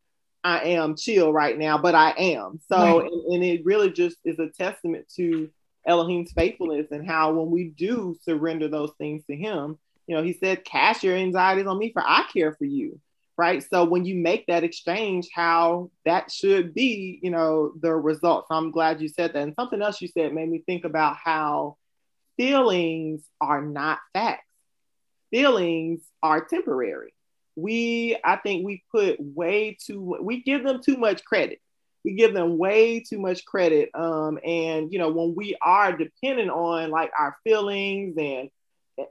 I 0.44 0.70
am 0.70 0.96
chill 0.96 1.32
right 1.32 1.56
now, 1.56 1.78
but 1.78 1.94
I 1.94 2.10
am. 2.10 2.60
So, 2.68 3.00
right. 3.00 3.10
and, 3.10 3.34
and 3.34 3.44
it 3.44 3.64
really 3.64 3.90
just 3.90 4.16
is 4.24 4.38
a 4.38 4.48
testament 4.48 5.06
to 5.16 5.48
Elohim's 5.86 6.32
faithfulness 6.32 6.88
and 6.90 7.06
how 7.06 7.32
when 7.32 7.50
we 7.50 7.64
do 7.64 8.16
surrender 8.22 8.68
those 8.68 8.92
things 8.98 9.24
to 9.26 9.36
him, 9.36 9.78
you 10.06 10.16
know, 10.16 10.22
he 10.22 10.32
said, 10.32 10.64
cast 10.64 11.02
your 11.02 11.16
anxieties 11.16 11.66
on 11.66 11.78
me 11.78 11.92
for 11.92 12.02
I 12.04 12.24
care 12.32 12.54
for 12.54 12.64
you. 12.64 13.00
Right. 13.38 13.64
So 13.68 13.84
when 13.84 14.04
you 14.04 14.14
make 14.14 14.46
that 14.46 14.62
exchange, 14.62 15.28
how 15.34 15.90
that 16.04 16.30
should 16.30 16.74
be, 16.74 17.18
you 17.22 17.30
know, 17.30 17.72
the 17.80 17.92
results. 17.92 18.48
I'm 18.50 18.70
glad 18.70 19.00
you 19.00 19.08
said 19.08 19.32
that. 19.32 19.42
And 19.42 19.54
something 19.54 19.80
else 19.80 20.02
you 20.02 20.08
said 20.08 20.34
made 20.34 20.50
me 20.50 20.62
think 20.66 20.84
about 20.84 21.16
how 21.16 21.78
feelings 22.36 23.22
are 23.40 23.62
not 23.62 24.00
facts. 24.12 24.44
Feelings 25.30 26.02
are 26.22 26.44
temporary. 26.44 27.14
We, 27.56 28.16
I 28.24 28.36
think 28.36 28.64
we 28.64 28.82
put 28.90 29.16
way 29.20 29.76
too, 29.80 30.18
we 30.20 30.42
give 30.42 30.64
them 30.64 30.80
too 30.82 30.96
much 30.96 31.24
credit 31.24 31.60
we 32.04 32.14
give 32.14 32.34
them 32.34 32.58
way 32.58 33.00
too 33.00 33.18
much 33.18 33.44
credit. 33.44 33.90
Um, 33.94 34.38
and 34.44 34.92
you 34.92 34.98
know, 34.98 35.10
when 35.10 35.34
we 35.34 35.56
are 35.60 35.96
dependent 35.96 36.50
on 36.50 36.90
like 36.90 37.12
our 37.18 37.36
feelings 37.44 38.16
and 38.18 38.50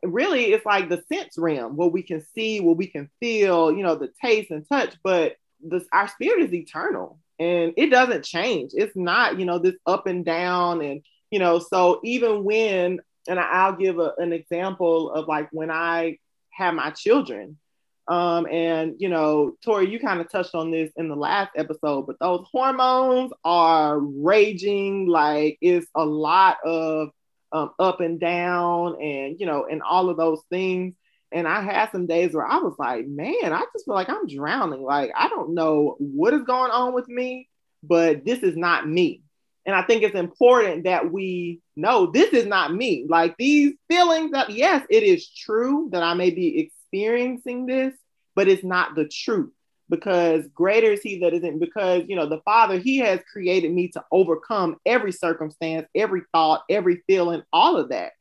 really 0.04 0.46
it's 0.54 0.66
like 0.66 0.90
the 0.90 1.04
sense 1.12 1.38
realm, 1.38 1.76
what 1.76 1.92
we 1.92 2.04
can 2.04 2.26
see, 2.36 2.60
what 2.60 2.78
we 2.78 2.88
can 2.88 3.10
feel, 3.20 3.72
you 3.72 3.84
know, 3.84 3.96
the 3.96 4.12
taste 4.22 4.52
and 4.52 4.68
touch, 4.68 4.96
but 5.04 5.36
this 5.64 5.84
our 5.94 6.08
spirit 6.08 6.44
is 6.44 6.54
eternal 6.54 7.20
and 7.40 7.74
it 7.78 7.90
doesn't 7.90 8.26
change. 8.26 8.72
It's 8.74 8.96
not, 8.96 9.40
you 9.40 9.46
know, 9.46 9.60
this 9.60 9.76
up 9.86 10.08
and 10.08 10.26
down 10.26 10.82
and 10.82 11.02
you 11.30 11.40
know, 11.40 11.60
so 11.60 12.02
even 12.04 12.44
when 12.44 13.00
and 13.28 13.40
I'll 13.40 13.76
give 13.76 14.00
a, 14.00 14.14
an 14.18 14.34
example 14.34 15.12
of 15.12 15.28
like 15.28 15.48
when 15.52 15.72
I 15.72 16.18
have 16.50 16.74
my 16.74 16.90
children, 16.90 17.58
um, 18.12 18.46
and 18.48 18.96
you 19.00 19.08
know, 19.08 19.54
Tori, 19.64 19.90
you 19.90 19.98
kind 19.98 20.20
of 20.20 20.30
touched 20.30 20.54
on 20.54 20.70
this 20.70 20.92
in 20.98 21.08
the 21.08 21.16
last 21.16 21.52
episode, 21.56 22.08
but 22.08 22.20
those 22.20 22.46
hormones 22.52 23.32
are 23.46 23.98
raging. 24.00 25.08
Like 25.08 25.58
it's 25.62 25.88
a 25.96 26.04
lot 26.04 26.58
of 26.66 27.12
um, 27.54 27.72
up 27.80 28.02
and 28.02 28.20
down, 28.20 29.02
and 29.02 29.40
you 29.40 29.46
know, 29.46 29.66
and 29.66 29.82
all 29.82 30.10
of 30.10 30.18
those 30.18 30.42
things. 30.50 30.94
And 31.32 31.48
I 31.48 31.62
had 31.62 31.94
some 31.94 32.06
days 32.06 32.34
where 32.34 32.46
I 32.46 32.58
was 32.58 32.76
like, 32.78 33.08
man, 33.08 33.54
I 33.54 33.64
just 33.72 33.86
feel 33.86 33.96
like 33.96 34.10
I'm 34.10 34.28
drowning. 34.28 34.84
Like 34.84 35.12
I 35.16 35.30
don't 35.30 35.56
know 35.56 35.96
what 36.00 36.34
is 36.34 36.44
going 36.44 36.72
on 36.72 36.94
with 36.94 37.08
me, 37.08 37.48
but 37.82 38.26
this 38.26 38.40
is 38.40 38.58
not 38.58 38.86
me. 38.86 39.24
And 39.66 39.74
I 39.74 39.84
think 39.84 40.04
it's 40.04 40.16
important 40.16 40.84
that 40.84 41.14
we 41.14 41.62
know 41.78 42.08
this 42.08 42.34
is 42.34 42.46
not 42.46 42.74
me. 42.74 43.06
Like 43.08 43.38
these 43.38 43.76
feelings 43.90 44.32
that, 44.32 44.50
yes, 44.50 44.86
it 44.90 45.04
is 45.04 45.30
true 45.30 45.88
that 45.94 46.04
I 46.04 46.14
may 46.14 46.32
be 46.32 46.60
experiencing 46.60 47.68
this, 47.68 47.94
but 48.36 48.48
it's 48.48 48.64
not 48.64 48.96
the 48.96 49.08
truth 49.08 49.52
because 49.90 50.48
greater 50.54 50.94
is 50.94 51.02
he 51.02 51.20
that 51.20 51.34
isn't 51.34 51.60
because 51.60 52.04
you 52.08 52.16
know 52.16 52.28
the 52.28 52.42
father 52.42 52.78
he 52.78 52.98
has 52.98 53.20
created 53.32 53.72
me 53.72 53.90
to 53.90 54.04
overcome 54.12 54.78
every 54.86 55.12
circumstance 55.12 55.88
every 55.96 56.22
thought 56.32 56.64
every 56.70 57.04
feeling 57.08 57.44
all 57.52 57.78
of 57.78 57.90
that 57.90 58.14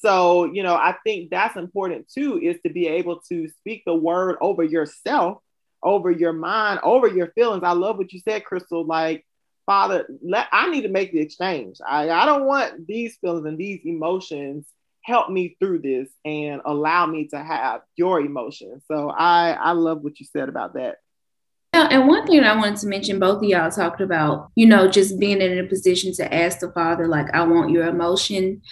so 0.00 0.44
you 0.46 0.62
know 0.62 0.74
i 0.74 0.94
think 1.04 1.30
that's 1.30 1.56
important 1.56 2.08
too 2.08 2.40
is 2.42 2.56
to 2.64 2.72
be 2.72 2.86
able 2.86 3.20
to 3.20 3.48
speak 3.60 3.82
the 3.84 3.94
word 3.94 4.36
over 4.40 4.62
yourself 4.62 5.38
over 5.82 6.10
your 6.10 6.32
mind, 6.32 6.80
over 6.82 7.06
your 7.06 7.28
feelings. 7.28 7.62
I 7.64 7.72
love 7.72 7.98
what 7.98 8.12
you 8.12 8.20
said, 8.20 8.44
Crystal. 8.44 8.84
Like, 8.84 9.24
Father, 9.66 10.06
let 10.22 10.48
I 10.52 10.70
need 10.70 10.82
to 10.82 10.88
make 10.88 11.12
the 11.12 11.20
exchange. 11.20 11.78
I, 11.86 12.10
I 12.10 12.24
don't 12.24 12.46
want 12.46 12.86
these 12.86 13.16
feelings 13.16 13.46
and 13.46 13.58
these 13.58 13.80
emotions 13.84 14.66
help 15.02 15.30
me 15.30 15.56
through 15.58 15.80
this 15.80 16.08
and 16.24 16.60
allow 16.64 17.06
me 17.06 17.28
to 17.28 17.38
have 17.38 17.82
your 17.96 18.20
emotions. 18.20 18.82
So 18.86 19.10
I 19.10 19.52
I 19.52 19.72
love 19.72 20.02
what 20.02 20.20
you 20.20 20.26
said 20.26 20.48
about 20.48 20.74
that. 20.74 20.96
Yeah, 21.74 21.88
and 21.90 22.08
one 22.08 22.26
thing 22.26 22.40
I 22.40 22.56
wanted 22.56 22.76
to 22.80 22.86
mention, 22.86 23.18
both 23.18 23.42
of 23.42 23.48
y'all 23.48 23.70
talked 23.70 24.00
about, 24.00 24.50
you 24.54 24.66
know, 24.66 24.88
just 24.88 25.18
being 25.18 25.40
in 25.40 25.58
a 25.58 25.68
position 25.68 26.12
to 26.14 26.34
ask 26.34 26.60
the 26.60 26.72
Father, 26.72 27.06
like, 27.06 27.32
I 27.34 27.42
want 27.42 27.70
your 27.70 27.86
emotion. 27.86 28.62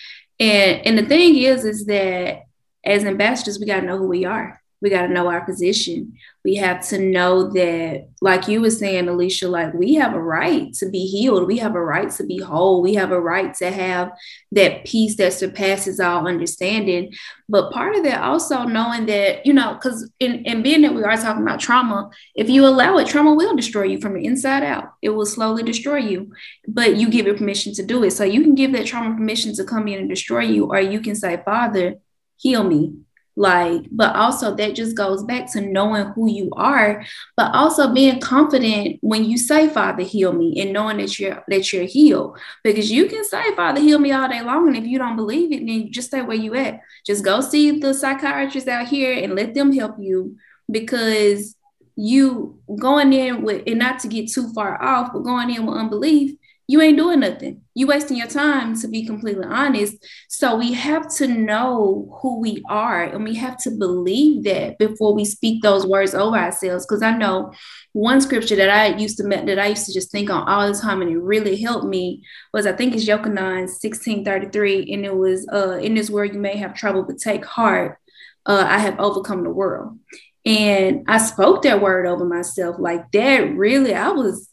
And 0.41 0.87
and 0.87 0.99
the 0.99 1.07
thing 1.07 1.37
is, 1.37 1.65
is 1.65 1.87
that 1.87 2.43
as 2.85 3.05
ambassadors, 3.05 3.59
we 3.59 3.67
gotta 3.67 3.87
know 3.87 3.99
who 3.99 4.09
we 4.09 4.25
are 4.25 4.61
we 4.83 4.91
got 4.91 5.07
to 5.07 5.09
know 5.09 5.29
our 5.29 5.45
position. 5.45 6.19
We 6.45 6.57
have 6.57 6.87
to 6.89 6.99
know 6.99 7.51
that, 7.53 8.09
like 8.21 8.47
you 8.47 8.61
were 8.61 8.71
saying, 8.71 9.09
Alicia, 9.09 9.49
like 9.49 9.73
we 9.73 9.95
have 9.95 10.15
a 10.15 10.23
right 10.23 10.73
to 10.75 10.91
be 10.91 11.07
healed. 11.07 11.47
We 11.47 11.59
have 11.59 11.75
a 11.75 11.81
right 11.81 12.11
to 12.13 12.25
be 12.25 12.39
whole. 12.39 12.83
We 12.83 12.95
have 12.95 13.11
a 13.11 13.21
right 13.21 13.55
to 13.55 13.71
have 13.71 14.13
that 14.53 14.85
peace 14.85 15.17
that 15.17 15.33
surpasses 15.33 15.99
all 15.99 16.29
understanding. 16.29 17.15
But 17.49 17.73
part 17.73 17.97
of 17.97 18.05
that 18.05 18.23
also 18.23 18.65
knowing 18.65 19.07
that, 19.07 19.47
you 19.47 19.55
know, 19.55 19.75
because 19.75 20.11
in, 20.21 20.45
in 20.45 20.63
being 20.63 20.83
that 20.83 20.95
we 20.95 21.03
are 21.05 21.17
talking 21.17 21.43
about 21.43 21.59
trauma, 21.59 22.11
if 22.35 22.51
you 22.51 22.67
allow 22.67 22.99
it, 22.99 23.09
trauma 23.09 23.35
will 23.35 23.57
destroy 23.57 23.85
you 23.85 23.99
from 23.99 24.15
the 24.15 24.25
inside 24.25 24.63
out. 24.63 24.93
It 25.01 25.11
will 25.11 25.27
slowly 25.27 25.63
destroy 25.63 25.99
you, 25.99 26.33
but 26.69 26.97
you 26.97 27.09
give 27.09 27.27
it 27.27 27.39
permission 27.39 27.73
to 27.75 27.83
do 27.83 28.05
it. 28.05 28.11
So 28.11 28.25
you 28.25 28.43
can 28.43 28.55
give 28.55 28.73
that 28.73 28.87
trauma 28.87 29.17
permission 29.17 29.55
to 29.55 29.65
come 29.65 29.89
in 29.89 30.01
and 30.01 30.09
destroy 30.09 30.43
you, 30.43 30.67
or 30.67 30.81
you 30.81 31.01
can 31.01 31.15
say, 31.15 31.41
Father, 31.45 31.95
heal 32.37 32.63
me 32.63 33.06
like 33.37 33.83
but 33.91 34.17
also 34.17 34.55
that 34.55 34.75
just 34.75 34.97
goes 34.97 35.23
back 35.25 35.51
to 35.53 35.61
knowing 35.61 36.07
who 36.15 36.29
you 36.29 36.51
are 36.57 37.05
but 37.37 37.55
also 37.55 37.93
being 37.93 38.19
confident 38.19 38.97
when 39.03 39.25
you 39.25 39.37
say 39.37 39.69
father 39.69 40.03
heal 40.03 40.33
me 40.33 40.59
and 40.61 40.73
knowing 40.73 40.97
that 40.97 41.19
you're 41.19 41.45
that 41.47 41.73
you're 41.73 41.85
healed. 41.85 42.39
Because 42.65 42.91
you 42.91 43.07
can 43.07 43.25
say 43.25 43.55
father 43.55 43.81
heal 43.81 43.99
me 43.99 44.11
all 44.11 44.29
day 44.29 44.41
long 44.41 44.69
and 44.69 44.77
if 44.77 44.85
you 44.85 44.99
don't 44.99 45.17
believe 45.17 45.53
it 45.53 45.67
then 45.67 45.93
just 45.93 46.09
stay 46.09 46.23
where 46.23 46.37
you 46.37 46.55
at. 46.55 46.81
Just 47.05 47.25
go 47.25 47.43
see 47.43 47.79
the 47.79 47.93
psychiatrists 47.93 48.69
out 48.69 48.89
here 48.89 49.13
and 49.13 49.35
let 49.35 49.55
them 49.55 49.71
help 49.71 49.97
you 50.01 50.37
because 50.71 51.55
you 51.95 52.59
going 52.79 53.13
in 53.13 53.43
with 53.43 53.63
and 53.67 53.79
not 53.79 53.99
to 54.01 54.09
get 54.09 54.31
too 54.31 54.53
far 54.55 54.83
off 54.83 55.13
but 55.13 55.21
going 55.21 55.51
in 55.51 55.67
with 55.67 55.77
unbelief 55.77 56.37
you 56.69 56.81
ain't 56.81 56.97
doing 56.97 57.21
nothing. 57.21 57.63
You 57.75 57.87
wasting 57.87 58.17
your 58.17 58.27
time 58.27 58.79
to 58.81 58.89
be 58.89 59.07
completely 59.07 59.45
honest. 59.45 59.95
So 60.29 60.57
we 60.57 60.73
have 60.73 61.09
to 61.17 61.29
know 61.29 62.19
who 62.21 62.41
we 62.41 62.63
are 62.69 63.05
and 63.05 63.23
we 63.23 63.37
have 63.37 63.57
to 63.59 63.71
believe 63.71 64.43
that 64.45 64.79
before 64.79 65.15
we 65.15 65.25
speak 65.25 65.63
those 65.63 65.87
words 65.87 66.15
over 66.15 66.37
ourselves. 66.37 66.85
Because 66.85 67.03
I 67.03 67.17
know 67.17 67.53
one 67.93 68.21
scripture 68.21 68.57
that 68.57 68.71
I 68.71 68.97
used 68.97 69.17
to 69.19 69.23
that 69.29 69.59
I 69.61 69.69
used 69.69 69.87
to 69.87 69.95
just 69.95 70.11
think 70.11 70.29
on 70.29 70.49
all 70.49 70.67
the 70.73 70.79
time 70.79 71.03
and 71.03 71.11
it 71.11 71.19
really 71.19 71.57
helped 71.57 71.87
me 71.87 72.25
was 72.53 72.67
I 72.67 72.73
think 72.73 72.95
it's 72.95 73.07
Yochanan 73.07 73.69
1633. 73.69 74.93
And 74.93 75.05
it 75.05 75.17
was 75.17 75.47
uh 75.53 75.79
in 75.79 75.95
this 75.95 76.11
world 76.11 76.35
you 76.35 76.41
may 76.41 76.57
have 76.57 76.75
trouble, 76.75 77.05
but 77.05 77.19
take 77.19 77.45
heart. 77.45 77.99
Uh, 78.45 78.65
I 78.67 78.79
have 78.79 78.99
overcome 79.01 79.43
the 79.43 79.51
world. 79.51 79.99
And 80.45 81.03
I 81.09 81.19
spoke 81.19 81.63
that 81.63 81.83
word 81.83 82.07
over 82.07 82.25
myself 82.25 82.77
like 82.79 83.11
that. 83.11 83.57
Really, 83.57 83.93
I 83.93 84.11
was 84.11 84.46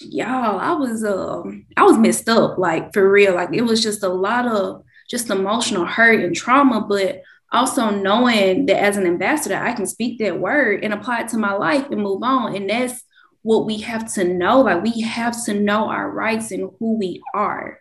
y'all, 0.00 0.58
I 0.58 0.72
was 0.72 1.04
um 1.04 1.66
I 1.76 1.82
was 1.84 1.98
messed 1.98 2.28
up, 2.28 2.58
like 2.58 2.92
for 2.92 3.10
real. 3.10 3.34
Like 3.34 3.50
it 3.52 3.62
was 3.62 3.82
just 3.82 4.02
a 4.02 4.08
lot 4.08 4.46
of 4.46 4.84
just 5.08 5.30
emotional 5.30 5.86
hurt 5.86 6.20
and 6.20 6.34
trauma, 6.34 6.82
but 6.82 7.22
also 7.50 7.90
knowing 7.90 8.66
that 8.66 8.82
as 8.82 8.96
an 8.96 9.06
ambassador, 9.06 9.56
I 9.56 9.72
can 9.72 9.86
speak 9.86 10.18
that 10.18 10.38
word 10.38 10.84
and 10.84 10.92
apply 10.92 11.22
it 11.22 11.28
to 11.28 11.38
my 11.38 11.54
life 11.54 11.86
and 11.90 12.02
move 12.02 12.22
on. 12.22 12.54
And 12.54 12.68
that's 12.68 13.02
what 13.42 13.64
we 13.64 13.78
have 13.78 14.12
to 14.14 14.24
know. 14.24 14.60
Like 14.60 14.82
we 14.82 15.00
have 15.00 15.42
to 15.46 15.54
know 15.54 15.88
our 15.88 16.10
rights 16.10 16.50
and 16.50 16.70
who 16.78 16.98
we 16.98 17.22
are. 17.34 17.80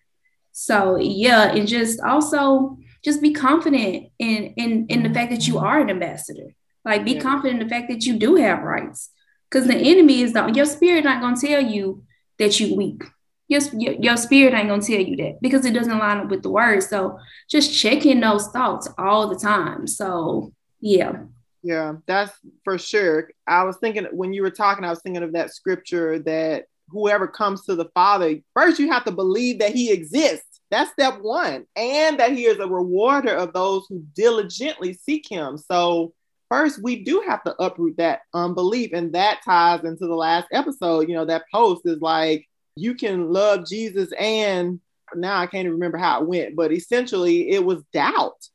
So 0.54 0.98
yeah, 0.98 1.52
and 1.54 1.68
just 1.68 2.00
also 2.02 2.78
just 3.04 3.22
be 3.22 3.34
confident 3.34 4.10
in 4.18 4.54
in 4.58 4.88
in 4.88 5.04
the 5.04 5.14
fact 5.14 5.32
that 5.32 5.48
you 5.48 5.60
are 5.60 5.80
an 5.80 5.90
ambassador. 5.90 6.56
Like 6.84 7.06
be 7.06 7.14
yeah. 7.14 7.22
confident 7.22 7.62
in 7.62 7.68
the 7.68 7.74
fact 7.74 7.90
that 7.90 8.06
you 8.06 8.18
do 8.18 8.36
have 8.36 8.64
rights. 8.64 9.12
Because 9.50 9.68
the 9.68 9.76
enemy 9.76 10.22
is 10.22 10.34
not 10.34 10.56
your 10.56 10.66
spirit 10.66 11.04
not 11.04 11.22
gonna 11.22 11.38
tell 11.40 11.62
you 11.62 12.04
that 12.40 12.60
you 12.60 12.76
weak. 12.76 13.04
Your, 13.50 13.62
your, 13.74 13.94
your 13.94 14.18
spirit 14.18 14.54
ain't 14.54 14.68
gonna 14.68 14.82
tell 14.82 15.00
you 15.00 15.16
that 15.18 15.40
because 15.42 15.66
it 15.66 15.74
doesn't 15.74 15.98
line 15.98 16.18
up 16.18 16.30
with 16.30 16.44
the 16.44 16.50
word. 16.50 16.84
So 16.84 17.18
just 17.50 17.78
checking 17.78 18.20
those 18.20 18.48
thoughts 18.50 18.90
all 18.98 19.28
the 19.30 19.40
time. 19.40 19.88
So 19.88 20.52
yeah. 20.80 21.24
Yeah, 21.64 21.96
that's 22.06 22.34
for 22.64 22.78
sure. 22.78 23.30
I 23.48 23.64
was 23.64 23.78
thinking 23.78 24.06
when 24.12 24.34
you 24.34 24.42
were 24.42 24.52
talking, 24.52 24.84
I 24.84 24.90
was 24.90 25.02
thinking 25.02 25.24
of 25.24 25.34
that 25.34 25.54
scripture 25.54 26.20
that 26.20 26.66
whoever 26.90 27.28
comes 27.28 27.64
to 27.66 27.76
the 27.76 27.90
Father, 27.94 28.38
first 28.54 28.80
you 28.80 28.92
have 28.92 29.06
to 29.06 29.12
believe 29.12 29.60
that 29.60 29.74
He 29.74 29.92
exists. 29.92 30.62
That's 30.70 30.92
step 30.92 31.20
one. 31.22 31.66
And 31.76 32.20
that 32.20 32.34
He 32.34 32.46
is 32.46 32.60
a 32.60 32.68
rewarder 32.68 33.34
of 33.34 33.54
those 33.54 33.86
who 33.90 34.04
diligently 34.16 34.94
seek 34.94 35.30
Him. 35.30 35.58
So 35.58 36.14
first 36.50 36.82
we 36.82 37.04
do 37.04 37.24
have 37.28 37.44
to 37.44 37.56
uproot 37.62 37.98
that 37.98 38.22
unbelief 38.34 38.92
and 38.94 39.14
that 39.14 39.40
ties 39.44 39.84
into 39.84 40.08
the 40.08 40.16
last 40.16 40.48
episode 40.52 41.08
you 41.10 41.16
know 41.16 41.26
that 41.26 41.44
post 41.52 41.82
is 41.86 42.02
like 42.02 42.48
you 42.76 42.96
can 42.96 43.32
love 43.32 43.66
jesus 43.68 44.12
and 44.20 44.80
now 45.16 45.40
i 45.40 45.46
can't 45.46 45.66
even 45.66 45.74
remember 45.74 45.98
how 45.98 46.22
it 46.22 46.28
went 46.28 46.56
but 46.56 46.72
essentially 46.72 47.50
it 47.50 47.64
was 47.64 47.84
doubt. 47.94 48.48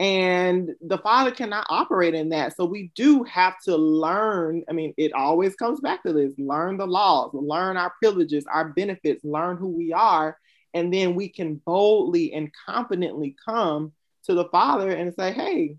And 0.00 0.76
the 0.80 0.98
father 0.98 1.32
cannot 1.32 1.66
operate 1.68 2.14
in 2.14 2.28
that. 2.28 2.56
So 2.56 2.64
we 2.64 2.92
do 2.94 3.24
have 3.24 3.54
to 3.64 3.76
learn 3.76 4.62
i 4.68 4.72
mean 4.72 4.94
it 4.96 5.12
always 5.12 5.56
comes 5.56 5.80
back 5.80 6.02
to 6.04 6.12
this 6.12 6.32
learn 6.38 6.76
the 6.76 6.86
laws 6.86 7.30
learn 7.34 7.76
our 7.76 7.92
privileges 8.00 8.44
our 8.46 8.68
benefits 8.68 9.24
learn 9.24 9.56
who 9.56 9.68
we 9.68 9.92
are 9.92 10.38
and 10.74 10.94
then 10.94 11.16
we 11.16 11.28
can 11.28 11.56
boldly 11.66 12.32
and 12.32 12.52
confidently 12.66 13.34
come 13.44 13.92
to 14.24 14.34
the 14.34 14.44
father 14.50 14.90
and 14.90 15.14
say 15.14 15.32
hey 15.32 15.76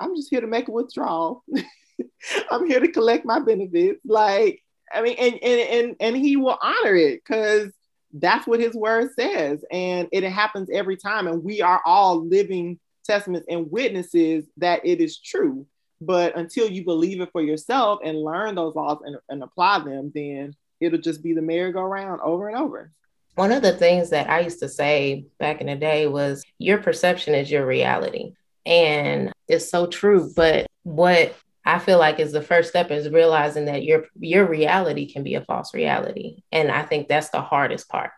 I'm 0.00 0.16
just 0.16 0.30
here 0.30 0.40
to 0.40 0.46
make 0.46 0.68
a 0.68 0.72
withdrawal. 0.72 1.44
I'm 2.50 2.66
here 2.66 2.80
to 2.80 2.92
collect 2.92 3.24
my 3.24 3.38
benefits. 3.40 4.00
Like, 4.04 4.62
I 4.92 5.02
mean, 5.02 5.16
and 5.18 5.34
and 5.42 5.60
and, 5.60 5.96
and 6.00 6.16
he 6.16 6.36
will 6.36 6.58
honor 6.62 6.94
it 6.94 7.22
because 7.24 7.72
that's 8.12 8.46
what 8.46 8.60
his 8.60 8.74
word 8.74 9.10
says. 9.18 9.64
And 9.70 10.08
it 10.12 10.24
happens 10.24 10.70
every 10.72 10.96
time. 10.96 11.26
And 11.26 11.42
we 11.42 11.60
are 11.60 11.82
all 11.84 12.24
living 12.26 12.78
testaments 13.04 13.46
and 13.48 13.70
witnesses 13.70 14.44
that 14.56 14.84
it 14.84 15.00
is 15.00 15.18
true. 15.18 15.66
But 16.00 16.36
until 16.36 16.70
you 16.70 16.84
believe 16.84 17.20
it 17.20 17.30
for 17.32 17.42
yourself 17.42 18.00
and 18.04 18.22
learn 18.22 18.54
those 18.54 18.74
laws 18.74 18.98
and, 19.04 19.16
and 19.28 19.42
apply 19.42 19.80
them, 19.80 20.12
then 20.14 20.54
it'll 20.80 21.00
just 21.00 21.22
be 21.22 21.32
the 21.32 21.42
merry-go-round 21.42 22.20
over 22.20 22.48
and 22.48 22.56
over. 22.56 22.92
One 23.34 23.52
of 23.52 23.62
the 23.62 23.72
things 23.72 24.10
that 24.10 24.30
I 24.30 24.40
used 24.40 24.60
to 24.60 24.68
say 24.68 25.26
back 25.38 25.60
in 25.60 25.66
the 25.66 25.76
day 25.76 26.06
was 26.06 26.44
your 26.58 26.78
perception 26.78 27.34
is 27.34 27.50
your 27.50 27.66
reality. 27.66 28.34
And 28.64 29.32
it's 29.48 29.70
so 29.70 29.86
true. 29.86 30.30
But 30.34 30.66
what 30.82 31.34
I 31.64 31.78
feel 31.78 31.98
like 31.98 32.18
is 32.18 32.32
the 32.32 32.42
first 32.42 32.70
step 32.70 32.90
is 32.90 33.10
realizing 33.10 33.66
that 33.66 33.82
your 33.82 34.06
your 34.18 34.46
reality 34.46 35.10
can 35.10 35.22
be 35.22 35.34
a 35.34 35.44
false 35.44 35.74
reality. 35.74 36.42
And 36.52 36.70
I 36.70 36.82
think 36.82 37.08
that's 37.08 37.30
the 37.30 37.42
hardest 37.42 37.88
part 37.88 38.10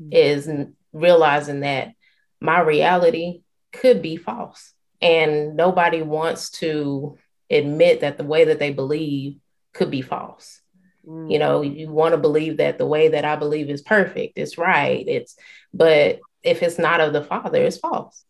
mm-hmm. 0.00 0.12
is 0.12 0.50
realizing 0.92 1.60
that 1.60 1.92
my 2.40 2.60
reality 2.60 3.42
could 3.72 4.02
be 4.02 4.16
false. 4.16 4.72
And 5.00 5.56
nobody 5.56 6.02
wants 6.02 6.50
to 6.58 7.16
admit 7.48 8.00
that 8.00 8.18
the 8.18 8.24
way 8.24 8.44
that 8.44 8.58
they 8.58 8.70
believe 8.70 9.38
could 9.72 9.90
be 9.90 10.02
false. 10.02 10.60
Mm-hmm. 11.06 11.30
You 11.30 11.38
know, 11.38 11.62
you 11.62 11.88
want 11.88 12.12
to 12.12 12.18
believe 12.18 12.58
that 12.58 12.76
the 12.76 12.86
way 12.86 13.08
that 13.08 13.24
I 13.24 13.36
believe 13.36 13.70
is 13.70 13.80
perfect, 13.80 14.34
it's 14.36 14.58
right, 14.58 15.04
it's 15.08 15.36
but 15.72 16.20
if 16.42 16.62
it's 16.62 16.78
not 16.78 17.00
of 17.00 17.12
the 17.12 17.24
Father, 17.24 17.62
it's 17.62 17.78
false. 17.78 18.24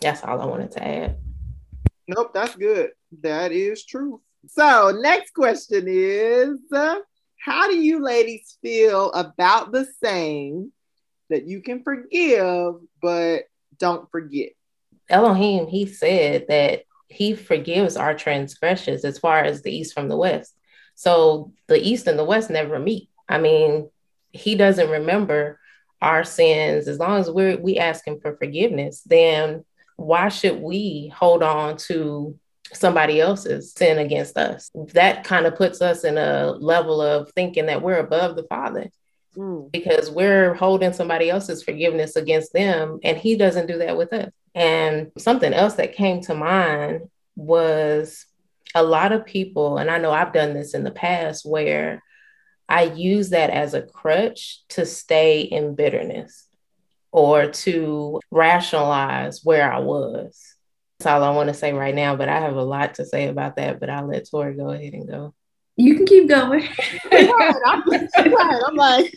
That's 0.00 0.24
all 0.24 0.40
I 0.40 0.46
wanted 0.46 0.72
to 0.72 0.86
add. 0.86 1.18
Nope, 2.08 2.32
that's 2.32 2.56
good. 2.56 2.90
That 3.22 3.52
is 3.52 3.84
true. 3.84 4.22
So, 4.48 4.98
next 4.98 5.32
question 5.34 5.84
is 5.86 6.58
uh, 6.72 6.96
How 7.38 7.68
do 7.68 7.76
you 7.76 8.02
ladies 8.02 8.56
feel 8.62 9.12
about 9.12 9.72
the 9.72 9.86
saying 10.02 10.72
that 11.28 11.46
you 11.46 11.60
can 11.60 11.82
forgive, 11.82 12.74
but 13.02 13.42
don't 13.78 14.10
forget? 14.10 14.50
Elohim, 15.10 15.66
he 15.66 15.86
said 15.86 16.46
that 16.48 16.82
he 17.08 17.34
forgives 17.34 17.96
our 17.96 18.14
transgressions 18.14 19.04
as 19.04 19.18
far 19.18 19.40
as 19.40 19.62
the 19.62 19.74
east 19.74 19.94
from 19.94 20.08
the 20.08 20.16
west. 20.16 20.54
So, 20.94 21.52
the 21.66 21.78
east 21.78 22.06
and 22.06 22.18
the 22.18 22.24
west 22.24 22.48
never 22.48 22.78
meet. 22.78 23.10
I 23.28 23.38
mean, 23.38 23.90
he 24.32 24.54
doesn't 24.54 24.90
remember 24.90 25.60
our 26.00 26.24
sins 26.24 26.88
as 26.88 26.98
long 26.98 27.20
as 27.20 27.30
we're 27.30 27.56
we 27.56 27.76
ask 27.76 28.06
him 28.06 28.20
for 28.20 28.36
forgiveness 28.36 29.02
then 29.06 29.64
why 29.98 30.28
should 30.28 30.60
we 30.60 31.12
hold 31.14 31.42
on 31.42 31.76
to 31.76 32.38
somebody 32.72 33.20
else's 33.20 33.72
sin 33.72 33.98
against 33.98 34.38
us? 34.38 34.70
That 34.94 35.24
kind 35.24 35.44
of 35.44 35.56
puts 35.56 35.82
us 35.82 36.04
in 36.04 36.16
a 36.16 36.52
level 36.52 37.02
of 37.02 37.32
thinking 37.32 37.66
that 37.66 37.82
we're 37.82 37.98
above 37.98 38.36
the 38.36 38.44
Father 38.44 38.90
mm. 39.36 39.70
because 39.72 40.08
we're 40.08 40.54
holding 40.54 40.92
somebody 40.92 41.28
else's 41.28 41.64
forgiveness 41.64 42.14
against 42.14 42.52
them, 42.52 43.00
and 43.02 43.18
He 43.18 43.36
doesn't 43.36 43.66
do 43.66 43.78
that 43.78 43.98
with 43.98 44.12
us. 44.12 44.30
And 44.54 45.10
something 45.18 45.52
else 45.52 45.74
that 45.74 45.96
came 45.96 46.20
to 46.22 46.34
mind 46.34 47.08
was 47.34 48.24
a 48.76 48.82
lot 48.84 49.10
of 49.10 49.26
people, 49.26 49.78
and 49.78 49.90
I 49.90 49.98
know 49.98 50.12
I've 50.12 50.32
done 50.32 50.54
this 50.54 50.74
in 50.74 50.84
the 50.84 50.92
past 50.92 51.44
where 51.44 52.04
I 52.68 52.84
use 52.84 53.30
that 53.30 53.50
as 53.50 53.74
a 53.74 53.82
crutch 53.82 54.62
to 54.68 54.86
stay 54.86 55.40
in 55.40 55.74
bitterness 55.74 56.47
or 57.12 57.50
to 57.50 58.20
rationalize 58.30 59.44
where 59.44 59.72
I 59.72 59.78
was. 59.78 60.54
That's 60.98 61.06
all 61.06 61.22
I 61.22 61.30
want 61.30 61.48
to 61.48 61.54
say 61.54 61.72
right 61.72 61.94
now, 61.94 62.16
but 62.16 62.28
I 62.28 62.40
have 62.40 62.56
a 62.56 62.62
lot 62.62 62.96
to 62.96 63.04
say 63.04 63.28
about 63.28 63.56
that. 63.56 63.78
But 63.78 63.90
I'll 63.90 64.08
let 64.08 64.28
Tori 64.28 64.54
go 64.54 64.70
ahead 64.70 64.94
and 64.94 65.08
go. 65.08 65.34
You 65.76 65.94
can 65.94 66.06
keep 66.06 66.28
going. 66.28 66.68
I'm, 67.12 67.82
I'm 68.66 68.74
like, 68.74 69.14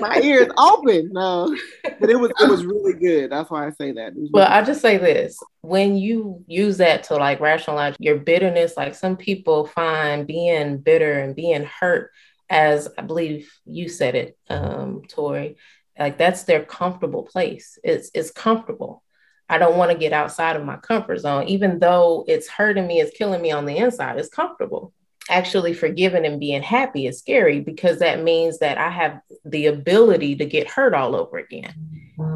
my 0.00 0.18
ears 0.22 0.48
open. 0.56 1.10
No, 1.12 1.54
but 2.00 2.08
it 2.08 2.18
was 2.18 2.30
it 2.40 2.48
was 2.48 2.64
really 2.64 2.94
good. 2.94 3.30
That's 3.30 3.50
why 3.50 3.66
I 3.66 3.70
say 3.72 3.92
that. 3.92 4.14
Really 4.14 4.30
well, 4.32 4.50
I 4.50 4.62
just 4.62 4.80
say 4.80 4.96
this: 4.96 5.38
when 5.60 5.96
you 5.96 6.42
use 6.46 6.78
that 6.78 7.04
to 7.04 7.16
like 7.16 7.40
rationalize 7.40 7.94
your 7.98 8.16
bitterness, 8.16 8.76
like 8.76 8.94
some 8.94 9.18
people 9.18 9.66
find 9.66 10.26
being 10.26 10.78
bitter 10.78 11.20
and 11.20 11.36
being 11.36 11.64
hurt 11.64 12.10
as 12.50 12.88
I 12.98 13.02
believe 13.02 13.48
you 13.64 13.88
said 13.88 14.16
it, 14.16 14.36
um, 14.48 15.02
Tori, 15.08 15.56
like 16.00 16.16
that's 16.16 16.44
their 16.44 16.64
comfortable 16.64 17.22
place. 17.22 17.78
It's 17.84 18.10
it's 18.14 18.30
comfortable. 18.30 19.04
I 19.48 19.58
don't 19.58 19.76
want 19.76 19.92
to 19.92 19.98
get 19.98 20.12
outside 20.12 20.56
of 20.56 20.64
my 20.64 20.76
comfort 20.76 21.18
zone, 21.18 21.48
even 21.48 21.78
though 21.78 22.24
it's 22.26 22.48
hurting 22.48 22.86
me, 22.86 23.00
it's 23.00 23.16
killing 23.16 23.42
me 23.42 23.50
on 23.50 23.66
the 23.66 23.76
inside. 23.76 24.18
It's 24.18 24.28
comfortable. 24.28 24.92
Actually, 25.28 25.74
forgiving 25.74 26.24
and 26.24 26.40
being 26.40 26.62
happy 26.62 27.06
is 27.06 27.18
scary 27.18 27.60
because 27.60 27.98
that 27.98 28.22
means 28.22 28.60
that 28.60 28.78
I 28.78 28.88
have 28.88 29.20
the 29.44 29.66
ability 29.66 30.36
to 30.36 30.44
get 30.46 30.68
hurt 30.68 30.94
all 30.94 31.14
over 31.14 31.36
again. 31.36 31.74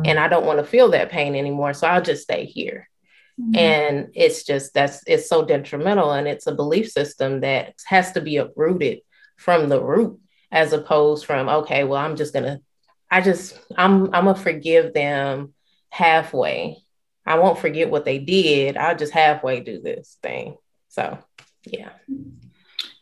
And 0.05 0.19
I 0.19 0.29
don't 0.29 0.47
want 0.47 0.59
to 0.59 0.65
feel 0.65 0.91
that 0.91 1.11
pain 1.11 1.35
anymore. 1.35 1.73
So 1.75 1.87
I'll 1.87 2.03
just 2.03 2.23
stay 2.23 2.45
here. 2.45 2.89
Mm-hmm. 3.41 3.57
And 3.57 4.09
it's 4.15 4.45
just 4.45 4.75
that's 4.75 5.03
it's 5.07 5.29
so 5.29 5.45
detrimental. 5.45 6.13
And 6.13 6.29
it's 6.29 6.47
a 6.47 6.55
belief 6.55 6.91
system 6.91 7.41
that 7.41 7.75
has 7.87 8.13
to 8.13 8.21
be 8.21 8.37
uprooted 8.37 9.01
from 9.37 9.69
the 9.69 9.83
root 9.83 10.21
as 10.53 10.73
opposed 10.73 11.27
from, 11.27 11.49
okay, 11.49 11.85
well, 11.85 12.01
I'm 12.01 12.17
just 12.17 12.33
going 12.33 12.45
to 12.45 12.61
I 13.11 13.21
just 13.21 13.59
I'm 13.77 14.15
I'm 14.15 14.25
gonna 14.25 14.35
forgive 14.35 14.95
them 14.95 15.55
halfway. 15.91 16.79
I 17.27 17.39
won't 17.39 17.59
forget 17.59 17.91
what 17.91 18.05
they 18.05 18.19
did. 18.19 18.77
I'll 18.77 18.97
just 18.97 19.13
halfway 19.13 19.61
do 19.61 19.81
this 19.81 20.19
thing. 20.23 20.57
So 20.89 21.19
yeah. 21.65 21.91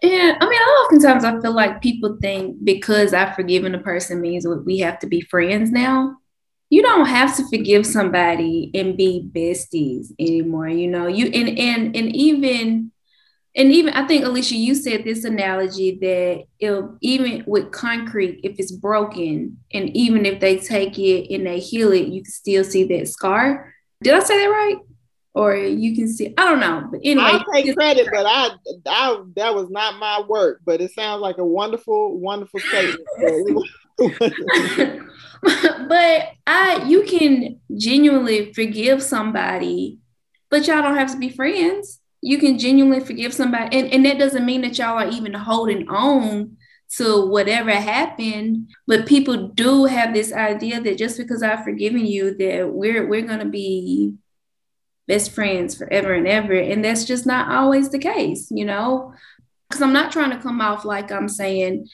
And 0.02 0.36
I 0.40 0.48
mean, 0.48 0.60
oftentimes 0.60 1.24
I 1.24 1.40
feel 1.40 1.54
like 1.54 1.80
people 1.80 2.18
think 2.20 2.56
because 2.64 3.14
I've 3.14 3.36
forgiven 3.36 3.74
a 3.74 3.78
person 3.80 4.20
means 4.20 4.46
we 4.46 4.78
have 4.78 4.98
to 5.00 5.06
be 5.06 5.20
friends 5.20 5.70
now. 5.70 6.16
You 6.70 6.82
don't 6.82 7.06
have 7.06 7.36
to 7.36 7.48
forgive 7.48 7.86
somebody 7.86 8.70
and 8.74 8.96
be 8.96 9.28
besties 9.30 10.08
anymore. 10.18 10.68
You 10.68 10.88
know, 10.88 11.06
you 11.06 11.26
and 11.26 11.58
and 11.58 11.96
and 11.96 12.16
even 12.16 12.92
and 13.54 13.70
even 13.70 13.92
I 13.92 14.06
think 14.06 14.24
Alicia, 14.24 14.56
you 14.56 14.74
said 14.74 15.04
this 15.04 15.24
analogy 15.24 15.98
that 16.00 16.44
even 17.02 17.44
with 17.46 17.70
concrete, 17.70 18.40
if 18.42 18.58
it's 18.58 18.72
broken, 18.72 19.58
and 19.74 19.94
even 19.94 20.24
if 20.24 20.40
they 20.40 20.56
take 20.58 20.98
it 20.98 21.34
and 21.34 21.46
they 21.46 21.58
heal 21.58 21.92
it, 21.92 22.08
you 22.08 22.22
can 22.22 22.32
still 22.32 22.64
see 22.64 22.84
that 22.84 23.08
scar. 23.08 23.74
Did 24.02 24.14
I 24.14 24.20
say 24.20 24.38
that 24.38 24.50
right? 24.50 24.78
Or 25.34 25.54
you 25.54 25.94
can 25.94 26.08
see, 26.08 26.32
I 26.36 26.44
don't 26.44 26.60
know. 26.60 26.88
But 26.90 27.00
anyway, 27.04 27.24
I'll 27.24 27.44
take 27.52 27.74
credit, 27.74 28.08
but 28.10 28.26
I, 28.26 28.50
I 28.86 29.22
that 29.36 29.54
was 29.54 29.68
not 29.70 29.98
my 29.98 30.22
work, 30.26 30.60
but 30.64 30.80
it 30.80 30.92
sounds 30.92 31.20
like 31.20 31.38
a 31.38 31.44
wonderful, 31.44 32.18
wonderful 32.18 32.60
statement. 32.60 33.06
but 35.88 36.28
I 36.46 36.84
you 36.86 37.02
can 37.02 37.60
genuinely 37.76 38.52
forgive 38.54 39.02
somebody, 39.02 39.98
but 40.50 40.66
y'all 40.66 40.82
don't 40.82 40.96
have 40.96 41.12
to 41.12 41.18
be 41.18 41.28
friends 41.28 41.98
you 42.22 42.38
can 42.38 42.58
genuinely 42.58 43.04
forgive 43.04 43.34
somebody 43.34 43.76
and, 43.76 43.92
and 43.92 44.06
that 44.06 44.18
doesn't 44.18 44.46
mean 44.46 44.62
that 44.62 44.78
y'all 44.78 44.98
are 44.98 45.08
even 45.08 45.34
holding 45.34 45.86
on 45.88 46.56
to 46.88 47.26
whatever 47.26 47.70
happened 47.70 48.70
but 48.86 49.06
people 49.06 49.48
do 49.48 49.84
have 49.84 50.14
this 50.14 50.32
idea 50.32 50.80
that 50.80 50.96
just 50.96 51.18
because 51.18 51.42
i've 51.42 51.64
forgiven 51.64 52.06
you 52.06 52.34
that 52.36 52.70
we're 52.70 53.06
we're 53.08 53.26
going 53.26 53.40
to 53.40 53.46
be 53.46 54.14
best 55.08 55.32
friends 55.32 55.76
forever 55.76 56.12
and 56.12 56.28
ever 56.28 56.54
and 56.54 56.84
that's 56.84 57.04
just 57.04 57.26
not 57.26 57.50
always 57.50 57.90
the 57.90 57.98
case 57.98 58.48
you 58.50 58.64
know? 58.64 59.12
Because 59.68 59.82
i'm 59.82 59.92
not 59.92 60.12
trying 60.12 60.30
to 60.30 60.38
come 60.38 60.60
off 60.60 60.84
like 60.84 61.10
i'm 61.10 61.28
saying 61.28 61.88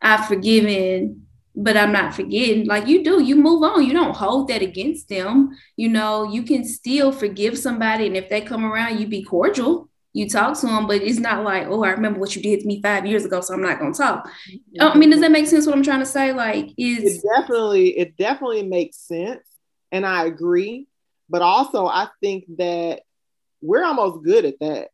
i've 0.00 0.26
forgiven 0.26 1.23
but 1.56 1.76
I'm 1.76 1.92
not 1.92 2.14
forgetting. 2.14 2.66
Like 2.66 2.86
you 2.86 3.04
do, 3.04 3.22
you 3.22 3.36
move 3.36 3.62
on. 3.62 3.84
You 3.84 3.92
don't 3.92 4.16
hold 4.16 4.48
that 4.48 4.62
against 4.62 5.08
them. 5.08 5.56
You 5.76 5.88
know, 5.88 6.24
you 6.24 6.42
can 6.42 6.64
still 6.64 7.12
forgive 7.12 7.58
somebody, 7.58 8.06
and 8.06 8.16
if 8.16 8.28
they 8.28 8.40
come 8.40 8.64
around, 8.64 8.98
you 8.98 9.06
be 9.06 9.22
cordial. 9.22 9.88
You 10.12 10.28
talk 10.28 10.58
to 10.60 10.66
them, 10.66 10.86
but 10.86 11.02
it's 11.02 11.18
not 11.18 11.42
like, 11.42 11.66
oh, 11.66 11.82
I 11.82 11.90
remember 11.90 12.20
what 12.20 12.36
you 12.36 12.42
did 12.42 12.60
to 12.60 12.66
me 12.66 12.80
five 12.80 13.04
years 13.04 13.24
ago, 13.24 13.40
so 13.40 13.52
I'm 13.52 13.62
not 13.62 13.80
gonna 13.80 13.92
talk. 13.94 14.28
Mm-hmm. 14.48 14.80
I 14.80 14.94
mean, 14.96 15.10
does 15.10 15.20
that 15.20 15.32
make 15.32 15.46
sense? 15.46 15.66
What 15.66 15.74
I'm 15.74 15.82
trying 15.82 16.00
to 16.00 16.06
say, 16.06 16.32
like, 16.32 16.70
is 16.76 17.16
it 17.16 17.22
definitely 17.36 17.98
it 17.98 18.16
definitely 18.16 18.62
makes 18.62 18.96
sense, 18.96 19.46
and 19.90 20.06
I 20.06 20.26
agree. 20.26 20.86
But 21.28 21.42
also, 21.42 21.86
I 21.86 22.08
think 22.20 22.44
that 22.58 23.00
we're 23.60 23.84
almost 23.84 24.24
good 24.24 24.44
at 24.44 24.60
that. 24.60 24.88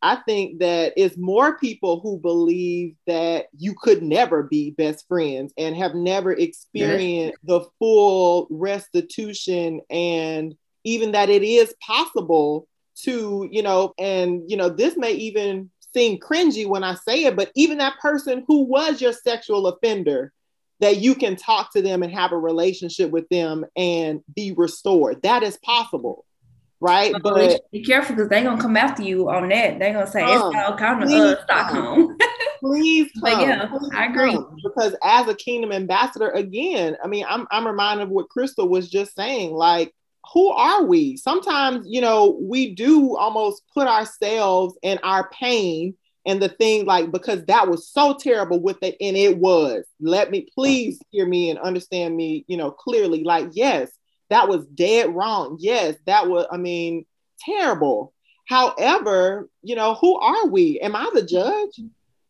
I 0.00 0.16
think 0.16 0.60
that 0.60 0.92
it's 0.96 1.16
more 1.16 1.58
people 1.58 2.00
who 2.00 2.18
believe 2.18 2.94
that 3.06 3.46
you 3.56 3.74
could 3.74 4.02
never 4.02 4.44
be 4.44 4.70
best 4.70 5.06
friends 5.08 5.52
and 5.58 5.76
have 5.76 5.94
never 5.94 6.32
experienced 6.32 7.38
the 7.42 7.62
full 7.78 8.46
restitution 8.50 9.80
and 9.90 10.54
even 10.84 11.12
that 11.12 11.30
it 11.30 11.42
is 11.42 11.74
possible 11.84 12.68
to, 13.02 13.48
you 13.50 13.62
know, 13.62 13.92
and, 13.98 14.48
you 14.48 14.56
know, 14.56 14.68
this 14.68 14.96
may 14.96 15.12
even 15.12 15.70
seem 15.94 16.18
cringy 16.18 16.66
when 16.66 16.84
I 16.84 16.94
say 16.94 17.24
it, 17.24 17.34
but 17.34 17.50
even 17.56 17.78
that 17.78 17.98
person 17.98 18.44
who 18.46 18.62
was 18.62 19.00
your 19.00 19.12
sexual 19.12 19.66
offender, 19.66 20.32
that 20.80 20.98
you 20.98 21.16
can 21.16 21.34
talk 21.34 21.72
to 21.72 21.82
them 21.82 22.04
and 22.04 22.12
have 22.12 22.30
a 22.30 22.38
relationship 22.38 23.10
with 23.10 23.28
them 23.30 23.64
and 23.76 24.22
be 24.34 24.52
restored. 24.52 25.22
That 25.22 25.42
is 25.42 25.58
possible 25.58 26.24
right? 26.80 27.14
But 27.22 27.70
be 27.70 27.82
careful 27.82 28.14
because 28.14 28.28
they're 28.28 28.44
gonna 28.44 28.60
come 28.60 28.76
after 28.76 29.02
you 29.02 29.28
on 29.30 29.48
that. 29.48 29.78
They're 29.78 29.92
gonna 29.92 30.06
say 30.06 30.22
it's 30.22 30.42
all 30.42 30.76
kind 30.76 31.02
of 31.02 31.10
uh, 31.10 31.42
Stockholm. 31.44 32.16
please 32.60 33.10
come. 33.14 33.22
But 33.22 33.40
yeah, 33.40 33.66
please 33.66 33.90
I 33.94 34.06
agree. 34.06 34.32
Come. 34.32 34.56
Because 34.62 34.94
as 35.02 35.28
a 35.28 35.34
kingdom 35.34 35.72
ambassador, 35.72 36.30
again, 36.30 36.96
I 37.02 37.08
mean, 37.08 37.24
I'm 37.28 37.46
I'm 37.50 37.66
reminded 37.66 38.04
of 38.04 38.10
what 38.10 38.28
Crystal 38.28 38.68
was 38.68 38.88
just 38.88 39.14
saying. 39.14 39.52
Like, 39.52 39.94
who 40.32 40.48
are 40.50 40.84
we? 40.84 41.16
Sometimes, 41.16 41.86
you 41.88 42.00
know, 42.00 42.38
we 42.40 42.74
do 42.74 43.16
almost 43.16 43.62
put 43.74 43.88
ourselves 43.88 44.74
in 44.82 44.98
our 45.02 45.28
pain 45.30 45.94
and 46.26 46.42
the 46.42 46.48
thing 46.48 46.84
like 46.84 47.10
because 47.10 47.44
that 47.46 47.68
was 47.68 47.88
so 47.88 48.14
terrible 48.14 48.60
with 48.60 48.76
it 48.82 48.96
and 49.00 49.16
it 49.16 49.38
was 49.38 49.84
let 49.98 50.30
me 50.30 50.46
please 50.54 51.00
hear 51.10 51.26
me 51.26 51.48
and 51.48 51.58
understand 51.58 52.14
me 52.14 52.44
you 52.48 52.56
know 52.56 52.70
clearly 52.70 53.24
like 53.24 53.48
yes 53.52 53.90
that 54.30 54.48
was 54.48 54.66
dead 54.66 55.14
wrong. 55.14 55.56
Yes, 55.60 55.96
that 56.06 56.28
was, 56.28 56.46
I 56.50 56.56
mean, 56.56 57.06
terrible. 57.40 58.12
However, 58.46 59.48
you 59.62 59.76
know, 59.76 59.94
who 59.94 60.18
are 60.18 60.46
we? 60.46 60.80
Am 60.80 60.96
I 60.96 61.10
the 61.12 61.22
judge? 61.22 61.80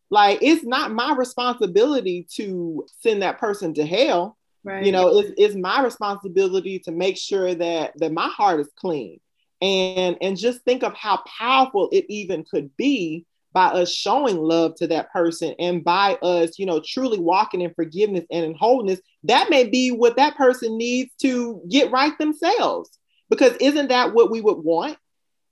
Like, 0.09 0.39
it's 0.41 0.63
not 0.63 0.91
my 0.91 1.13
responsibility 1.15 2.27
to 2.35 2.85
send 2.99 3.21
that 3.21 3.39
person 3.39 3.73
to 3.75 3.85
hell. 3.85 4.37
Right. 4.63 4.85
You 4.85 4.91
know, 4.91 5.19
it's, 5.19 5.31
it's 5.37 5.55
my 5.55 5.81
responsibility 5.81 6.79
to 6.79 6.91
make 6.91 7.17
sure 7.17 7.55
that 7.55 7.93
that 7.97 8.11
my 8.11 8.27
heart 8.27 8.59
is 8.59 8.69
clean. 8.75 9.19
And 9.61 10.17
and 10.21 10.37
just 10.37 10.61
think 10.63 10.83
of 10.83 10.93
how 10.95 11.21
powerful 11.37 11.89
it 11.91 12.05
even 12.09 12.43
could 12.43 12.75
be 12.75 13.25
by 13.51 13.67
us 13.67 13.93
showing 13.93 14.37
love 14.37 14.75
to 14.75 14.87
that 14.87 15.11
person 15.11 15.55
and 15.59 15.83
by 15.83 16.15
us, 16.21 16.59
you 16.59 16.65
know, 16.65 16.81
truly 16.85 17.19
walking 17.19 17.61
in 17.61 17.73
forgiveness 17.73 18.25
and 18.31 18.45
in 18.45 18.53
wholeness, 18.53 18.99
that 19.23 19.49
may 19.49 19.67
be 19.67 19.91
what 19.91 20.17
that 20.17 20.35
person 20.35 20.77
needs 20.77 21.11
to 21.21 21.61
get 21.69 21.91
right 21.91 22.17
themselves. 22.17 22.97
Because 23.29 23.53
isn't 23.59 23.89
that 23.89 24.13
what 24.13 24.31
we 24.31 24.41
would 24.41 24.57
want? 24.57 24.97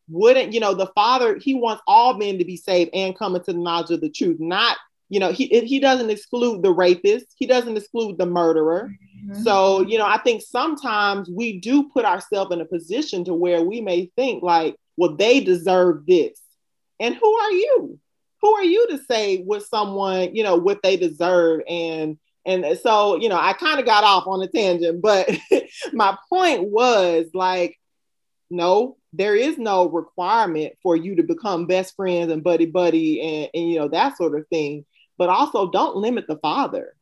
Wouldn't, 0.10 0.54
you 0.54 0.60
know, 0.60 0.74
the 0.74 0.92
Father, 0.96 1.38
He 1.38 1.54
wants 1.54 1.84
all 1.88 2.18
men 2.18 2.38
to 2.38 2.46
be 2.46 2.58
saved 2.58 2.92
and 2.94 3.18
come 3.18 3.36
into 3.36 3.52
the 3.52 3.60
knowledge 3.60 3.92
of 3.92 4.02
the 4.02 4.10
truth, 4.10 4.38
not 4.40 4.78
you 5.10 5.20
know 5.20 5.32
he 5.32 5.48
he 5.66 5.80
doesn't 5.80 6.10
exclude 6.10 6.62
the 6.62 6.72
rapist 6.72 7.28
he 7.38 7.46
doesn't 7.46 7.78
exclude 7.78 8.18
the 8.18 8.26
murderer 8.26 8.92
mm-hmm. 8.92 9.42
so 9.42 9.82
you 9.82 9.98
know 9.98 10.06
i 10.06 10.18
think 10.20 10.42
sometimes 10.42 11.30
we 11.30 11.60
do 11.60 11.90
put 11.90 12.06
ourselves 12.06 12.52
in 12.52 12.62
a 12.62 12.66
position 12.66 13.24
to 13.24 13.34
where 13.34 13.64
we 13.64 13.82
may 13.82 14.12
think 14.16 14.44
like 14.44 14.76
well 14.98 15.16
they 15.16 15.40
deserve 15.40 16.06
this 16.06 16.42
and 17.00 17.16
who 17.16 17.34
are 17.34 17.52
you? 17.52 18.00
Who 18.42 18.54
are 18.54 18.64
you 18.64 18.88
to 18.90 19.00
say 19.10 19.44
with 19.46 19.66
someone, 19.66 20.36
you 20.36 20.44
know, 20.44 20.56
what 20.56 20.82
they 20.84 20.98
deserve? 20.98 21.62
And 21.68 22.18
and 22.46 22.80
so, 22.82 23.18
you 23.18 23.28
know, 23.28 23.38
I 23.38 23.52
kind 23.54 23.80
of 23.80 23.86
got 23.86 24.06
off 24.06 24.26
on 24.26 24.42
a 24.42 24.48
tangent, 24.48 25.02
but 25.02 25.30
my 25.94 26.18
point 26.30 26.64
was 26.64 27.26
like, 27.34 27.78
no, 28.50 28.96
there 29.12 29.36
is 29.36 29.58
no 29.58 29.90
requirement 29.90 30.74
for 30.82 30.96
you 30.96 31.16
to 31.16 31.24
become 31.24 31.68
best 31.68 31.96
friends 31.96 32.32
and 32.32 32.44
buddy 32.44 32.66
buddy 32.66 33.22
and, 33.22 33.50
and 33.54 33.70
you 33.72 33.80
know 33.80 33.90
that 33.90 34.16
sort 34.18 34.40
of 34.40 34.48
thing. 34.48 34.86
But 35.18 35.30
also 35.30 35.70
don't 35.70 35.98
limit 35.98 36.26
the 36.28 36.38
father. 36.38 36.94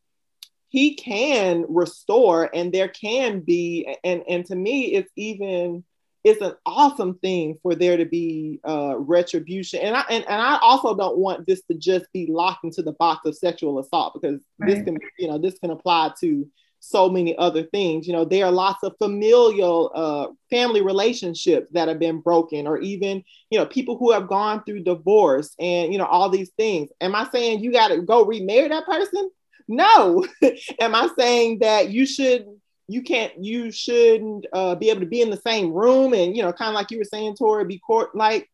He 0.70 0.96
can 0.96 1.66
restore 1.70 2.50
and 2.54 2.72
there 2.72 2.88
can 2.88 3.42
be, 3.42 3.96
and 4.04 4.24
and 4.28 4.46
to 4.48 4.56
me, 4.56 4.94
it's 4.94 5.12
even 5.16 5.84
it's 6.26 6.42
an 6.42 6.54
awesome 6.66 7.14
thing 7.20 7.60
for 7.62 7.76
there 7.76 7.98
to 7.98 8.06
be 8.06 8.60
uh, 8.68 8.96
retribution. 8.98 9.80
And 9.82 9.96
I 9.96 10.04
and, 10.10 10.26
and 10.28 10.42
I 10.42 10.58
also 10.60 10.96
don't 10.96 11.20
want 11.20 11.46
this 11.46 11.62
to 11.70 11.78
just 11.78 12.12
be 12.14 12.26
locked 12.26 12.64
into 12.64 12.82
the 12.82 12.94
box 12.94 13.28
of 13.28 13.38
sexual 13.38 13.78
assault 13.80 14.16
because 14.16 14.42
right. 14.58 14.72
this 14.72 14.84
can 14.84 14.98
you 15.20 15.28
know 15.28 15.38
this 15.38 15.60
can 15.60 15.70
apply 15.70 16.14
to 16.22 16.50
so 16.80 17.10
many 17.10 17.38
other 17.38 17.64
things. 17.64 18.08
You 18.08 18.14
know, 18.14 18.26
there 18.26 18.46
are 18.46 18.52
lots 18.52 18.84
of 18.84 18.96
familial 18.98 19.92
uh, 19.94 20.28
family 20.50 20.82
relationships 20.82 21.68
that 21.74 21.88
have 21.88 22.00
been 22.00 22.22
broken, 22.22 22.66
or 22.66 22.80
even 22.80 23.24
you 23.52 23.60
know 23.60 23.68
people 23.68 23.96
who 23.96 24.12
have 24.12 24.28
gone 24.28 24.64
through 24.64 24.84
divorce 24.84 25.54
and 25.60 25.94
you 25.94 26.00
know 26.00 26.06
all 26.06 26.30
these 26.30 26.50
things. 26.58 26.90
Am 27.02 27.14
I 27.14 27.30
saying 27.30 27.64
you 27.64 27.72
got 27.72 27.90
to 27.90 28.02
go 28.02 28.26
remarry 28.26 28.68
that 28.70 28.88
person? 28.88 29.30
No. 29.68 30.26
Am 30.80 30.96
I 30.96 31.08
saying 31.18 31.60
that 31.60 31.92
you 31.92 32.08
should 32.08 32.48
you 32.88 33.02
can't 33.02 33.44
you 33.44 33.72
shouldn't 33.72 34.46
uh, 34.54 34.76
be 34.76 34.90
able 34.90 35.02
to 35.02 35.06
be 35.06 35.22
in 35.22 35.30
the 35.30 35.38
same 35.38 35.72
room 35.72 36.14
and 36.14 36.36
you 36.36 36.44
know 36.44 36.54
kind 36.54 36.70
of 36.70 36.76
like 36.76 36.92
you 36.92 36.98
were 36.98 37.04
saying 37.04 37.36
tori 37.36 37.66
be 37.66 37.80
court 37.80 38.16
like 38.16 38.50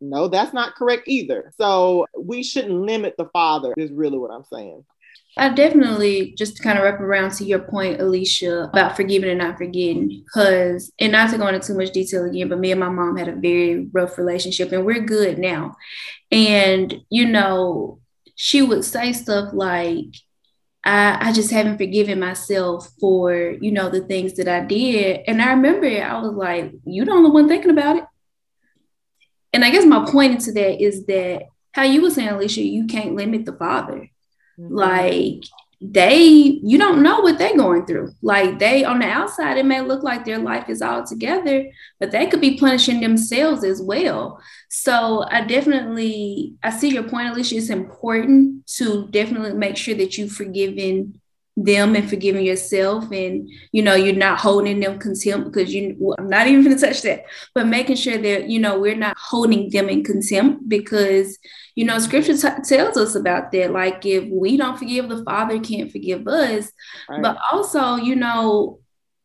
no 0.00 0.28
that's 0.28 0.52
not 0.52 0.74
correct 0.74 1.04
either 1.06 1.52
so 1.56 2.06
we 2.18 2.42
shouldn't 2.42 2.74
limit 2.74 3.14
the 3.16 3.26
father 3.26 3.72
is 3.76 3.90
really 3.92 4.18
what 4.18 4.30
i'm 4.30 4.44
saying 4.44 4.84
I 5.36 5.48
definitely 5.48 6.34
just 6.36 6.56
to 6.56 6.62
kind 6.62 6.76
of 6.76 6.84
wrap 6.84 7.00
around 7.00 7.30
to 7.32 7.44
your 7.44 7.60
point, 7.60 8.00
Alicia, 8.00 8.64
about 8.64 8.96
forgiving 8.96 9.30
and 9.30 9.38
not 9.38 9.58
forgetting. 9.58 10.24
Because, 10.24 10.92
and 10.98 11.12
not 11.12 11.30
to 11.30 11.38
go 11.38 11.46
into 11.46 11.64
too 11.64 11.78
much 11.78 11.92
detail 11.92 12.24
again, 12.24 12.48
but 12.48 12.58
me 12.58 12.72
and 12.72 12.80
my 12.80 12.88
mom 12.88 13.16
had 13.16 13.28
a 13.28 13.36
very 13.36 13.86
rough 13.92 14.18
relationship 14.18 14.72
and 14.72 14.84
we're 14.84 15.00
good 15.00 15.38
now. 15.38 15.76
And, 16.32 17.00
you 17.10 17.26
know, 17.26 18.00
she 18.34 18.60
would 18.60 18.84
say 18.84 19.12
stuff 19.12 19.50
like, 19.52 20.06
I, 20.84 21.28
I 21.28 21.32
just 21.32 21.50
haven't 21.50 21.78
forgiven 21.78 22.20
myself 22.20 22.88
for, 22.98 23.54
you 23.60 23.70
know, 23.70 23.90
the 23.90 24.00
things 24.00 24.34
that 24.34 24.48
I 24.48 24.60
did. 24.60 25.22
And 25.26 25.42
I 25.42 25.52
remember 25.52 25.86
I 25.86 26.18
was 26.20 26.32
like, 26.32 26.72
you 26.84 27.04
the 27.04 27.12
only 27.12 27.30
one 27.30 27.48
thinking 27.48 27.70
about 27.70 27.96
it. 27.96 28.04
And 29.52 29.64
I 29.64 29.70
guess 29.70 29.84
my 29.84 30.08
point 30.10 30.32
into 30.32 30.52
that 30.52 30.82
is 30.82 31.06
that 31.06 31.42
how 31.72 31.82
you 31.82 32.02
were 32.02 32.10
saying, 32.10 32.28
Alicia, 32.28 32.62
you 32.62 32.86
can't 32.86 33.14
limit 33.14 33.44
the 33.44 33.52
father. 33.52 34.10
Mm-hmm. 34.58 34.74
Like 34.74 35.44
they 35.80 36.18
you 36.22 36.76
don't 36.76 37.02
know 37.02 37.20
what 37.20 37.38
they're 37.38 37.56
going 37.56 37.86
through. 37.86 38.12
Like 38.20 38.58
they 38.58 38.84
on 38.84 38.98
the 38.98 39.06
outside 39.06 39.56
it 39.56 39.64
may 39.64 39.80
look 39.80 40.02
like 40.02 40.24
their 40.24 40.38
life 40.38 40.68
is 40.68 40.82
all 40.82 41.06
together 41.06 41.64
but 41.98 42.10
they 42.10 42.26
could 42.26 42.40
be 42.40 42.58
punishing 42.58 43.00
themselves 43.00 43.64
as 43.64 43.80
well. 43.80 44.40
So 44.68 45.24
i 45.30 45.40
definitely 45.42 46.54
i 46.62 46.70
see 46.70 46.90
your 46.90 47.04
point 47.04 47.30
alicia. 47.30 47.56
It's 47.56 47.70
important 47.70 48.66
to 48.76 49.08
definitely 49.08 49.54
make 49.54 49.76
sure 49.76 49.94
that 49.94 50.18
you've 50.18 50.32
forgiven 50.32 51.20
them 51.56 51.94
and 51.96 52.08
forgiving 52.08 52.44
yourself 52.44 53.10
and 53.10 53.48
you 53.72 53.82
know 53.82 53.94
you're 53.94 54.14
not 54.14 54.38
holding 54.38 54.80
them 54.80 54.98
contempt 54.98 55.50
because 55.50 55.74
you 55.74 55.96
well, 55.98 56.16
i'm 56.18 56.28
not 56.28 56.46
even 56.46 56.64
to 56.64 56.78
touch 56.86 57.02
that 57.02 57.24
but 57.54 57.66
making 57.66 57.96
sure 57.96 58.16
that 58.16 58.48
you 58.48 58.58
know 58.58 58.78
we're 58.78 58.94
not 58.94 59.16
holding 59.18 59.68
them 59.70 59.88
in 59.88 60.02
contempt 60.02 60.66
because 60.68 61.38
you 61.80 61.86
know 61.86 61.98
scripture 61.98 62.36
t- 62.36 62.62
tells 62.68 62.98
us 62.98 63.14
about 63.14 63.50
that 63.52 63.72
like 63.72 64.04
if 64.04 64.28
we 64.30 64.58
don't 64.58 64.78
forgive 64.78 65.08
the 65.08 65.24
father 65.24 65.58
can't 65.58 65.90
forgive 65.90 66.28
us 66.28 66.70
right. 67.08 67.22
but 67.22 67.38
also 67.50 67.96
you 67.96 68.14
know 68.14 68.78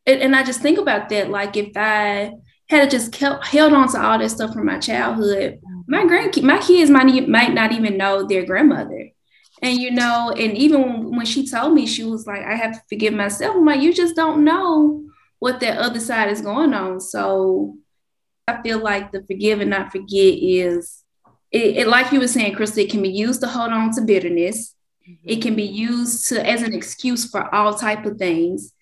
and, 0.05 0.21
and, 0.21 0.33
i 0.33 0.41
just 0.41 0.61
think 0.61 0.77
about 0.77 1.09
that 1.09 1.29
like 1.29 1.57
if 1.57 1.75
i 1.75 2.31
had 2.69 2.89
just 2.89 3.11
kept 3.11 3.45
held 3.45 3.73
on 3.73 3.91
to 3.91 4.01
all 4.01 4.17
that 4.17 4.29
stuff 4.29 4.53
from 4.53 4.65
my 4.65 4.79
childhood 4.79 5.59
my 5.85 6.03
grandkid 6.05 6.43
my 6.43 6.59
kids 6.59 6.89
might, 6.89 7.27
might 7.27 7.53
not 7.53 7.73
even 7.73 7.97
know 7.97 8.25
their 8.25 8.45
grandmother 8.45 9.09
and 9.61 9.79
you 9.79 9.89
know, 9.91 10.33
and 10.37 10.55
even 10.57 11.15
when 11.15 11.25
she 11.25 11.47
told 11.47 11.73
me, 11.73 11.87
she 11.87 12.03
was 12.03 12.27
like, 12.27 12.43
I 12.43 12.55
have 12.55 12.73
to 12.73 12.81
forgive 12.89 13.13
myself. 13.13 13.55
I'm 13.55 13.65
like, 13.65 13.81
you 13.81 13.93
just 13.93 14.15
don't 14.15 14.43
know 14.43 15.05
what 15.39 15.61
that 15.61 15.77
other 15.77 15.99
side 15.99 16.29
is 16.29 16.41
going 16.41 16.73
on. 16.73 16.99
So 16.99 17.77
I 18.47 18.61
feel 18.61 18.79
like 18.79 19.11
the 19.11 19.23
forgive 19.23 19.61
and 19.61 19.69
not 19.69 19.91
forget 19.91 20.09
is 20.11 21.04
it, 21.51 21.77
it 21.77 21.87
like 21.87 22.11
you 22.11 22.19
were 22.19 22.27
saying, 22.27 22.55
Crystal, 22.55 22.83
it 22.83 22.89
can 22.89 23.01
be 23.01 23.09
used 23.09 23.41
to 23.41 23.47
hold 23.47 23.71
on 23.71 23.91
to 23.93 24.01
bitterness. 24.01 24.75
Mm-hmm. 25.07 25.29
It 25.29 25.41
can 25.41 25.55
be 25.55 25.63
used 25.63 26.27
to 26.29 26.45
as 26.45 26.61
an 26.61 26.73
excuse 26.73 27.29
for 27.29 27.53
all 27.53 27.73
type 27.73 28.05
of 28.05 28.17
things. 28.17 28.73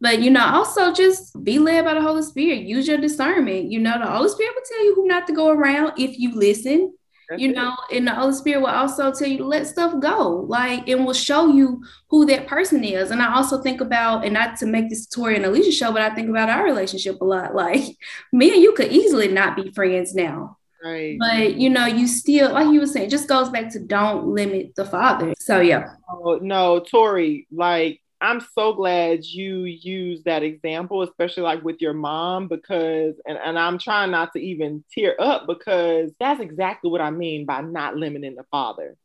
But 0.00 0.20
you 0.20 0.30
know, 0.30 0.44
also 0.44 0.92
just 0.92 1.42
be 1.44 1.58
led 1.58 1.84
by 1.84 1.94
the 1.94 2.02
Holy 2.02 2.22
Spirit. 2.22 2.62
Use 2.62 2.88
your 2.88 2.98
discernment. 2.98 3.70
You 3.70 3.80
know, 3.80 3.98
the 3.98 4.10
Holy 4.10 4.28
Spirit 4.28 4.54
will 4.54 4.62
tell 4.68 4.84
you 4.84 4.94
who 4.94 5.06
not 5.06 5.26
to 5.28 5.32
go 5.32 5.50
around 5.50 5.92
if 5.98 6.18
you 6.18 6.34
listen 6.34 6.92
you 7.38 7.52
know, 7.52 7.74
and 7.92 8.06
the 8.06 8.14
Holy 8.14 8.32
Spirit 8.32 8.60
will 8.60 8.68
also 8.68 9.12
tell 9.12 9.28
you 9.28 9.38
to 9.38 9.46
let 9.46 9.66
stuff 9.66 9.98
go, 10.00 10.44
like, 10.48 10.88
and 10.88 11.04
will 11.04 11.14
show 11.14 11.48
you 11.48 11.82
who 12.08 12.26
that 12.26 12.46
person 12.46 12.84
is. 12.84 13.10
And 13.10 13.22
I 13.22 13.34
also 13.34 13.62
think 13.62 13.80
about, 13.80 14.24
and 14.24 14.34
not 14.34 14.56
to 14.58 14.66
make 14.66 14.88
this 14.88 15.06
Tori 15.06 15.36
and 15.36 15.44
Alicia 15.44 15.72
show, 15.72 15.92
but 15.92 16.02
I 16.02 16.14
think 16.14 16.28
about 16.28 16.50
our 16.50 16.64
relationship 16.64 17.20
a 17.20 17.24
lot. 17.24 17.52
Like, 17.62 17.96
me 18.32 18.52
and 18.52 18.62
you 18.62 18.72
could 18.72 18.90
easily 18.90 19.28
not 19.28 19.54
be 19.54 19.70
friends 19.70 20.14
now. 20.14 20.58
Right. 20.82 21.16
But 21.18 21.54
you 21.56 21.70
know, 21.70 21.86
you 21.86 22.06
still, 22.06 22.52
like 22.52 22.72
you 22.72 22.80
were 22.80 22.86
saying, 22.86 23.10
just 23.10 23.28
goes 23.28 23.50
back 23.50 23.70
to 23.72 23.78
don't 23.78 24.26
limit 24.26 24.74
the 24.74 24.84
father. 24.84 25.32
So 25.38 25.60
yeah. 25.60 25.94
Oh, 26.10 26.38
no, 26.42 26.80
Tori, 26.80 27.46
like 27.52 28.00
I'm 28.22 28.40
so 28.54 28.72
glad 28.72 29.24
you 29.24 29.64
use 29.64 30.22
that 30.24 30.44
example, 30.44 31.02
especially 31.02 31.42
like 31.42 31.64
with 31.64 31.80
your 31.80 31.92
mom, 31.92 32.46
because, 32.46 33.16
and, 33.26 33.36
and 33.36 33.58
I'm 33.58 33.78
trying 33.78 34.12
not 34.12 34.32
to 34.34 34.38
even 34.38 34.84
tear 34.94 35.16
up 35.20 35.48
because 35.48 36.12
that's 36.20 36.40
exactly 36.40 36.88
what 36.88 37.00
I 37.00 37.10
mean 37.10 37.46
by 37.46 37.62
not 37.62 37.96
limiting 37.96 38.36
the 38.36 38.44
father. 38.44 38.96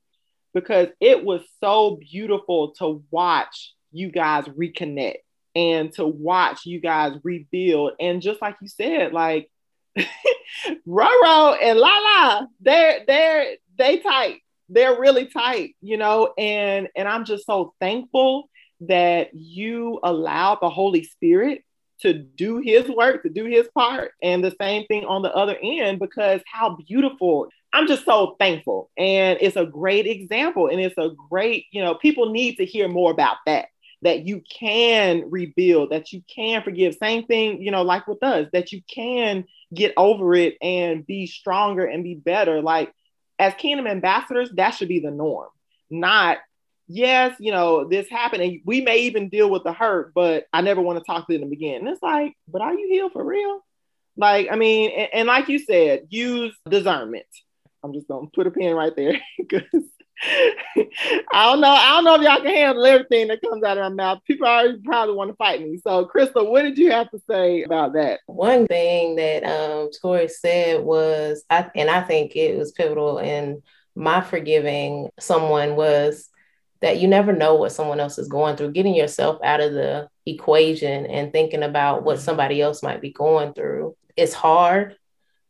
Because 0.53 0.89
it 0.99 1.23
was 1.25 1.41
so 1.59 1.97
beautiful 1.99 2.73
to 2.75 3.03
watch 3.09 3.73
you 3.91 4.11
guys 4.11 4.45
reconnect 4.45 5.17
and 5.55 5.91
to 5.93 6.05
watch 6.05 6.67
you 6.67 6.79
guys 6.79 7.13
rebuild. 7.23 7.93
And 7.99 8.21
just 8.21 8.39
like 8.39 8.57
you 8.61 8.67
said, 8.67 9.13
like 9.13 9.49
Roro 10.87 11.57
and 11.61 11.79
Lala, 11.79 12.47
they're 12.61 13.03
they're 13.05 13.55
they 13.77 13.99
tight. 13.99 14.41
They're 14.69 14.99
really 14.99 15.27
tight, 15.27 15.75
you 15.81 15.97
know, 15.97 16.33
and 16.37 16.89
and 16.95 17.07
I'm 17.07 17.25
just 17.25 17.45
so 17.45 17.73
thankful 17.79 18.49
that 18.81 19.33
you 19.33 19.99
allow 20.03 20.55
the 20.55 20.69
Holy 20.69 21.03
Spirit 21.03 21.63
to 22.01 22.13
do 22.13 22.59
his 22.59 22.87
work, 22.89 23.23
to 23.23 23.29
do 23.29 23.45
his 23.45 23.67
part. 23.73 24.11
And 24.21 24.43
the 24.43 24.55
same 24.59 24.85
thing 24.85 25.05
on 25.05 25.21
the 25.21 25.33
other 25.33 25.57
end, 25.61 25.99
because 25.99 26.41
how 26.51 26.75
beautiful. 26.87 27.47
I'm 27.73 27.87
just 27.87 28.05
so 28.05 28.35
thankful. 28.39 28.89
And 28.97 29.37
it's 29.41 29.57
a 29.57 29.65
great 29.65 30.07
example. 30.07 30.67
And 30.67 30.79
it's 30.79 30.97
a 30.97 31.11
great, 31.29 31.65
you 31.71 31.81
know, 31.81 31.95
people 31.95 32.31
need 32.31 32.55
to 32.57 32.65
hear 32.65 32.87
more 32.87 33.11
about 33.11 33.37
that. 33.45 33.67
That 34.03 34.27
you 34.27 34.43
can 34.47 35.29
rebuild, 35.31 35.91
that 35.91 36.13
you 36.13 36.21
can 36.33 36.61
forgive. 36.61 36.95
Same 36.95 37.25
thing, 37.25 37.61
you 37.61 37.71
know, 37.71 37.81
like 37.81 38.07
with 38.07 38.21
us, 38.21 38.47
that 38.53 38.71
you 38.71 38.81
can 38.87 39.45
get 39.73 39.93
over 39.97 40.35
it 40.35 40.55
and 40.61 41.05
be 41.05 41.25
stronger 41.25 41.85
and 41.85 42.03
be 42.03 42.13
better. 42.13 42.61
Like 42.61 42.93
as 43.39 43.53
kingdom 43.55 43.87
ambassadors, 43.87 44.51
that 44.55 44.71
should 44.71 44.87
be 44.87 44.99
the 44.99 45.11
norm, 45.11 45.49
not 45.89 46.37
yes, 46.87 47.35
you 47.39 47.51
know, 47.51 47.87
this 47.87 48.09
happened, 48.09 48.41
and 48.43 48.61
we 48.65 48.81
may 48.81 48.99
even 48.99 49.29
deal 49.29 49.49
with 49.49 49.63
the 49.63 49.73
hurt, 49.73 50.13
but 50.13 50.45
I 50.53 50.61
never 50.61 50.81
want 50.81 50.99
to 50.99 51.05
talk 51.05 51.27
to 51.27 51.37
them 51.37 51.51
again. 51.51 51.81
And 51.81 51.89
it's 51.89 52.01
like, 52.01 52.33
but 52.47 52.61
are 52.61 52.73
you 52.73 52.87
healed 52.89 53.13
for 53.13 53.23
real? 53.23 53.61
Like, 54.15 54.47
I 54.51 54.55
mean, 54.55 54.91
and, 54.91 55.09
and 55.13 55.27
like 55.27 55.49
you 55.49 55.59
said, 55.59 56.07
use 56.09 56.55
discernment. 56.69 57.27
I'm 57.83 57.93
just 57.93 58.07
gonna 58.07 58.27
put 58.33 58.47
a 58.47 58.51
pin 58.51 58.75
right 58.75 58.95
there 58.95 59.19
because 59.37 59.83
I 60.25 61.51
don't 61.51 61.61
know. 61.61 61.69
I 61.69 61.91
don't 61.91 62.03
know 62.03 62.15
if 62.15 62.21
y'all 62.21 62.37
can 62.37 62.47
handle 62.47 62.85
everything 62.85 63.27
that 63.27 63.41
comes 63.41 63.63
out 63.63 63.77
of 63.77 63.83
my 63.83 64.03
mouth. 64.03 64.23
People 64.25 64.47
already 64.47 64.79
probably 64.83 65.15
want 65.15 65.29
to 65.29 65.35
fight 65.35 65.61
me. 65.61 65.77
So, 65.77 66.05
Crystal, 66.05 66.49
what 66.51 66.63
did 66.63 66.77
you 66.77 66.91
have 66.91 67.09
to 67.11 67.19
say 67.29 67.63
about 67.63 67.93
that? 67.93 68.21
One 68.25 68.65
thing 68.67 69.15
that 69.17 69.43
um, 69.43 69.89
Tori 70.01 70.27
said 70.27 70.83
was, 70.83 71.43
I, 71.49 71.69
and 71.75 71.89
I 71.89 72.01
think 72.01 72.35
it 72.35 72.57
was 72.57 72.71
pivotal 72.71 73.19
in 73.19 73.61
my 73.95 74.21
forgiving 74.21 75.09
someone 75.19 75.75
was 75.75 76.29
that 76.81 76.99
you 76.99 77.07
never 77.07 77.33
know 77.33 77.55
what 77.55 77.71
someone 77.71 77.99
else 77.99 78.17
is 78.17 78.27
going 78.27 78.55
through. 78.55 78.71
Getting 78.71 78.95
yourself 78.95 79.39
out 79.43 79.61
of 79.61 79.73
the 79.73 80.09
equation 80.25 81.05
and 81.07 81.31
thinking 81.31 81.63
about 81.63 82.03
what 82.03 82.19
somebody 82.19 82.61
else 82.61 82.83
might 82.83 83.01
be 83.01 83.11
going 83.11 83.53
through. 83.53 83.95
It's 84.15 84.33
hard, 84.33 84.95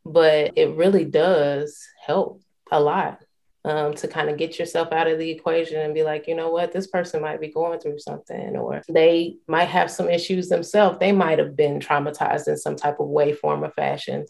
but 0.04 0.52
it 0.56 0.76
really 0.76 1.04
does 1.04 1.86
help 2.06 2.42
a 2.70 2.80
lot 2.80 3.20
um, 3.68 3.94
to 3.94 4.08
kind 4.08 4.30
of 4.30 4.38
get 4.38 4.58
yourself 4.58 4.92
out 4.92 5.06
of 5.06 5.18
the 5.18 5.30
equation 5.30 5.78
and 5.80 5.94
be 5.94 6.02
like, 6.02 6.26
you 6.26 6.34
know 6.34 6.50
what, 6.50 6.72
this 6.72 6.86
person 6.86 7.20
might 7.20 7.40
be 7.40 7.48
going 7.52 7.78
through 7.78 7.98
something, 7.98 8.56
or 8.56 8.82
they 8.88 9.36
might 9.46 9.66
have 9.66 9.90
some 9.90 10.08
issues 10.08 10.48
themselves. 10.48 10.98
They 10.98 11.12
might 11.12 11.38
have 11.38 11.54
been 11.54 11.78
traumatized 11.78 12.48
in 12.48 12.56
some 12.56 12.76
type 12.76 12.98
of 12.98 13.08
way, 13.08 13.32
form, 13.32 13.64
or 13.64 13.70
fashion. 13.70 14.26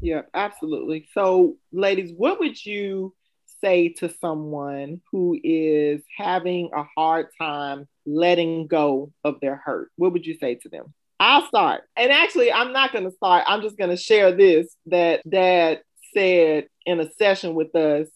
Yeah, 0.00 0.22
absolutely. 0.34 1.08
So, 1.14 1.56
ladies, 1.72 2.12
what 2.14 2.40
would 2.40 2.62
you 2.64 3.14
say 3.62 3.88
to 3.88 4.12
someone 4.20 5.00
who 5.10 5.38
is 5.42 6.02
having 6.16 6.70
a 6.74 6.84
hard 6.96 7.28
time 7.40 7.88
letting 8.04 8.66
go 8.66 9.12
of 9.24 9.40
their 9.40 9.56
hurt? 9.56 9.90
What 9.96 10.12
would 10.12 10.26
you 10.26 10.36
say 10.38 10.56
to 10.56 10.68
them? 10.68 10.92
I'll 11.18 11.46
start. 11.46 11.84
And 11.96 12.12
actually, 12.12 12.52
I'm 12.52 12.72
not 12.72 12.92
going 12.92 13.04
to 13.04 13.16
start. 13.16 13.44
I'm 13.46 13.62
just 13.62 13.78
going 13.78 13.90
to 13.90 13.96
share 13.96 14.32
this 14.32 14.74
that 14.86 15.22
dad 15.28 15.80
said 16.12 16.66
in 16.84 17.00
a 17.00 17.10
session 17.18 17.54
with 17.54 17.74
us. 17.74 18.08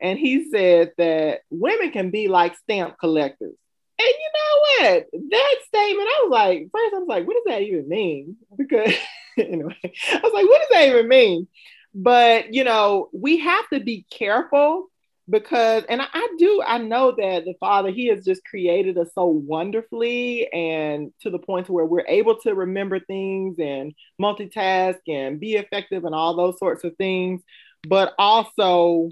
And 0.00 0.18
he 0.18 0.50
said 0.50 0.92
that 0.98 1.40
women 1.50 1.90
can 1.90 2.10
be 2.10 2.28
like 2.28 2.56
stamp 2.56 2.98
collectors. 2.98 3.54
And 3.98 4.08
you 4.08 4.30
know 4.34 4.90
what? 4.90 5.06
That 5.30 5.54
statement, 5.66 6.08
I 6.08 6.20
was 6.24 6.30
like, 6.30 6.68
first 6.72 6.94
I 6.94 6.98
was 6.98 7.08
like, 7.08 7.26
what 7.26 7.34
does 7.34 7.44
that 7.46 7.62
even 7.62 7.88
mean? 7.88 8.36
Because 8.56 8.94
anyway, 9.38 9.76
I 9.82 10.20
was 10.22 10.32
like, 10.32 10.46
what 10.46 10.60
does 10.60 10.68
that 10.72 10.88
even 10.88 11.08
mean? 11.08 11.48
But 11.94 12.52
you 12.52 12.64
know, 12.64 13.08
we 13.12 13.38
have 13.38 13.68
to 13.70 13.80
be 13.80 14.06
careful 14.10 14.90
because 15.28 15.84
and 15.88 16.02
I, 16.02 16.06
I, 16.12 16.28
do 16.38 16.62
i 16.66 16.78
know 16.78 17.12
that 17.12 17.44
the 17.44 17.54
father 17.58 17.90
he 17.90 18.08
has 18.08 18.24
just 18.24 18.44
created 18.44 18.98
us 18.98 19.08
so 19.14 19.24
wonderfully 19.24 20.52
and 20.52 21.12
to 21.22 21.30
the 21.30 21.38
point 21.38 21.66
to 21.66 21.72
where 21.72 21.86
we're 21.86 22.06
able 22.06 22.36
to 22.40 22.54
remember 22.54 23.00
things 23.00 23.56
and 23.58 23.94
multitask 24.20 24.98
and 25.08 25.40
be 25.40 25.54
effective 25.54 26.04
and 26.04 26.14
all 26.14 26.36
those 26.36 26.58
sorts 26.58 26.84
of 26.84 26.94
things 26.96 27.42
but 27.88 28.12
also 28.18 29.10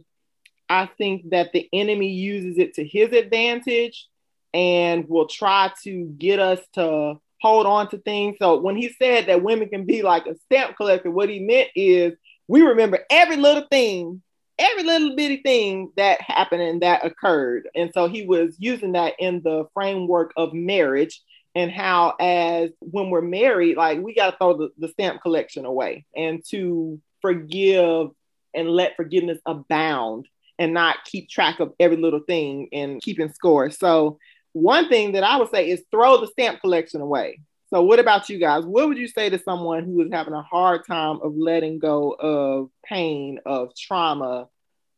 i 0.72 0.90
think 0.98 1.30
that 1.30 1.52
the 1.52 1.68
enemy 1.72 2.08
uses 2.08 2.58
it 2.58 2.74
to 2.74 2.84
his 2.84 3.12
advantage 3.12 4.08
and 4.54 5.08
will 5.08 5.26
try 5.26 5.72
to 5.82 6.04
get 6.18 6.38
us 6.38 6.60
to 6.74 7.14
hold 7.40 7.66
on 7.66 7.88
to 7.88 7.98
things 7.98 8.36
so 8.38 8.60
when 8.60 8.76
he 8.76 8.92
said 9.00 9.26
that 9.26 9.42
women 9.42 9.68
can 9.68 9.84
be 9.84 10.02
like 10.02 10.26
a 10.26 10.36
stamp 10.44 10.76
collector 10.76 11.10
what 11.10 11.28
he 11.28 11.40
meant 11.40 11.68
is 11.74 12.12
we 12.48 12.62
remember 12.62 13.00
every 13.10 13.36
little 13.36 13.66
thing 13.70 14.22
every 14.58 14.84
little 14.84 15.16
bitty 15.16 15.38
thing 15.38 15.92
that 15.96 16.20
happened 16.20 16.62
and 16.62 16.82
that 16.82 17.04
occurred. 17.04 17.68
And 17.74 17.90
so 17.92 18.08
he 18.08 18.26
was 18.26 18.54
using 18.58 18.92
that 18.92 19.14
in 19.18 19.42
the 19.42 19.66
framework 19.74 20.32
of 20.36 20.52
marriage 20.52 21.20
and 21.54 21.70
how 21.70 22.14
as 22.20 22.70
when 22.80 23.10
we're 23.10 23.20
married, 23.22 23.76
like 23.76 24.00
we 24.00 24.14
got 24.14 24.30
to 24.30 24.36
throw 24.36 24.56
the, 24.56 24.70
the 24.78 24.88
stamp 24.88 25.20
collection 25.22 25.64
away 25.64 26.06
and 26.16 26.42
to 26.50 27.00
forgive 27.20 28.10
and 28.54 28.68
let 28.68 28.96
forgiveness 28.96 29.38
abound 29.46 30.28
and 30.62 30.72
not 30.72 31.04
keep 31.04 31.28
track 31.28 31.58
of 31.58 31.72
every 31.80 31.96
little 31.96 32.20
thing 32.20 32.68
and 32.72 33.02
keeping 33.02 33.32
score. 33.32 33.68
So 33.70 34.18
one 34.52 34.88
thing 34.88 35.12
that 35.12 35.24
I 35.24 35.36
would 35.38 35.50
say 35.50 35.68
is 35.68 35.82
throw 35.90 36.20
the 36.20 36.28
stamp 36.28 36.60
collection 36.60 37.00
away. 37.00 37.40
So, 37.70 37.82
what 37.82 37.98
about 37.98 38.28
you 38.28 38.38
guys? 38.38 38.64
What 38.64 38.86
would 38.86 38.98
you 38.98 39.08
say 39.08 39.30
to 39.30 39.38
someone 39.38 39.84
who 39.84 40.02
is 40.02 40.12
having 40.12 40.34
a 40.34 40.42
hard 40.42 40.86
time 40.86 41.20
of 41.22 41.34
letting 41.34 41.78
go 41.78 42.12
of 42.12 42.68
pain, 42.84 43.40
of 43.46 43.74
trauma? 43.74 44.46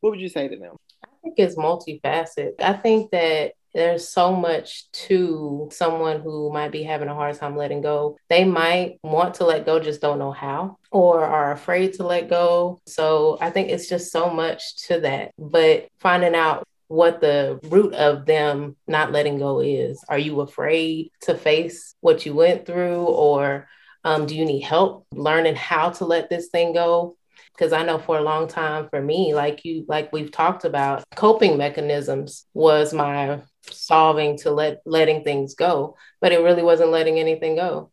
What 0.01 0.11
would 0.11 0.21
you 0.21 0.29
say 0.29 0.49
to 0.49 0.57
them? 0.57 0.77
I 1.05 1.09
think 1.23 1.35
it's 1.39 1.55
multifaceted. 1.55 2.61
I 2.61 2.73
think 2.73 3.13
that 3.13 3.53
there's 3.75 4.09
so 4.09 4.35
much 4.35 4.91
to 4.93 5.69
someone 5.73 6.21
who 6.21 6.53
might 6.53 6.71
be 6.71 6.85
having 6.85 7.09
a 7.09 7.15
hard 7.15 7.37
time 7.37 7.57
letting 7.57 7.81
go. 7.81 8.17
They 8.29 8.45
might 8.45 8.99
want 9.03 9.35
to 9.35 9.45
let 9.45 9.67
go, 9.67 9.81
just 9.81 10.01
don't 10.01 10.19
know 10.19 10.33
how, 10.33 10.79
or 10.93 11.25
are 11.25 11.53
afraid 11.53 11.95
to 11.95 12.07
let 12.07 12.31
go. 12.31 12.81
So 12.87 13.37
I 13.41 13.51
think 13.51 13.71
it's 13.71 13.89
just 13.89 14.13
so 14.13 14.31
much 14.31 14.87
to 14.87 15.01
that. 15.01 15.33
But 15.39 15.89
finding 15.99 16.35
out 16.35 16.65
what 16.89 17.21
the 17.21 17.59
root 17.65 17.95
of 17.95 18.27
them 18.27 18.77
not 18.87 19.11
letting 19.11 19.39
go 19.39 19.61
is. 19.61 20.05
Are 20.09 20.19
you 20.19 20.41
afraid 20.41 21.11
to 21.23 21.35
face 21.35 21.95
what 22.01 22.25
you 22.25 22.35
went 22.35 22.67
through, 22.67 23.03
or 23.05 23.69
um, 24.05 24.27
do 24.27 24.37
you 24.37 24.45
need 24.45 24.61
help 24.61 25.07
learning 25.13 25.57
how 25.57 25.91
to 25.91 26.05
let 26.05 26.31
this 26.31 26.49
thing 26.49 26.73
go? 26.73 27.17
Because 27.57 27.73
I 27.73 27.85
know 27.85 27.99
for 27.99 28.19
a 28.19 28.23
long 28.23 28.49
time, 28.49 28.89
for 28.91 29.01
me, 29.01 29.35
like 29.35 29.65
you, 29.65 29.85
like 29.89 30.13
we've 30.13 30.31
talked 30.31 30.65
about, 30.65 31.05
coping 31.15 31.57
mechanisms 31.57 32.47
was 32.53 32.93
my 32.93 33.41
solving 33.71 34.39
to 34.39 34.51
let 34.51 34.83
letting 34.85 35.25
things 35.25 35.55
go, 35.55 35.97
but 36.21 36.33
it 36.33 36.43
really 36.43 36.63
wasn't 36.63 36.91
letting 36.91 37.19
anything 37.19 37.57
go. 37.57 37.91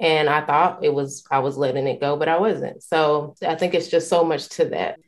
And 0.00 0.28
I 0.28 0.44
thought 0.44 0.84
it 0.84 0.92
was 0.92 1.24
I 1.30 1.40
was 1.40 1.56
letting 1.56 1.86
it 1.86 2.00
go, 2.00 2.16
but 2.16 2.28
I 2.28 2.38
wasn't. 2.38 2.82
So 2.82 3.34
I 3.46 3.54
think 3.54 3.74
it's 3.74 3.88
just 3.88 4.08
so 4.08 4.24
much 4.24 4.48
to 4.50 4.66
that 4.66 4.98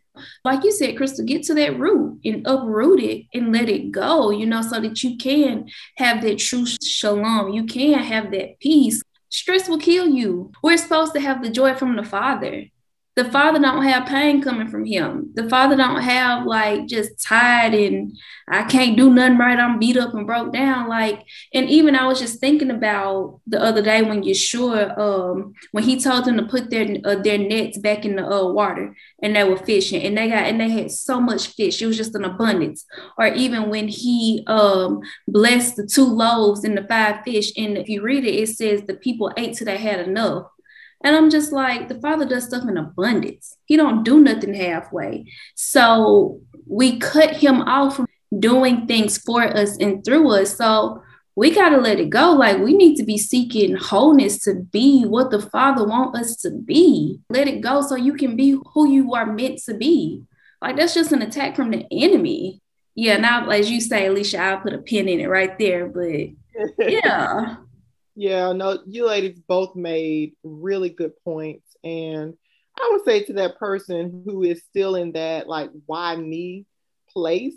like 0.44 0.64
you 0.64 0.72
said, 0.72 0.96
Crystal, 0.96 1.24
get 1.24 1.42
to 1.44 1.54
that 1.54 1.78
root 1.78 2.20
and 2.24 2.46
uproot 2.46 3.00
it 3.00 3.26
and 3.34 3.52
let 3.52 3.68
it 3.68 3.90
go, 3.90 4.30
you 4.30 4.46
know, 4.46 4.62
so 4.62 4.80
that 4.80 5.02
you 5.02 5.16
can 5.16 5.68
have 5.96 6.22
that 6.22 6.38
true 6.38 6.66
shalom. 6.66 7.52
You 7.52 7.64
can 7.64 7.94
have 7.94 8.30
that 8.30 8.58
peace. 8.60 9.02
Stress 9.28 9.68
will 9.68 9.78
kill 9.78 10.08
you. 10.08 10.52
We're 10.62 10.76
supposed 10.76 11.14
to 11.14 11.20
have 11.20 11.42
the 11.42 11.50
joy 11.50 11.74
from 11.74 11.96
the 11.96 12.04
Father 12.04 12.66
the 13.16 13.24
father 13.24 13.60
don't 13.60 13.84
have 13.84 14.08
pain 14.08 14.42
coming 14.42 14.68
from 14.68 14.84
him. 14.84 15.30
The 15.34 15.48
father 15.48 15.76
don't 15.76 16.02
have 16.02 16.46
like 16.46 16.86
just 16.86 17.20
tired 17.22 17.72
and 17.74 18.16
i 18.48 18.64
can't 18.64 18.96
do 18.96 19.08
nothing 19.12 19.38
right. 19.38 19.58
I'm 19.58 19.78
beat 19.78 19.96
up 19.96 20.14
and 20.14 20.26
broke 20.26 20.52
down. 20.52 20.88
Like 20.88 21.24
and 21.52 21.70
even 21.70 21.94
i 21.94 22.06
was 22.06 22.18
just 22.18 22.40
thinking 22.40 22.70
about 22.70 23.40
the 23.46 23.62
other 23.62 23.82
day 23.82 24.02
when 24.02 24.22
yeshua 24.22 24.98
um 24.98 25.54
when 25.70 25.84
he 25.84 26.00
told 26.00 26.24
them 26.24 26.36
to 26.36 26.46
put 26.46 26.70
their 26.70 26.96
uh, 27.04 27.14
their 27.16 27.38
nets 27.38 27.78
back 27.78 28.04
in 28.04 28.16
the 28.16 28.26
uh, 28.26 28.50
water 28.50 28.96
and 29.22 29.36
they 29.36 29.44
were 29.44 29.56
fishing 29.56 30.02
and 30.02 30.18
they 30.18 30.28
got 30.28 30.44
and 30.44 30.60
they 30.60 30.70
had 30.70 30.90
so 30.90 31.20
much 31.20 31.48
fish. 31.48 31.80
It 31.80 31.86
was 31.86 31.96
just 31.96 32.14
an 32.14 32.24
abundance. 32.24 32.84
Or 33.16 33.26
even 33.28 33.70
when 33.70 33.86
he 33.86 34.42
um 34.48 35.00
blessed 35.28 35.76
the 35.76 35.86
two 35.86 36.06
loaves 36.06 36.64
and 36.64 36.76
the 36.76 36.84
five 36.84 37.22
fish. 37.24 37.52
And 37.56 37.78
if 37.78 37.88
you 37.88 38.02
read 38.02 38.24
it 38.24 38.34
it 38.34 38.48
says 38.48 38.82
the 38.82 38.94
people 38.94 39.32
ate 39.36 39.56
till 39.56 39.66
they 39.66 39.78
had 39.78 40.00
enough 40.00 40.46
and 41.05 41.14
I'm 41.14 41.28
just 41.28 41.52
like, 41.52 41.88
the 41.88 42.00
Father 42.00 42.24
does 42.24 42.46
stuff 42.46 42.66
in 42.66 42.78
abundance. 42.78 43.57
He 43.66 43.76
don't 43.76 44.05
do 44.05 44.20
nothing 44.20 44.55
halfway. 44.55 45.26
So 45.55 46.40
we 46.66 46.98
cut 46.98 47.36
him 47.36 47.61
off 47.61 47.96
from 47.96 48.07
doing 48.38 48.86
things 48.86 49.18
for 49.18 49.42
us 49.42 49.76
and 49.76 50.02
through 50.02 50.30
us. 50.30 50.57
So 50.57 51.02
we 51.36 51.50
got 51.50 51.70
to 51.70 51.76
let 51.76 52.00
it 52.00 52.09
go. 52.09 52.32
Like 52.32 52.59
we 52.59 52.72
need 52.72 52.96
to 52.96 53.05
be 53.05 53.18
seeking 53.18 53.76
wholeness 53.76 54.38
to 54.44 54.55
be 54.55 55.05
what 55.05 55.30
the 55.30 55.42
Father 55.42 55.86
want 55.86 56.16
us 56.16 56.36
to 56.38 56.50
be. 56.50 57.20
Let 57.28 57.48
it 57.48 57.61
go 57.61 57.82
so 57.82 57.96
you 57.96 58.14
can 58.14 58.34
be 58.34 58.59
who 58.72 58.88
you 58.88 59.12
are 59.14 59.26
meant 59.26 59.59
to 59.66 59.74
be. 59.74 60.22
Like 60.62 60.76
that's 60.76 60.94
just 60.94 61.12
an 61.12 61.20
attack 61.20 61.55
from 61.55 61.70
the 61.70 61.86
enemy. 61.92 62.62
Yeah, 62.94 63.18
now 63.18 63.50
as 63.50 63.70
you 63.70 63.82
say, 63.82 64.07
Alicia, 64.07 64.38
I'll 64.38 64.61
put 64.61 64.72
a 64.72 64.78
pin 64.78 65.09
in 65.09 65.20
it 65.20 65.28
right 65.28 65.59
there. 65.59 65.86
But 65.86 66.30
yeah. 66.78 67.57
Yeah, 68.16 68.52
no, 68.52 68.78
you 68.86 69.06
ladies 69.06 69.40
both 69.40 69.74
made 69.74 70.34
really 70.44 70.88
good 70.88 71.12
points. 71.24 71.76
And 71.82 72.34
I 72.78 72.88
would 72.92 73.04
say 73.04 73.24
to 73.24 73.32
that 73.34 73.58
person 73.58 74.22
who 74.24 74.42
is 74.42 74.62
still 74.64 74.94
in 74.94 75.12
that, 75.12 75.48
like, 75.48 75.70
why 75.86 76.16
me 76.16 76.66
place, 77.10 77.56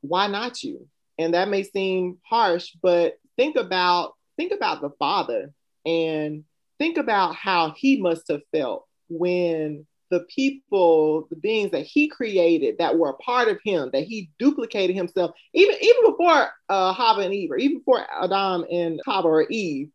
why 0.00 0.26
not 0.26 0.62
you? 0.62 0.88
And 1.18 1.34
that 1.34 1.48
may 1.48 1.62
seem 1.62 2.18
harsh, 2.24 2.72
but 2.82 3.18
think 3.36 3.56
about 3.56 4.14
think 4.36 4.52
about 4.52 4.80
the 4.80 4.90
father 4.98 5.52
and 5.84 6.44
think 6.78 6.96
about 6.96 7.34
how 7.34 7.74
he 7.76 8.00
must 8.00 8.28
have 8.28 8.40
felt 8.52 8.86
when 9.10 9.86
the 10.10 10.20
people, 10.34 11.26
the 11.30 11.36
beings 11.36 11.70
that 11.70 11.86
he 11.86 12.08
created 12.08 12.78
that 12.78 12.98
were 12.98 13.10
a 13.10 13.14
part 13.14 13.48
of 13.48 13.58
him, 13.64 13.90
that 13.92 14.04
he 14.04 14.30
duplicated 14.38 14.96
himself, 14.96 15.32
even 15.54 15.76
even 15.80 16.10
before 16.10 16.50
uh, 16.68 16.92
Hava 16.92 17.20
and 17.20 17.34
Eve, 17.34 17.52
or 17.52 17.56
even 17.56 17.78
before 17.78 18.04
Adam 18.22 18.64
and 18.70 19.00
Hava 19.06 19.28
or 19.28 19.46
Eve, 19.48 19.90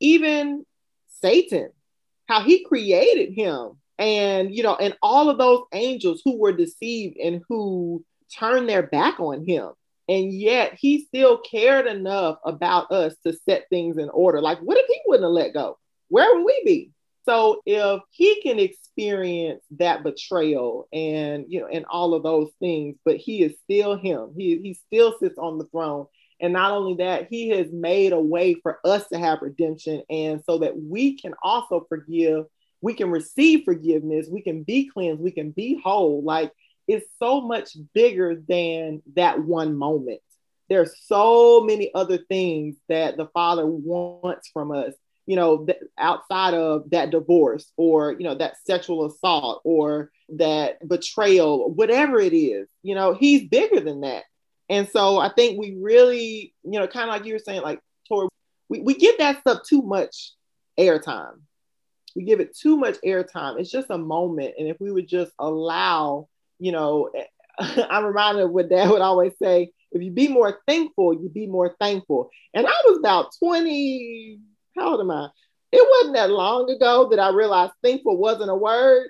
even 0.00 0.64
Satan, 1.20 1.70
how 2.26 2.42
he 2.42 2.64
created 2.64 3.34
him, 3.34 3.72
and 3.98 4.54
you 4.54 4.62
know, 4.62 4.76
and 4.76 4.96
all 5.02 5.28
of 5.28 5.38
those 5.38 5.64
angels 5.72 6.22
who 6.24 6.38
were 6.38 6.52
deceived 6.52 7.16
and 7.16 7.42
who 7.48 8.04
turned 8.36 8.68
their 8.68 8.82
back 8.82 9.18
on 9.20 9.46
him. 9.46 9.70
And 10.10 10.32
yet 10.32 10.72
he 10.80 11.04
still 11.04 11.36
cared 11.38 11.86
enough 11.86 12.38
about 12.42 12.90
us 12.90 13.14
to 13.26 13.34
set 13.46 13.68
things 13.68 13.98
in 13.98 14.08
order. 14.08 14.40
Like, 14.40 14.58
what 14.60 14.78
if 14.78 14.86
he 14.86 15.00
wouldn't 15.04 15.24
have 15.24 15.32
let 15.32 15.52
go? 15.52 15.78
Where 16.08 16.34
would 16.34 16.44
we 16.44 16.62
be? 16.64 16.92
So 17.28 17.60
if 17.66 18.00
he 18.10 18.40
can 18.40 18.58
experience 18.58 19.62
that 19.72 20.02
betrayal 20.02 20.88
and 20.94 21.44
you 21.48 21.60
know 21.60 21.66
and 21.66 21.84
all 21.90 22.14
of 22.14 22.22
those 22.22 22.48
things, 22.58 22.96
but 23.04 23.16
he 23.16 23.42
is 23.42 23.54
still 23.64 23.98
him. 23.98 24.32
He 24.34 24.58
he 24.62 24.72
still 24.72 25.14
sits 25.20 25.36
on 25.36 25.58
the 25.58 25.66
throne. 25.66 26.06
And 26.40 26.54
not 26.54 26.70
only 26.70 27.04
that, 27.04 27.26
he 27.28 27.50
has 27.50 27.66
made 27.70 28.12
a 28.12 28.20
way 28.20 28.54
for 28.54 28.78
us 28.84 29.06
to 29.08 29.18
have 29.18 29.42
redemption 29.42 30.04
and 30.08 30.40
so 30.46 30.58
that 30.58 30.80
we 30.80 31.18
can 31.18 31.34
also 31.42 31.84
forgive, 31.88 32.46
we 32.80 32.94
can 32.94 33.10
receive 33.10 33.64
forgiveness, 33.64 34.28
we 34.30 34.40
can 34.40 34.62
be 34.62 34.88
cleansed, 34.88 35.20
we 35.20 35.32
can 35.32 35.50
be 35.50 35.78
whole. 35.84 36.22
Like 36.22 36.52
it's 36.86 37.06
so 37.18 37.42
much 37.42 37.76
bigger 37.92 38.42
than 38.48 39.02
that 39.16 39.38
one 39.42 39.76
moment. 39.76 40.20
There's 40.70 40.94
so 41.04 41.60
many 41.60 41.92
other 41.94 42.18
things 42.28 42.76
that 42.88 43.18
the 43.18 43.26
Father 43.26 43.66
wants 43.66 44.48
from 44.48 44.70
us 44.70 44.94
you 45.28 45.36
know, 45.36 45.66
th- 45.66 45.78
outside 45.98 46.54
of 46.54 46.88
that 46.88 47.10
divorce 47.10 47.70
or, 47.76 48.12
you 48.12 48.24
know, 48.24 48.34
that 48.34 48.56
sexual 48.64 49.04
assault 49.04 49.60
or 49.62 50.10
that 50.30 50.78
betrayal, 50.88 51.70
whatever 51.70 52.18
it 52.18 52.32
is, 52.32 52.66
you 52.82 52.94
know, 52.94 53.12
he's 53.12 53.46
bigger 53.46 53.78
than 53.78 54.00
that. 54.00 54.24
And 54.70 54.88
so 54.88 55.18
I 55.18 55.28
think 55.28 55.60
we 55.60 55.76
really, 55.78 56.54
you 56.64 56.80
know, 56.80 56.86
kind 56.86 57.10
of 57.10 57.14
like 57.14 57.26
you 57.26 57.34
were 57.34 57.40
saying, 57.40 57.60
like, 57.60 57.78
Tori, 58.08 58.28
we, 58.70 58.80
we 58.80 58.94
give 58.94 59.18
that 59.18 59.40
stuff 59.40 59.60
too 59.68 59.82
much 59.82 60.32
airtime. 60.80 61.40
We 62.16 62.22
give 62.24 62.40
it 62.40 62.56
too 62.56 62.78
much 62.78 62.96
airtime. 63.04 63.60
It's 63.60 63.70
just 63.70 63.90
a 63.90 63.98
moment. 63.98 64.54
And 64.58 64.66
if 64.66 64.78
we 64.80 64.90
would 64.90 65.08
just 65.08 65.32
allow, 65.38 66.30
you 66.58 66.72
know, 66.72 67.10
I'm 67.58 68.06
reminded 68.06 68.44
of 68.44 68.50
what 68.50 68.70
dad 68.70 68.88
would 68.88 69.02
always 69.02 69.32
say 69.42 69.72
if 69.92 70.02
you 70.02 70.10
be 70.10 70.28
more 70.28 70.60
thankful, 70.66 71.12
you 71.12 71.28
be 71.28 71.46
more 71.46 71.76
thankful. 71.78 72.30
And 72.54 72.66
I 72.66 72.72
was 72.86 72.98
about 72.98 73.32
20, 73.38 74.38
how 74.78 74.92
old 74.92 75.00
am 75.00 75.10
I? 75.10 75.28
It 75.70 75.86
wasn't 75.88 76.16
that 76.16 76.30
long 76.30 76.70
ago 76.70 77.08
that 77.10 77.18
I 77.18 77.30
realized 77.30 77.72
thankful 77.82 78.16
wasn't 78.16 78.50
a 78.50 78.54
word. 78.54 79.08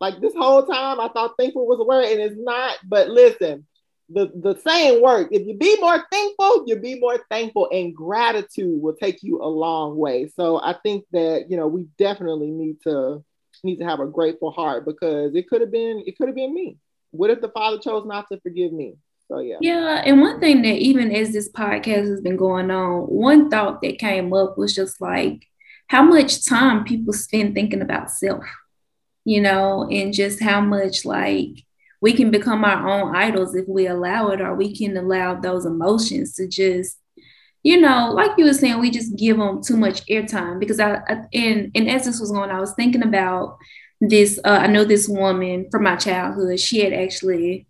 Like 0.00 0.20
this 0.20 0.34
whole 0.34 0.64
time, 0.64 1.00
I 1.00 1.08
thought 1.08 1.34
thankful 1.38 1.66
was 1.66 1.80
a 1.80 1.84
word, 1.84 2.04
and 2.04 2.20
it's 2.20 2.36
not. 2.38 2.76
But 2.84 3.08
listen, 3.08 3.66
the, 4.08 4.30
the 4.34 4.58
saying 4.60 5.02
work. 5.02 5.28
If 5.32 5.46
you 5.46 5.54
be 5.54 5.76
more 5.80 6.04
thankful, 6.10 6.64
you'll 6.66 6.80
be 6.80 7.00
more 7.00 7.18
thankful, 7.30 7.68
and 7.72 7.94
gratitude 7.94 8.80
will 8.80 8.94
take 8.94 9.22
you 9.22 9.42
a 9.42 9.46
long 9.46 9.96
way. 9.96 10.28
So 10.28 10.60
I 10.62 10.76
think 10.82 11.04
that 11.12 11.46
you 11.50 11.56
know 11.56 11.66
we 11.66 11.86
definitely 11.98 12.50
need 12.50 12.80
to 12.82 13.24
need 13.64 13.78
to 13.78 13.84
have 13.84 14.00
a 14.00 14.06
grateful 14.06 14.52
heart 14.52 14.84
because 14.84 15.34
it 15.34 15.48
could 15.48 15.60
have 15.60 15.72
been 15.72 16.04
it 16.06 16.16
could 16.16 16.28
have 16.28 16.36
been 16.36 16.54
me. 16.54 16.76
What 17.10 17.30
if 17.30 17.40
the 17.40 17.48
Father 17.48 17.78
chose 17.78 18.06
not 18.06 18.26
to 18.30 18.40
forgive 18.40 18.72
me? 18.72 18.96
So 19.28 19.40
yeah. 19.40 19.58
Yeah, 19.60 20.02
and 20.04 20.20
one 20.20 20.40
thing 20.40 20.62
that 20.62 20.78
even 20.78 21.14
as 21.14 21.32
this 21.32 21.50
podcast 21.52 22.08
has 22.08 22.20
been 22.20 22.36
going 22.36 22.70
on, 22.70 23.02
one 23.02 23.50
thought 23.50 23.82
that 23.82 23.98
came 23.98 24.32
up 24.32 24.56
was 24.56 24.74
just 24.74 25.00
like 25.00 25.46
how 25.88 26.02
much 26.02 26.44
time 26.46 26.84
people 26.84 27.12
spend 27.12 27.54
thinking 27.54 27.82
about 27.82 28.10
self, 28.10 28.44
you 29.24 29.40
know, 29.40 29.86
and 29.90 30.14
just 30.14 30.42
how 30.42 30.60
much 30.60 31.04
like 31.04 31.64
we 32.00 32.12
can 32.14 32.30
become 32.30 32.64
our 32.64 32.88
own 32.88 33.14
idols 33.14 33.54
if 33.54 33.68
we 33.68 33.86
allow 33.86 34.28
it, 34.28 34.40
or 34.40 34.54
we 34.54 34.74
can 34.74 34.96
allow 34.96 35.34
those 35.34 35.66
emotions 35.66 36.34
to 36.34 36.48
just, 36.48 36.98
you 37.62 37.78
know, 37.80 38.12
like 38.12 38.30
you 38.38 38.46
were 38.46 38.54
saying, 38.54 38.80
we 38.80 38.90
just 38.90 39.16
give 39.16 39.36
them 39.36 39.62
too 39.62 39.76
much 39.76 40.06
airtime. 40.06 40.58
Because 40.58 40.80
I, 40.80 41.02
I 41.06 41.24
and 41.34 41.70
and 41.74 41.90
as 41.90 42.06
this 42.06 42.20
was 42.20 42.30
going, 42.32 42.50
I 42.50 42.60
was 42.60 42.72
thinking 42.74 43.02
about 43.02 43.58
this. 44.00 44.40
Uh, 44.42 44.60
I 44.62 44.68
know 44.68 44.84
this 44.84 45.06
woman 45.06 45.68
from 45.70 45.82
my 45.82 45.96
childhood. 45.96 46.58
She 46.60 46.80
had 46.80 46.94
actually, 46.94 47.66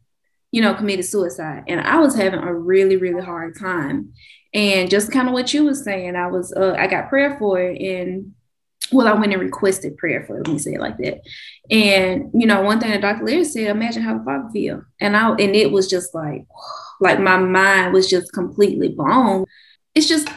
you 0.51 0.63
know, 0.63 0.75
committed 0.75 1.05
suicide, 1.05 1.65
and 1.69 1.81
I 1.81 1.99
was 1.99 2.15
having 2.15 2.41
a 2.41 2.55
really, 2.55 2.97
really 2.97 3.23
hard 3.23 3.59
time. 3.59 4.13
And 4.55 4.91
just 4.91 5.13
kind 5.13 5.29
of 5.29 5.35
what 5.35 5.53
you 5.53 5.65
were 5.65 5.75
saying, 5.75 6.17
I 6.17 6.29
was, 6.29 6.53
uh, 6.55 6.75
I 6.79 6.87
got 6.87 7.11
prayer 7.11 7.37
for 7.39 7.61
it, 7.61 7.81
and 7.81 8.35
well, 8.93 9.09
I 9.09 9.13
went 9.13 9.33
and 9.33 9.43
requested 9.43 9.97
prayer 9.97 10.25
for 10.27 10.39
it. 10.39 10.47
Let 10.47 10.53
me 10.53 10.59
say 10.59 10.75
it 10.75 10.81
like 10.81 10.97
that. 10.99 11.21
And 11.71 12.31
you 12.35 12.47
know, 12.47 12.63
one 12.63 12.81
thing 12.81 12.91
that 12.91 13.01
Dr. 13.03 13.25
Larry 13.25 13.45
said, 13.45 13.69
imagine 13.69 14.03
how 14.03 14.17
the 14.17 14.25
father 14.25 14.49
feel. 14.53 14.83
And 15.01 15.17
I 15.17 15.31
and 15.31 15.55
it 15.55 15.71
was 15.71 15.89
just 15.89 16.15
like, 16.15 16.47
like 17.01 17.21
my 17.21 17.37
mind 17.37 17.93
was 17.93 18.09
just 18.09 18.33
completely 18.33 18.89
blown. 18.89 19.45
It's 19.95 20.09
just 20.09 20.29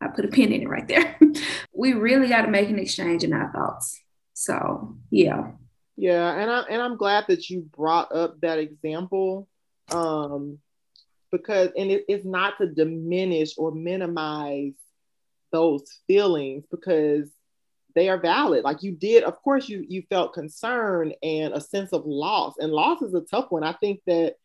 I 0.00 0.08
put 0.08 0.24
a 0.24 0.28
pin 0.28 0.52
in 0.52 0.62
it 0.62 0.68
right 0.68 0.88
there. 0.88 1.18
we 1.74 1.92
really 1.92 2.28
got 2.28 2.42
to 2.42 2.50
make 2.50 2.70
an 2.70 2.78
exchange 2.78 3.22
in 3.22 3.32
our 3.32 3.52
thoughts. 3.52 4.00
So 4.32 4.96
yeah. 5.10 5.52
Yeah, 5.96 6.32
and 6.32 6.50
I 6.50 6.60
and 6.70 6.80
I'm 6.80 6.96
glad 6.96 7.26
that 7.28 7.50
you 7.50 7.68
brought 7.76 8.10
up 8.14 8.40
that 8.40 8.58
example. 8.58 9.46
Um 9.92 10.58
because 11.30 11.70
and 11.76 11.90
it, 11.90 12.04
it's 12.08 12.24
not 12.24 12.58
to 12.58 12.66
diminish 12.66 13.52
or 13.56 13.72
minimize 13.72 14.72
those 15.52 15.82
feelings 16.06 16.64
because 16.70 17.28
they 17.94 18.08
are 18.08 18.18
valid. 18.18 18.64
Like 18.64 18.82
you 18.82 18.92
did, 18.92 19.24
of 19.24 19.40
course, 19.42 19.68
you 19.68 19.84
you 19.88 20.02
felt 20.08 20.34
concern 20.34 21.12
and 21.22 21.54
a 21.54 21.60
sense 21.60 21.92
of 21.92 22.06
loss. 22.06 22.54
And 22.58 22.72
loss 22.72 23.02
is 23.02 23.14
a 23.14 23.20
tough 23.20 23.50
one. 23.50 23.64
I 23.64 23.72
think 23.74 24.00
that 24.06 24.36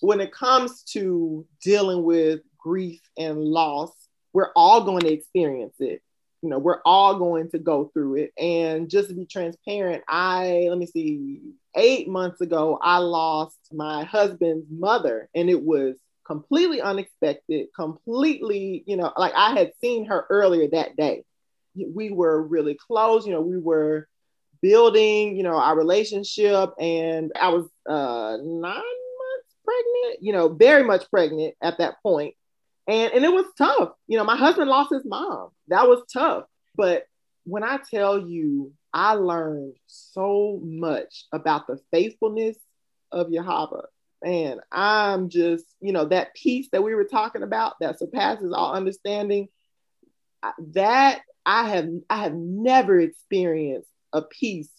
when 0.00 0.20
it 0.20 0.32
comes 0.32 0.82
to 0.84 1.46
dealing 1.62 2.02
with 2.02 2.40
grief 2.56 3.00
and 3.16 3.42
loss, 3.42 3.90
we're 4.32 4.52
all 4.54 4.84
going 4.84 5.00
to 5.00 5.12
experience 5.12 5.74
it. 5.80 6.02
You 6.42 6.50
know, 6.50 6.58
we're 6.58 6.80
all 6.84 7.18
going 7.18 7.50
to 7.50 7.58
go 7.58 7.90
through 7.92 8.16
it. 8.16 8.32
And 8.38 8.88
just 8.88 9.08
to 9.08 9.14
be 9.14 9.26
transparent, 9.26 10.04
I 10.08 10.66
let 10.68 10.78
me 10.78 10.86
see, 10.86 11.40
eight 11.74 12.08
months 12.08 12.40
ago, 12.40 12.78
I 12.80 12.98
lost 12.98 13.58
my 13.72 14.04
husband's 14.04 14.66
mother, 14.70 15.28
and 15.34 15.50
it 15.50 15.62
was 15.62 15.96
completely 16.24 16.80
unexpected, 16.80 17.68
completely, 17.74 18.84
you 18.86 18.96
know, 18.96 19.12
like 19.16 19.32
I 19.34 19.52
had 19.58 19.72
seen 19.80 20.06
her 20.06 20.26
earlier 20.30 20.68
that 20.72 20.96
day 20.96 21.24
we 21.86 22.10
were 22.10 22.42
really 22.42 22.74
close. 22.74 23.26
You 23.26 23.32
know, 23.32 23.40
we 23.40 23.58
were 23.58 24.08
building, 24.60 25.36
you 25.36 25.42
know, 25.42 25.56
our 25.56 25.76
relationship, 25.76 26.70
and 26.78 27.32
I 27.40 27.48
was 27.50 27.66
uh, 27.88 28.36
nine 28.42 28.74
months 28.74 29.54
pregnant. 29.64 30.22
You 30.22 30.32
know, 30.32 30.48
very 30.48 30.82
much 30.82 31.08
pregnant 31.10 31.54
at 31.62 31.78
that 31.78 32.02
point, 32.02 32.34
and 32.88 33.12
and 33.12 33.24
it 33.24 33.32
was 33.32 33.44
tough. 33.56 33.90
You 34.08 34.18
know, 34.18 34.24
my 34.24 34.36
husband 34.36 34.68
lost 34.68 34.92
his 34.92 35.04
mom. 35.04 35.50
That 35.68 35.86
was 35.86 36.02
tough. 36.12 36.44
But 36.74 37.04
when 37.44 37.62
I 37.62 37.78
tell 37.90 38.18
you, 38.18 38.72
I 38.92 39.14
learned 39.14 39.74
so 39.86 40.60
much 40.62 41.26
about 41.32 41.66
the 41.66 41.78
faithfulness 41.92 42.56
of 43.12 43.30
Yahweh. 43.30 43.82
And 44.24 44.60
I'm 44.72 45.28
just, 45.28 45.64
you 45.80 45.92
know, 45.92 46.06
that 46.06 46.34
peace 46.34 46.68
that 46.72 46.82
we 46.82 46.94
were 46.94 47.04
talking 47.04 47.42
about 47.42 47.74
that 47.80 47.98
surpasses 47.98 48.52
all 48.52 48.74
understanding, 48.74 49.48
that 50.72 51.20
I 51.46 51.68
have 51.68 51.88
I 52.10 52.22
have 52.22 52.34
never 52.34 52.98
experienced 52.98 53.90
a 54.12 54.22
peace 54.22 54.70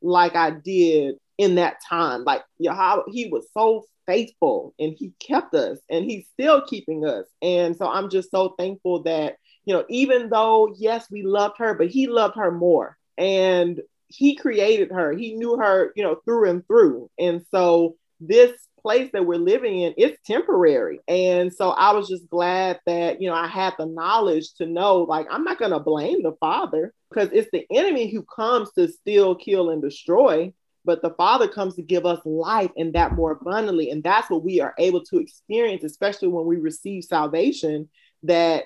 like 0.00 0.36
I 0.36 0.50
did 0.50 1.16
in 1.36 1.56
that 1.56 1.76
time. 1.88 2.24
Like 2.24 2.42
Yahweh, 2.58 3.04
he 3.08 3.28
was 3.28 3.46
so 3.52 3.86
faithful 4.08 4.74
and 4.80 4.94
he 4.98 5.12
kept 5.20 5.54
us 5.54 5.78
and 5.90 6.04
he's 6.04 6.26
still 6.32 6.62
keeping 6.62 7.04
us. 7.04 7.26
And 7.42 7.76
so 7.76 7.86
I'm 7.86 8.08
just 8.08 8.30
so 8.30 8.54
thankful 8.58 9.02
that, 9.02 9.36
you 9.66 9.74
know, 9.74 9.84
even 9.88 10.30
though, 10.30 10.74
yes, 10.76 11.06
we 11.10 11.22
loved 11.22 11.58
her, 11.58 11.74
but 11.74 11.88
he 11.88 12.08
loved 12.08 12.36
her 12.36 12.50
more. 12.50 12.96
And 13.18 13.80
he 14.08 14.34
created 14.34 14.90
her. 14.90 15.12
He 15.12 15.34
knew 15.34 15.58
her, 15.58 15.92
you 15.94 16.02
know, 16.02 16.16
through 16.24 16.48
and 16.48 16.66
through. 16.66 17.10
And 17.18 17.44
so 17.50 17.96
this 18.20 18.52
place 18.80 19.10
that 19.12 19.26
we're 19.26 19.36
living 19.36 19.80
in 19.80 19.94
it's 19.96 20.18
temporary 20.24 21.00
and 21.08 21.52
so 21.52 21.70
i 21.70 21.92
was 21.92 22.08
just 22.08 22.28
glad 22.30 22.78
that 22.86 23.20
you 23.20 23.28
know 23.28 23.34
i 23.34 23.46
had 23.46 23.74
the 23.78 23.86
knowledge 23.86 24.54
to 24.54 24.66
know 24.66 24.98
like 24.98 25.26
i'm 25.30 25.44
not 25.44 25.58
going 25.58 25.72
to 25.72 25.80
blame 25.80 26.22
the 26.22 26.32
father 26.38 26.92
because 27.10 27.28
it's 27.32 27.50
the 27.52 27.66
enemy 27.72 28.10
who 28.10 28.22
comes 28.22 28.70
to 28.72 28.88
steal 28.88 29.34
kill 29.34 29.70
and 29.70 29.82
destroy 29.82 30.52
but 30.84 31.02
the 31.02 31.10
father 31.10 31.48
comes 31.48 31.74
to 31.74 31.82
give 31.82 32.06
us 32.06 32.20
life 32.24 32.70
and 32.76 32.94
that 32.94 33.12
more 33.12 33.32
abundantly. 33.32 33.90
And 33.90 34.02
that's 34.02 34.30
what 34.30 34.44
we 34.44 34.60
are 34.60 34.74
able 34.78 35.02
to 35.04 35.18
experience 35.18 35.84
especially 35.84 36.28
when 36.28 36.46
we 36.46 36.56
receive 36.56 37.04
salvation 37.04 37.88
that 38.22 38.64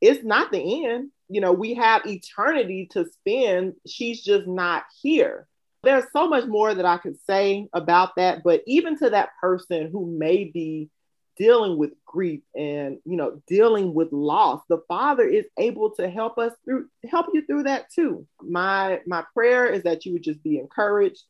it's 0.00 0.24
not 0.24 0.52
the 0.52 0.86
end. 0.86 1.10
You 1.28 1.40
know 1.40 1.52
we 1.52 1.74
have 1.74 2.06
eternity 2.06 2.88
to 2.92 3.06
spend. 3.06 3.74
She's 3.86 4.22
just 4.22 4.46
not 4.46 4.84
here. 5.02 5.48
There's 5.82 6.04
so 6.12 6.28
much 6.28 6.46
more 6.46 6.74
that 6.74 6.84
I 6.84 6.98
could 6.98 7.16
say 7.26 7.68
about 7.72 8.16
that, 8.16 8.42
but 8.44 8.62
even 8.66 8.98
to 8.98 9.10
that 9.10 9.30
person 9.40 9.90
who 9.90 10.06
may 10.06 10.44
be 10.44 10.90
dealing 11.36 11.76
with 11.76 11.92
grief 12.06 12.40
and 12.54 12.98
you 13.04 13.16
know 13.16 13.42
dealing 13.46 13.92
with 13.92 14.10
loss 14.10 14.62
the 14.70 14.80
father 14.88 15.22
is 15.22 15.44
able 15.58 15.90
to 15.90 16.08
help 16.08 16.38
us 16.38 16.52
through 16.64 16.88
help 17.10 17.26
you 17.32 17.44
through 17.46 17.64
that 17.64 17.90
too. 17.92 18.26
My 18.40 19.00
my 19.06 19.24
prayer 19.34 19.66
is 19.66 19.82
that 19.82 20.04
you 20.04 20.12
would 20.12 20.22
just 20.22 20.42
be 20.42 20.58
encouraged 20.58 21.22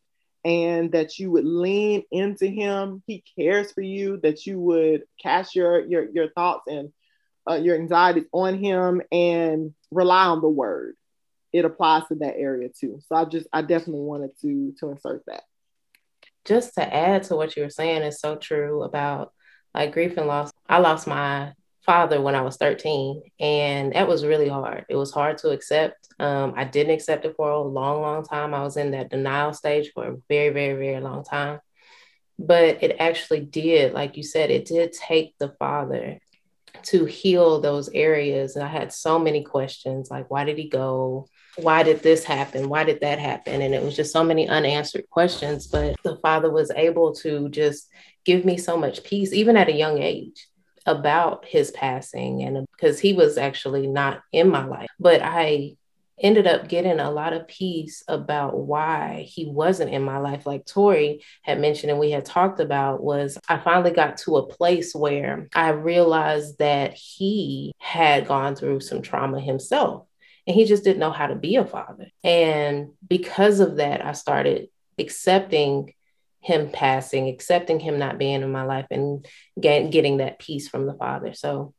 and 0.46 0.92
that 0.92 1.18
you 1.18 1.30
would 1.30 1.44
lean 1.44 2.02
into 2.10 2.46
him 2.46 3.02
he 3.06 3.22
cares 3.38 3.72
for 3.72 3.82
you 3.82 4.18
that 4.22 4.46
you 4.46 4.58
would 4.58 5.02
cast 5.20 5.54
your 5.54 5.80
your, 5.80 6.08
your 6.10 6.30
thoughts 6.30 6.64
and 6.68 6.92
uh, 7.48 7.54
your 7.54 7.76
anxieties 7.76 8.24
on 8.32 8.58
him 8.58 9.02
and 9.12 9.74
rely 9.90 10.26
on 10.26 10.40
the 10.40 10.48
word 10.48 10.94
it 11.56 11.64
applies 11.64 12.06
to 12.08 12.16
that 12.16 12.36
area 12.36 12.68
too. 12.68 13.00
So 13.08 13.16
I 13.16 13.24
just 13.24 13.46
I 13.52 13.62
definitely 13.62 14.02
wanted 14.02 14.30
to 14.42 14.74
to 14.80 14.90
insert 14.90 15.24
that. 15.26 15.44
Just 16.44 16.74
to 16.74 16.94
add 16.94 17.24
to 17.24 17.36
what 17.36 17.56
you 17.56 17.62
were 17.62 17.70
saying 17.70 18.02
is 18.02 18.20
so 18.20 18.36
true 18.36 18.82
about 18.82 19.32
like 19.74 19.92
grief 19.92 20.16
and 20.16 20.26
loss. 20.26 20.50
I 20.68 20.78
lost 20.78 21.06
my 21.06 21.52
father 21.86 22.20
when 22.20 22.34
I 22.34 22.42
was 22.42 22.56
13, 22.56 23.22
and 23.40 23.92
that 23.92 24.08
was 24.08 24.26
really 24.26 24.48
hard. 24.48 24.84
It 24.88 24.96
was 24.96 25.12
hard 25.12 25.38
to 25.38 25.50
accept. 25.50 26.08
Um, 26.18 26.54
I 26.56 26.64
didn't 26.64 26.94
accept 26.94 27.24
it 27.24 27.34
for 27.36 27.50
a 27.50 27.60
long, 27.60 28.02
long 28.02 28.24
time. 28.24 28.52
I 28.52 28.62
was 28.62 28.76
in 28.76 28.90
that 28.90 29.10
denial 29.10 29.52
stage 29.52 29.92
for 29.94 30.04
a 30.04 30.16
very, 30.28 30.50
very, 30.50 30.74
very 30.74 31.00
long 31.00 31.24
time. 31.24 31.60
But 32.38 32.82
it 32.82 32.96
actually 32.98 33.40
did, 33.40 33.94
like 33.94 34.16
you 34.16 34.22
said, 34.22 34.50
it 34.50 34.66
did 34.66 34.92
take 34.92 35.34
the 35.38 35.54
father 35.58 36.18
to 36.82 37.04
heal 37.06 37.60
those 37.60 37.88
areas. 37.90 38.56
And 38.56 38.64
I 38.64 38.68
had 38.68 38.92
so 38.92 39.18
many 39.18 39.42
questions 39.42 40.10
like, 40.10 40.30
why 40.30 40.44
did 40.44 40.58
he 40.58 40.68
go? 40.68 41.28
why 41.56 41.82
did 41.82 42.02
this 42.02 42.24
happen? 42.24 42.68
Why 42.68 42.84
did 42.84 43.00
that 43.00 43.18
happen? 43.18 43.62
And 43.62 43.74
it 43.74 43.82
was 43.82 43.96
just 43.96 44.12
so 44.12 44.22
many 44.22 44.48
unanswered 44.48 45.08
questions. 45.10 45.66
But 45.66 45.96
the 46.02 46.16
father 46.16 46.50
was 46.50 46.70
able 46.76 47.14
to 47.16 47.48
just 47.48 47.88
give 48.24 48.44
me 48.44 48.58
so 48.58 48.76
much 48.76 49.02
peace, 49.04 49.32
even 49.32 49.56
at 49.56 49.68
a 49.68 49.74
young 49.74 50.02
age, 50.02 50.48
about 50.86 51.44
his 51.44 51.70
passing. 51.70 52.42
And 52.42 52.66
because 52.72 52.98
he 52.98 53.12
was 53.12 53.38
actually 53.38 53.86
not 53.86 54.22
in 54.32 54.48
my 54.48 54.64
life, 54.64 54.88
but 54.98 55.20
I 55.22 55.76
ended 56.18 56.46
up 56.46 56.66
getting 56.68 56.98
a 56.98 57.10
lot 57.10 57.34
of 57.34 57.46
peace 57.46 58.02
about 58.08 58.56
why 58.56 59.26
he 59.28 59.44
wasn't 59.44 59.92
in 59.92 60.02
my 60.02 60.16
life 60.16 60.46
like 60.46 60.64
tori 60.64 61.22
had 61.42 61.60
mentioned 61.60 61.90
and 61.90 62.00
we 62.00 62.10
had 62.10 62.24
talked 62.24 62.58
about 62.58 63.02
was 63.02 63.36
i 63.50 63.58
finally 63.58 63.90
got 63.90 64.16
to 64.16 64.38
a 64.38 64.46
place 64.46 64.94
where 64.94 65.46
i 65.54 65.68
realized 65.68 66.56
that 66.58 66.94
he 66.94 67.70
had 67.76 68.26
gone 68.26 68.56
through 68.56 68.80
some 68.80 69.02
trauma 69.02 69.38
himself 69.38 70.06
and 70.46 70.54
he 70.54 70.64
just 70.64 70.84
didn't 70.84 71.00
know 71.00 71.10
how 71.10 71.26
to 71.26 71.34
be 71.34 71.56
a 71.56 71.64
father. 71.64 72.06
And 72.22 72.90
because 73.06 73.60
of 73.60 73.76
that, 73.76 74.04
I 74.04 74.12
started 74.12 74.68
accepting 74.98 75.92
him 76.46 76.70
passing, 76.70 77.28
accepting 77.28 77.80
him 77.80 77.98
not 77.98 78.18
being 78.18 78.42
in 78.42 78.52
my 78.52 78.62
life, 78.62 78.86
and 78.92 79.26
get, 79.60 79.90
getting 79.90 80.18
that 80.18 80.38
peace 80.38 80.68
from 80.68 80.86
the 80.86 80.94
father. 80.94 81.34
So 81.34 81.74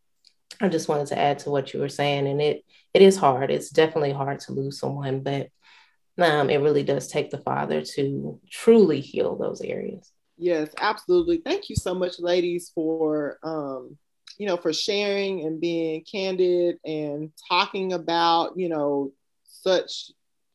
I 0.59 0.67
just 0.67 0.89
wanted 0.89 1.07
to 1.07 1.17
add 1.17 1.39
to 1.39 1.49
what 1.49 1.73
you 1.73 1.79
were 1.79 1.87
saying, 1.87 2.27
and 2.27 2.41
it 2.41 2.65
it 2.93 3.01
is 3.01 3.15
hard. 3.15 3.49
It's 3.49 3.69
definitely 3.69 4.11
hard 4.11 4.41
to 4.41 4.51
lose 4.51 4.77
someone, 4.77 5.21
but 5.21 5.47
um, 6.17 6.49
it 6.49 6.57
really 6.57 6.83
does 6.83 7.07
take 7.07 7.29
the 7.29 7.37
father 7.37 7.81
to 7.95 8.41
truly 8.49 8.99
heal 8.99 9.37
those 9.37 9.61
areas. 9.61 10.11
Yes, 10.37 10.69
absolutely. 10.79 11.37
Thank 11.37 11.69
you 11.69 11.77
so 11.77 11.95
much, 11.95 12.19
ladies, 12.19 12.71
for 12.75 13.39
um, 13.43 13.97
you 14.37 14.47
know, 14.47 14.57
for 14.57 14.73
sharing 14.73 15.45
and 15.45 15.61
being 15.61 16.03
candid 16.03 16.77
and 16.83 17.31
talking 17.47 17.93
about, 17.93 18.57
you 18.57 18.67
know, 18.67 19.13
such 19.45 20.11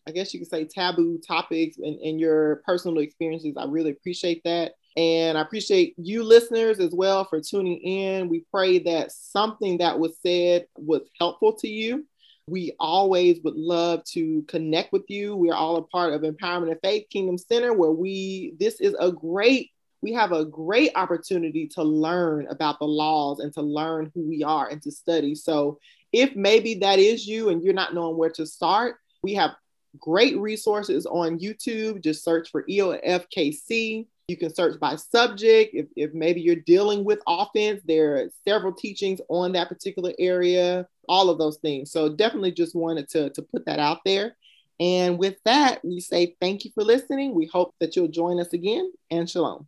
I 0.06 0.10
guess 0.10 0.34
you 0.34 0.40
could 0.40 0.50
say 0.50 0.64
taboo 0.64 1.18
topics 1.18 1.78
and, 1.78 1.98
and 2.00 2.20
your 2.20 2.62
personal 2.66 2.98
experiences. 2.98 3.54
I 3.56 3.66
really 3.66 3.90
appreciate 3.90 4.42
that. 4.44 4.72
And 4.96 5.38
I 5.38 5.40
appreciate 5.40 5.94
you 5.96 6.22
listeners 6.22 6.78
as 6.78 6.92
well 6.92 7.24
for 7.24 7.40
tuning 7.40 7.78
in. 7.78 8.28
We 8.28 8.44
pray 8.50 8.78
that 8.80 9.12
something 9.12 9.78
that 9.78 9.98
was 9.98 10.18
said 10.20 10.66
was 10.76 11.02
helpful 11.18 11.54
to 11.54 11.68
you. 11.68 12.06
We 12.46 12.74
always 12.80 13.38
would 13.44 13.54
love 13.54 14.04
to 14.12 14.42
connect 14.48 14.92
with 14.92 15.04
you. 15.08 15.36
We 15.36 15.50
are 15.50 15.56
all 15.56 15.76
a 15.76 15.82
part 15.82 16.12
of 16.12 16.22
Empowerment 16.22 16.72
of 16.72 16.78
Faith 16.82 17.06
Kingdom 17.08 17.38
Center, 17.38 17.72
where 17.72 17.92
we, 17.92 18.54
this 18.58 18.80
is 18.80 18.94
a 18.98 19.12
great, 19.12 19.70
we 20.02 20.12
have 20.12 20.32
a 20.32 20.44
great 20.44 20.90
opportunity 20.96 21.68
to 21.68 21.84
learn 21.84 22.48
about 22.48 22.80
the 22.80 22.84
laws 22.84 23.38
and 23.38 23.52
to 23.54 23.62
learn 23.62 24.10
who 24.14 24.28
we 24.28 24.42
are 24.42 24.68
and 24.68 24.82
to 24.82 24.90
study. 24.90 25.36
So 25.36 25.78
if 26.12 26.34
maybe 26.34 26.74
that 26.80 26.98
is 26.98 27.26
you 27.26 27.48
and 27.48 27.62
you're 27.62 27.72
not 27.72 27.94
knowing 27.94 28.18
where 28.18 28.30
to 28.30 28.44
start, 28.44 28.96
we 29.22 29.34
have 29.34 29.52
great 29.98 30.36
resources 30.38 31.06
on 31.06 31.38
YouTube. 31.38 32.02
Just 32.02 32.24
search 32.24 32.50
for 32.50 32.64
EOFKC. 32.64 34.06
You 34.28 34.36
can 34.36 34.54
search 34.54 34.78
by 34.80 34.96
subject. 34.96 35.74
If, 35.74 35.86
if 35.96 36.14
maybe 36.14 36.40
you're 36.40 36.56
dealing 36.56 37.04
with 37.04 37.20
offense, 37.26 37.82
there 37.86 38.16
are 38.16 38.30
several 38.46 38.72
teachings 38.72 39.20
on 39.28 39.52
that 39.52 39.68
particular 39.68 40.12
area, 40.18 40.86
all 41.08 41.28
of 41.28 41.38
those 41.38 41.58
things. 41.58 41.90
So 41.90 42.08
definitely 42.08 42.52
just 42.52 42.74
wanted 42.74 43.08
to, 43.10 43.30
to 43.30 43.42
put 43.42 43.66
that 43.66 43.78
out 43.78 43.98
there. 44.04 44.36
And 44.80 45.18
with 45.18 45.36
that, 45.44 45.84
we 45.84 46.00
say 46.00 46.36
thank 46.40 46.64
you 46.64 46.70
for 46.74 46.82
listening. 46.82 47.34
We 47.34 47.46
hope 47.46 47.74
that 47.80 47.94
you'll 47.94 48.08
join 48.08 48.40
us 48.40 48.52
again 48.52 48.92
and 49.10 49.28
shalom. 49.28 49.66